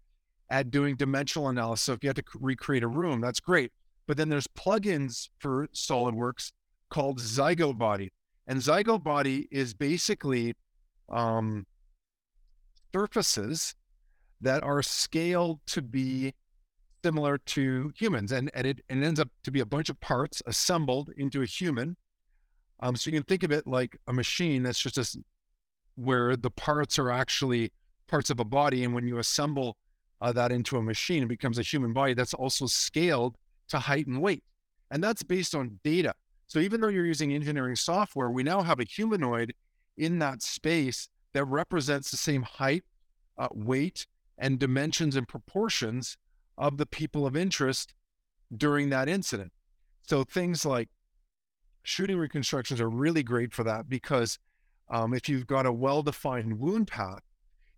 at 0.50 0.72
doing 0.72 0.96
dimensional 0.96 1.50
analysis. 1.50 1.84
So 1.84 1.94
if 1.94 2.04
you 2.04 2.10
have 2.10 2.16
to 2.16 2.24
recreate 2.40 2.84
a 2.84 2.88
room, 2.88 3.22
that's 3.22 3.40
great. 3.40 3.72
But 4.08 4.18
then 4.18 4.30
there's 4.30 4.48
plugins 4.48 5.30
for 5.38 5.68
SolidWorks 5.68 6.52
called 6.90 7.20
ZygoBody, 7.20 8.10
and 8.48 8.60
ZygoBody 8.60 9.48
is 9.52 9.76
basically 9.76 10.56
um, 11.10 11.66
surfaces 12.94 13.76
that 14.42 14.64
are 14.64 14.82
scaled 14.82 15.60
to 15.68 15.82
be 15.82 16.34
similar 17.04 17.38
to 17.38 17.92
humans. 17.96 18.32
And, 18.32 18.50
and 18.54 18.68
it, 18.68 18.82
ends 18.90 19.20
up 19.20 19.30
to 19.44 19.52
be 19.52 19.60
a 19.60 19.66
bunch 19.66 19.90
of 19.90 20.00
parts 20.00 20.42
assembled 20.46 21.12
into 21.18 21.42
a 21.42 21.46
human. 21.46 21.98
Um, 22.82 22.96
so 22.96 23.10
you 23.10 23.18
can 23.18 23.24
think 23.24 23.44
of 23.44 23.52
it 23.52 23.68
like 23.68 23.98
a 24.08 24.14
machine 24.14 24.64
that's 24.64 24.80
just 24.80 24.98
a, 24.98 25.06
where 25.96 26.36
the 26.36 26.52
parts 26.52 26.98
are 26.98 27.12
actually 27.12 27.72
parts 28.08 28.30
of 28.30 28.40
a 28.40 28.46
body. 28.46 28.84
And 28.84 28.94
when 28.94 29.08
you 29.08 29.20
assemble 29.20 29.78
uh, 30.22 30.32
that 30.34 30.52
into 30.52 30.78
a 30.78 30.82
machine, 30.82 31.24
it 31.24 31.30
becomes 31.30 31.60
a 31.60 31.64
human 31.64 31.94
body 31.94 32.14
that's 32.14 32.34
also 32.34 32.68
scaled 32.68 33.36
to 33.70 33.80
height 33.80 34.08
and 34.08 34.22
weight. 34.22 34.44
And 34.92 35.04
that's 35.04 35.24
based 35.24 35.54
on 35.56 35.80
data. 35.84 36.14
So 36.48 36.60
even 36.60 36.82
though 36.82 36.88
you're 36.88 37.06
using 37.06 37.34
engineering 37.34 37.76
software, 37.76 38.32
we 38.32 38.44
now 38.44 38.62
have 38.62 38.80
a 38.80 38.84
humanoid 38.84 39.54
in 40.00 40.20
that 40.20 40.42
space 40.42 41.10
that 41.34 41.46
represents 41.46 42.10
the 42.10 42.18
same 42.18 42.44
height, 42.44 42.84
uh, 43.38 43.50
weight, 43.52 44.08
and 44.38 44.58
dimensions 44.58 45.16
and 45.16 45.28
proportions 45.28 46.18
of 46.58 46.78
the 46.78 46.86
people 46.86 47.28
of 47.28 47.36
interest 47.36 47.94
during 48.56 48.90
that 48.90 49.08
incident. 49.08 49.52
So 50.02 50.24
things 50.24 50.66
like 50.66 50.90
shooting 51.84 52.18
reconstructions 52.18 52.82
are 52.82 52.90
really 52.90 53.24
great 53.24 53.54
for 53.54 53.64
that 53.64 53.90
because 53.90 54.40
um, 54.90 55.14
if 55.14 55.30
you've 55.30 55.46
got 55.46 55.66
a 55.66 55.72
well 55.72 56.02
defined 56.02 56.60
wound 56.60 56.88
path, 56.88 57.22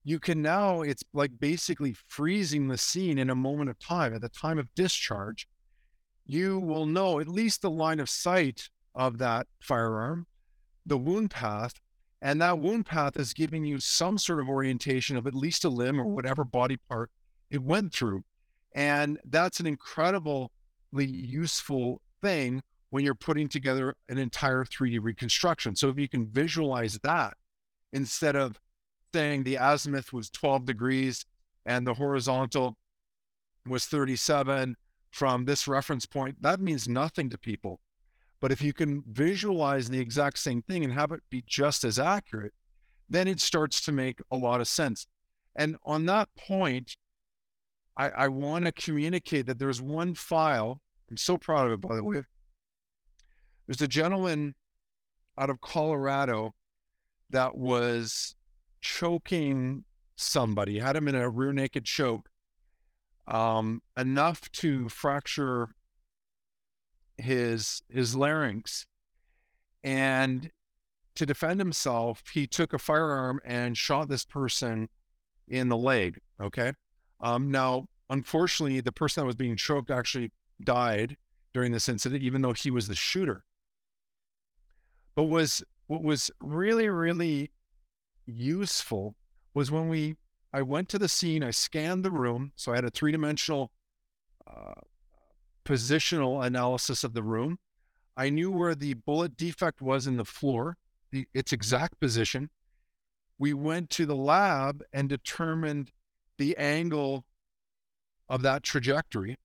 you 0.04 0.20
can 0.20 0.42
now, 0.42 0.82
it's 0.82 1.04
like 1.14 1.40
basically 1.40 1.94
freezing 2.08 2.68
the 2.68 2.78
scene 2.78 3.18
in 3.18 3.30
a 3.30 3.36
moment 3.36 3.70
of 3.70 3.78
time. 3.80 4.14
At 4.14 4.22
the 4.22 4.30
time 4.30 4.58
of 4.58 4.74
discharge, 4.76 5.48
you 6.26 6.60
will 6.60 6.86
know 6.86 7.20
at 7.20 7.28
least 7.28 7.62
the 7.62 7.70
line 7.70 8.00
of 8.00 8.10
sight 8.10 8.70
of 8.96 9.18
that 9.20 9.48
firearm, 9.60 10.26
the 10.86 10.98
wound 10.98 11.32
path, 11.32 11.74
and 12.22 12.42
that 12.42 12.60
wound 12.60 12.86
path 12.86 13.18
is 13.18 13.34
giving 13.34 13.66
you 13.66 13.80
some 13.80 14.18
sort 14.18 14.40
of 14.40 14.48
orientation 14.48 15.18
of 15.18 15.26
at 15.26 15.34
least 15.34 15.66
a 15.66 15.70
limb 15.70 16.00
or 16.00 16.06
whatever 16.06 16.44
body 16.44 16.78
part 16.90 17.10
it 17.50 17.64
went 17.64 17.94
through. 17.94 18.24
And 18.74 19.20
that's 19.26 19.60
an 19.60 19.68
incredibly 19.68 20.50
useful 20.94 22.02
thing 22.22 22.62
when 22.92 23.04
you're 23.04 23.16
putting 23.16 23.48
together 23.48 23.96
an 24.08 24.18
entire 24.18 24.64
3D 24.64 25.00
reconstruction. 25.02 25.76
So 25.76 25.90
if 25.90 25.98
you 25.98 26.08
can 26.08 26.28
visualize 26.28 27.00
that 27.04 27.36
instead 27.92 28.36
of 28.36 28.60
saying 29.14 29.44
the 29.44 29.56
azimuth 29.56 30.14
was 30.14 30.30
12 30.30 30.66
degrees 30.66 31.26
and 31.66 31.88
the 31.88 31.96
horizontal 31.96 32.78
was 33.68 33.86
37 33.86 34.76
from 35.12 35.46
this 35.46 35.68
reference 35.68 36.06
point, 36.06 36.42
that 36.42 36.60
means 36.60 36.88
nothing 36.88 37.30
to 37.30 37.38
people. 37.38 37.80
But 38.42 38.52
if 38.52 38.62
you 38.62 38.74
can 38.74 39.04
visualize 39.08 39.90
the 39.90 40.00
exact 40.00 40.40
same 40.40 40.64
thing 40.64 40.84
and 40.84 40.92
have 40.94 41.12
it 41.12 41.22
be 41.30 41.44
just 41.46 41.84
as 41.84 42.00
accurate, 42.00 42.54
then 43.08 43.28
it 43.28 43.40
starts 43.40 43.80
to 43.82 43.92
make 43.92 44.20
a 44.32 44.36
lot 44.36 44.62
of 44.62 44.68
sense. 44.68 45.06
And 45.56 45.78
on 45.86 46.08
that 46.08 46.30
point, 46.36 46.98
I, 47.96 48.10
I 48.10 48.28
want 48.30 48.66
to 48.66 48.72
communicate 48.72 49.46
that 49.46 49.60
there's 49.60 49.82
one 49.82 50.16
file. 50.16 50.82
I'm 51.10 51.18
so 51.18 51.38
proud 51.38 51.68
of 51.68 51.74
it, 51.74 51.82
by 51.82 51.96
the 51.96 52.04
way. 52.04 52.24
There's 53.68 53.82
a 53.82 53.88
gentleman 53.88 54.56
out 55.38 55.50
of 55.50 55.62
Colorado 55.62 56.56
that 57.30 57.56
was 57.56 58.36
choking 58.82 59.84
somebody, 60.16 60.80
had 60.80 60.96
him 60.96 61.08
in 61.08 61.16
a 61.16 61.30
rear 61.30 61.54
naked 61.54 61.86
choke, 61.86 62.28
um, 63.28 63.82
enough 63.96 64.52
to 64.54 64.90
fracture 64.90 65.70
his 67.22 67.82
his 67.90 68.16
larynx 68.16 68.86
And 69.84 70.52
to 71.16 71.26
defend 71.26 71.60
himself, 71.60 72.24
he 72.34 72.48
took 72.48 72.74
a 72.74 72.80
firearm 72.80 73.40
and 73.44 73.78
shot 73.78 74.08
this 74.08 74.26
person 74.26 74.90
in 75.48 75.70
the 75.70 75.78
leg. 75.78 76.20
Okay. 76.40 76.74
Um, 77.20 77.52
now, 77.52 77.88
unfortunately, 78.10 78.80
the 78.82 78.92
person 78.92 79.22
that 79.22 79.28
was 79.28 79.36
being 79.36 79.56
choked 79.56 79.92
actually 79.92 80.32
died 80.64 81.18
during 81.54 81.72
this 81.72 81.90
incident, 81.90 82.24
even 82.24 82.42
though 82.42 82.54
he 82.54 82.72
was 82.72 82.88
the 82.88 82.96
shooter. 82.96 83.44
But 85.16 85.24
was 85.24 85.64
what 85.88 86.04
was 86.04 86.32
really, 86.40 86.88
really 86.88 87.52
useful 88.26 89.16
was 89.54 89.70
when 89.70 89.90
we 89.90 90.16
I 90.54 90.62
went 90.62 90.90
to 90.90 91.00
the 91.00 91.10
scene, 91.10 91.44
I 91.44 91.52
scanned 91.52 92.04
the 92.04 92.12
room, 92.12 92.52
so 92.56 92.72
I 92.72 92.76
had 92.76 92.86
a 92.86 92.90
three 92.90 93.12
dimensional 93.12 93.72
uh, 94.48 94.74
positional 95.64 96.46
analysis 96.46 97.04
of 97.04 97.14
the 97.14 97.24
room. 97.24 97.60
I 98.18 98.30
knew 98.30 98.52
where 98.52 98.76
the 98.76 98.94
bullet 98.94 99.38
defect 99.38 99.82
was 99.82 100.08
in 100.08 100.18
the 100.18 100.26
floor, 100.26 100.78
the, 101.12 101.28
its 101.34 101.54
exact 101.54 102.00
position. 102.00 102.50
We 103.38 103.54
went 103.54 103.90
to 103.92 104.06
the 104.06 104.16
lab 104.16 104.84
and 104.94 105.10
determined 105.10 105.92
the 106.38 106.56
angle 106.58 107.26
of 108.30 108.42
that 108.44 108.64
trajectory. 108.64 109.38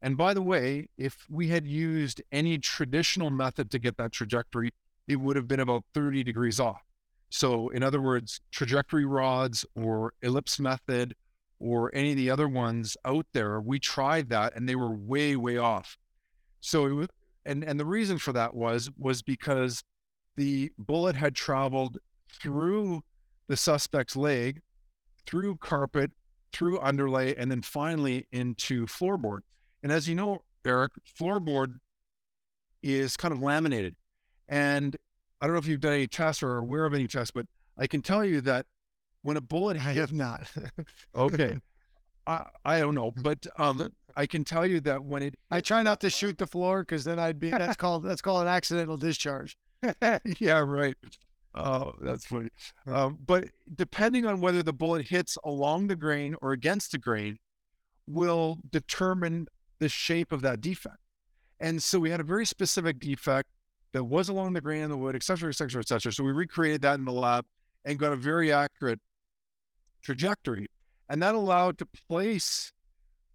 And 0.00 0.16
by 0.16 0.34
the 0.34 0.42
way, 0.42 0.88
if 0.96 1.26
we 1.28 1.48
had 1.48 1.66
used 1.66 2.22
any 2.30 2.58
traditional 2.58 3.30
method 3.30 3.70
to 3.70 3.78
get 3.78 3.96
that 3.96 4.12
trajectory, 4.12 4.70
it 5.06 5.16
would 5.16 5.36
have 5.36 5.48
been 5.48 5.60
about 5.60 5.84
30 5.94 6.22
degrees 6.22 6.60
off. 6.60 6.82
So, 7.30 7.68
in 7.68 7.82
other 7.82 8.00
words, 8.00 8.40
trajectory 8.52 9.04
rods 9.04 9.66
or 9.74 10.12
ellipse 10.22 10.58
method 10.60 11.14
or 11.58 11.90
any 11.94 12.12
of 12.12 12.16
the 12.16 12.30
other 12.30 12.48
ones 12.48 12.96
out 13.04 13.26
there, 13.32 13.60
we 13.60 13.78
tried 13.78 14.28
that 14.30 14.54
and 14.54 14.68
they 14.68 14.76
were 14.76 14.94
way, 14.94 15.36
way 15.36 15.56
off. 15.56 15.96
So, 16.60 16.86
it 16.86 16.92
was, 16.92 17.08
and 17.44 17.64
and 17.64 17.78
the 17.78 17.86
reason 17.86 18.18
for 18.18 18.32
that 18.32 18.54
was 18.54 18.90
was 18.98 19.22
because 19.22 19.82
the 20.36 20.70
bullet 20.78 21.16
had 21.16 21.34
traveled 21.34 21.98
through 22.28 23.02
the 23.48 23.56
suspect's 23.56 24.16
leg, 24.16 24.60
through 25.26 25.56
carpet, 25.56 26.12
through 26.52 26.78
underlay, 26.80 27.34
and 27.34 27.50
then 27.50 27.62
finally 27.62 28.26
into 28.30 28.86
floorboard. 28.86 29.40
And 29.82 29.90
as 29.90 30.08
you 30.08 30.14
know, 30.14 30.42
Eric, 30.64 30.92
floorboard 31.18 31.74
is 32.82 33.16
kind 33.16 33.32
of 33.32 33.42
laminated. 33.42 33.96
And 34.48 34.96
I 35.40 35.46
don't 35.46 35.54
know 35.54 35.58
if 35.58 35.66
you've 35.66 35.80
done 35.80 35.94
any 35.94 36.06
tests 36.06 36.42
or 36.42 36.50
are 36.50 36.58
aware 36.58 36.84
of 36.84 36.94
any 36.94 37.06
tests, 37.06 37.30
but 37.30 37.46
I 37.76 37.86
can 37.86 38.02
tell 38.02 38.24
you 38.24 38.40
that 38.42 38.66
when 39.22 39.36
a 39.36 39.40
bullet 39.40 39.76
I 39.76 39.92
have 39.92 40.12
not. 40.12 40.50
okay, 41.14 41.58
I, 42.26 42.46
I 42.64 42.80
don't 42.80 42.94
know, 42.94 43.12
but 43.22 43.46
um, 43.58 43.92
I 44.16 44.26
can 44.26 44.44
tell 44.44 44.66
you 44.66 44.80
that 44.80 45.04
when 45.04 45.22
it 45.22 45.34
I 45.50 45.60
try 45.60 45.82
not 45.82 46.00
to 46.00 46.10
shoot 46.10 46.38
the 46.38 46.46
floor 46.46 46.82
because 46.82 47.04
then 47.04 47.18
I'd 47.18 47.40
be 47.40 47.50
that's 47.50 47.76
called 47.76 48.04
that's 48.04 48.22
called 48.22 48.42
an 48.42 48.48
accidental 48.48 48.96
discharge. 48.96 49.56
yeah, 50.38 50.58
right. 50.58 50.96
Oh, 51.54 51.92
that's 52.00 52.26
funny. 52.26 52.50
Um, 52.86 53.18
but 53.24 53.46
depending 53.74 54.26
on 54.26 54.40
whether 54.40 54.62
the 54.62 54.72
bullet 54.72 55.08
hits 55.08 55.38
along 55.44 55.88
the 55.88 55.96
grain 55.96 56.36
or 56.40 56.52
against 56.52 56.92
the 56.92 56.98
grain, 56.98 57.38
will 58.06 58.58
determine 58.70 59.48
the 59.78 59.88
shape 59.88 60.32
of 60.32 60.42
that 60.42 60.60
defect. 60.60 60.98
And 61.60 61.82
so 61.82 61.98
we 61.98 62.10
had 62.10 62.20
a 62.20 62.24
very 62.24 62.46
specific 62.46 63.00
defect 63.00 63.48
that 63.92 64.04
was 64.04 64.28
along 64.28 64.52
the 64.52 64.60
grain 64.60 64.82
in 64.82 64.90
the 64.90 64.96
wood, 64.96 65.16
et 65.16 65.22
cetera, 65.22 65.48
et 65.48 65.56
cetera, 65.56 65.80
et 65.80 65.88
cetera. 65.88 66.12
So 66.12 66.22
we 66.24 66.32
recreated 66.32 66.82
that 66.82 66.98
in 66.98 67.04
the 67.04 67.12
lab 67.12 67.44
and 67.84 67.98
got 67.98 68.12
a 68.12 68.16
very 68.16 68.52
accurate 68.52 69.00
trajectory. 70.08 70.66
And 71.10 71.22
that 71.22 71.34
allowed 71.34 71.76
to 71.78 71.86
place 71.86 72.72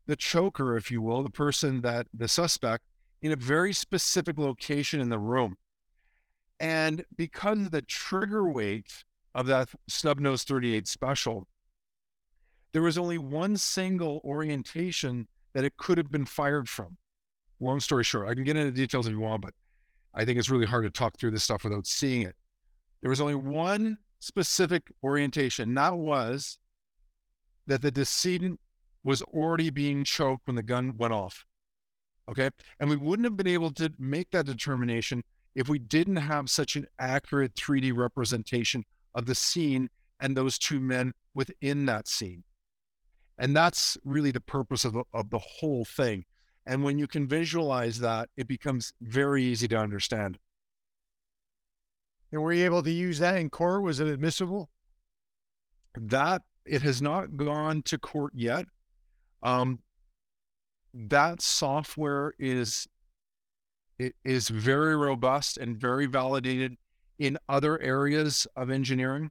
the 0.07 0.15
choker, 0.15 0.75
if 0.75 0.89
you 0.89 1.03
will, 1.03 1.21
the 1.21 1.29
person 1.29 1.81
that 1.81 2.07
the 2.11 2.27
suspect, 2.27 2.83
in 3.21 3.31
a 3.31 3.35
very 3.35 3.73
specific 3.73 4.39
location 4.39 4.99
in 4.99 5.09
the 5.09 5.19
room. 5.19 5.55
And 6.59 7.05
because 7.15 7.69
the 7.69 7.83
trigger 7.83 8.49
weight 8.49 9.03
of 9.35 9.45
that 9.45 9.69
snub 9.87 10.19
nose 10.19 10.43
38 10.43 10.87
special, 10.87 11.47
there 12.71 12.81
was 12.81 12.97
only 12.97 13.19
one 13.19 13.55
single 13.55 14.19
orientation 14.23 15.27
that 15.53 15.63
it 15.63 15.77
could 15.77 15.99
have 15.99 16.11
been 16.11 16.25
fired 16.25 16.67
from. 16.67 16.97
Long 17.59 17.79
story 17.79 18.03
short, 18.03 18.27
I 18.27 18.33
can 18.33 18.43
get 18.43 18.57
into 18.57 18.71
details 18.71 19.05
if 19.05 19.11
you 19.11 19.19
want, 19.19 19.43
but 19.43 19.53
I 20.15 20.25
think 20.25 20.39
it's 20.39 20.49
really 20.49 20.65
hard 20.65 20.85
to 20.85 20.89
talk 20.89 21.19
through 21.19 21.31
this 21.31 21.43
stuff 21.43 21.63
without 21.63 21.85
seeing 21.85 22.23
it. 22.23 22.35
There 23.01 23.11
was 23.11 23.21
only 23.21 23.35
one 23.35 23.99
specific 24.19 24.91
orientation, 25.03 25.75
that 25.75 25.95
was 25.95 26.57
that 27.67 27.81
the 27.81 27.91
decedent 27.91 28.59
was 29.03 29.21
already 29.21 29.69
being 29.69 30.03
choked 30.03 30.47
when 30.47 30.55
the 30.55 30.63
gun 30.63 30.95
went 30.97 31.13
off. 31.13 31.45
Okay. 32.29 32.49
And 32.79 32.89
we 32.89 32.95
wouldn't 32.95 33.25
have 33.25 33.37
been 33.37 33.47
able 33.47 33.71
to 33.71 33.91
make 33.99 34.31
that 34.31 34.45
determination 34.45 35.23
if 35.55 35.67
we 35.67 35.79
didn't 35.79 36.15
have 36.17 36.49
such 36.49 36.75
an 36.75 36.87
accurate 36.99 37.55
3D 37.55 37.95
representation 37.95 38.85
of 39.13 39.25
the 39.25 39.35
scene 39.35 39.89
and 40.19 40.35
those 40.35 40.57
two 40.57 40.79
men 40.79 41.13
within 41.35 41.85
that 41.85 42.07
scene. 42.07 42.43
And 43.37 43.55
that's 43.55 43.97
really 44.03 44.31
the 44.31 44.41
purpose 44.41 44.85
of 44.85 44.93
the, 44.93 45.03
of 45.13 45.29
the 45.29 45.39
whole 45.39 45.85
thing. 45.85 46.25
And 46.65 46.83
when 46.83 46.97
you 46.97 47.07
can 47.07 47.27
visualize 47.27 47.99
that, 47.99 48.29
it 48.37 48.47
becomes 48.47 48.93
very 49.01 49.43
easy 49.43 49.67
to 49.67 49.77
understand. 49.77 50.37
And 52.31 52.41
were 52.41 52.53
you 52.53 52.65
able 52.65 52.81
to 52.83 52.91
use 52.91 53.19
that 53.19 53.37
in 53.37 53.49
court? 53.49 53.83
Was 53.83 53.99
it 53.99 54.07
admissible? 54.07 54.69
That 55.95 56.41
it 56.65 56.81
has 56.81 57.01
not 57.01 57.35
gone 57.35 57.81
to 57.83 57.97
court 57.97 58.33
yet. 58.35 58.65
Um, 59.41 59.79
that 60.93 61.41
software 61.41 62.33
is 62.39 62.87
it 63.99 64.15
is 64.23 64.49
very 64.49 64.95
robust 64.95 65.57
and 65.57 65.77
very 65.77 66.05
validated 66.05 66.77
in 67.19 67.37
other 67.47 67.79
areas 67.81 68.47
of 68.55 68.69
engineering 68.69 69.29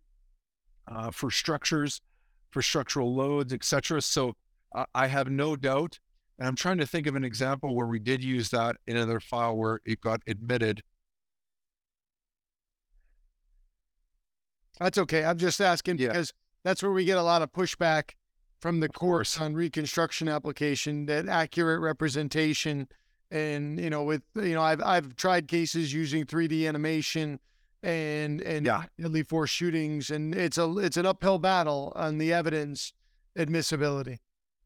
uh, 0.87 1.11
for 1.11 1.31
structures, 1.31 2.01
for 2.51 2.63
structural 2.63 3.15
loads, 3.15 3.53
etc. 3.53 4.01
So 4.03 4.35
uh, 4.75 4.85
I 4.95 5.09
have 5.09 5.29
no 5.29 5.57
doubt 5.57 5.99
and 6.39 6.49
I'm 6.49 6.57
trying 6.57 6.79
to 6.79 6.87
think 6.87 7.07
of 7.07 7.15
an 7.15 7.25
example 7.25 7.75
where 7.75 7.87
we 7.87 7.99
did 7.99 8.25
use 8.25 8.51
that 8.51 8.77
in 8.87 8.97
another 8.97 9.21
file 9.21 9.57
where 9.57 9.81
it 9.85 10.01
got 10.01 10.23
admitted. 10.27 10.83
That's 14.81 14.99
okay. 14.99 15.25
I'm 15.25 15.39
just 15.39 15.61
asking 15.61 15.99
Yeah. 15.99 16.09
because 16.09 16.33
that's 16.65 16.83
where 16.83 16.93
we 16.93 17.05
get 17.05 17.19
a 17.19 17.23
lot 17.23 17.43
of 17.43 17.53
pushback 17.53 18.13
from 18.61 18.81
the 18.81 18.89
courts 18.89 19.41
on 19.41 19.55
reconstruction 19.55 20.29
application, 20.29 21.07
that 21.07 21.29
accurate 21.29 21.81
representation. 21.81 22.87
And, 23.31 23.81
you 23.81 23.91
know, 23.91 24.05
with, 24.05 24.23
you 24.37 24.55
know, 24.55 24.63
I've, 24.63 24.83
I've 24.83 25.17
tried 25.17 25.49
cases 25.49 25.93
using 25.93 26.25
3D 26.25 26.69
animation 26.69 27.41
and, 27.83 28.41
and 28.43 28.65
Yeah. 28.65 28.85
deadly 29.01 29.25
force 29.25 29.51
shootings, 29.51 30.11
and 30.11 30.35
it's 30.35 30.59
a, 30.59 30.79
it's 30.79 30.97
an 30.97 31.07
uphill 31.07 31.39
battle 31.39 31.93
on 31.97 32.19
the 32.19 32.33
evidence 32.33 32.93
admissibility. 33.37 34.21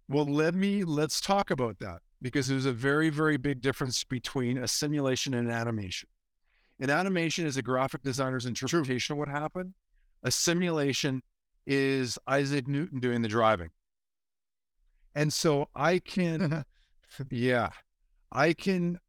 Well, 0.09 0.27
let 0.27 0.55
me 0.55 0.85
let's 0.85 1.21
talk 1.21 1.51
about 1.51 1.79
that 1.79 2.01
because 2.21 2.49
there's 2.49 2.67
a 2.67 2.73
very, 2.73 3.09
very 3.09 3.37
big 3.37 3.61
difference 3.61 4.05
between 4.05 4.59
a 4.59 4.69
simulation 4.69 5.33
and 5.33 5.49
an 5.49 5.55
animation. 5.55 6.09
An 6.79 6.91
animation 6.91 7.47
is 7.47 7.57
a 7.57 7.63
graphic 7.63 8.03
designer's 8.03 8.45
interpretation 8.45 9.15
of 9.15 9.19
what 9.19 9.29
happened. 9.29 9.75
A 10.23 10.31
simulation 10.31 11.23
is 11.67 12.19
Isaac 12.27 12.69
Newton 12.69 13.01
doing 13.01 13.23
the 13.23 13.29
driving. 13.29 13.71
And 15.15 15.33
so 15.33 15.69
I 15.75 15.99
can, 15.99 16.65
yeah, 17.31 17.71
I 18.31 18.53
can, 18.53 19.01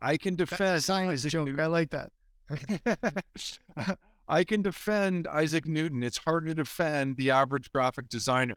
I 0.00 0.16
can 0.16 0.36
defend 0.36 0.84
Isaac 0.90 1.32
joke. 1.32 1.46
Newton. 1.46 1.60
I 1.60 1.66
like 1.66 1.90
that. 1.90 2.10
I 4.28 4.44
can 4.44 4.62
defend 4.62 5.26
Isaac 5.26 5.66
Newton. 5.66 6.02
It's 6.02 6.18
hard 6.18 6.46
to 6.46 6.54
defend 6.54 7.16
the 7.16 7.30
average 7.30 7.70
graphic 7.72 8.08
designer. 8.08 8.54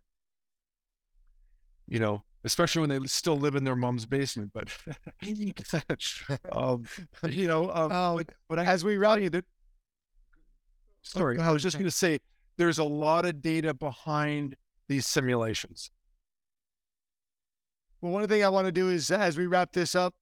You 1.88 2.00
know, 2.00 2.24
especially 2.44 2.82
when 2.82 2.90
they 2.90 3.08
still 3.08 3.38
live 3.38 3.56
in 3.56 3.64
their 3.64 3.76
mom's 3.76 4.06
basement. 4.06 4.52
But 4.54 4.70
um, 6.52 6.86
you 7.28 7.48
know, 7.48 7.72
um, 7.72 7.92
Oh, 7.92 8.18
but, 8.18 8.30
but 8.50 8.60
I 8.60 8.66
As 8.66 8.84
we 8.84 8.98
route 8.98 9.16
tell 9.16 9.24
you 9.24 9.30
that. 9.32 9.46
Sorry, 11.04 11.38
go 11.38 11.44
I 11.44 11.52
was 11.52 11.64
just 11.64 11.78
going 11.78 11.86
to 11.86 11.92
say 11.92 12.20
there's 12.58 12.80
a 12.80 12.84
lot 12.84 13.26
of 13.26 13.42
data 13.42 13.74
behind 13.74 14.56
these 14.88 15.08
simulations. 15.08 15.92
Well, 18.02 18.12
one 18.12 18.28
thing 18.28 18.44
I 18.44 18.50
want 18.50 18.66
to 18.66 18.72
do 18.72 18.90
is 18.90 19.12
as 19.12 19.38
we 19.38 19.48
wrap 19.48 19.74
this 19.74 19.96
up, 19.96 20.16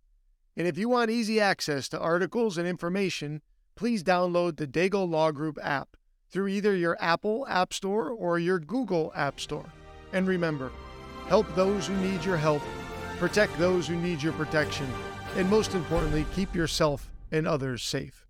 And 0.55 0.65
if 0.65 0.77
you 0.77 0.87
want 0.87 1.11
easy 1.11 1.41
access 1.41 1.89
to 1.89 1.99
articles 1.99 2.57
and 2.57 2.67
information, 2.67 3.41
please 3.75 4.03
download 4.03 4.55
the 4.55 4.67
Daigle 4.67 5.09
Law 5.09 5.31
Group 5.31 5.57
app 5.61 5.97
through 6.29 6.47
either 6.47 6.75
your 6.75 6.95
Apple 7.01 7.45
App 7.49 7.73
Store 7.73 8.09
or 8.09 8.39
your 8.39 8.59
Google 8.59 9.11
App 9.15 9.41
Store. 9.41 9.65
And 10.13 10.25
remember, 10.25 10.71
help 11.27 11.53
those 11.55 11.87
who 11.87 11.97
need 11.97 12.23
your 12.23 12.37
help, 12.37 12.61
protect 13.17 13.57
those 13.57 13.87
who 13.87 13.95
need 13.95 14.21
your 14.21 14.33
protection, 14.33 14.87
and 15.35 15.49
most 15.49 15.73
importantly, 15.73 16.25
keep 16.35 16.55
yourself 16.55 17.11
and 17.31 17.47
others 17.47 17.83
safe. 17.83 18.22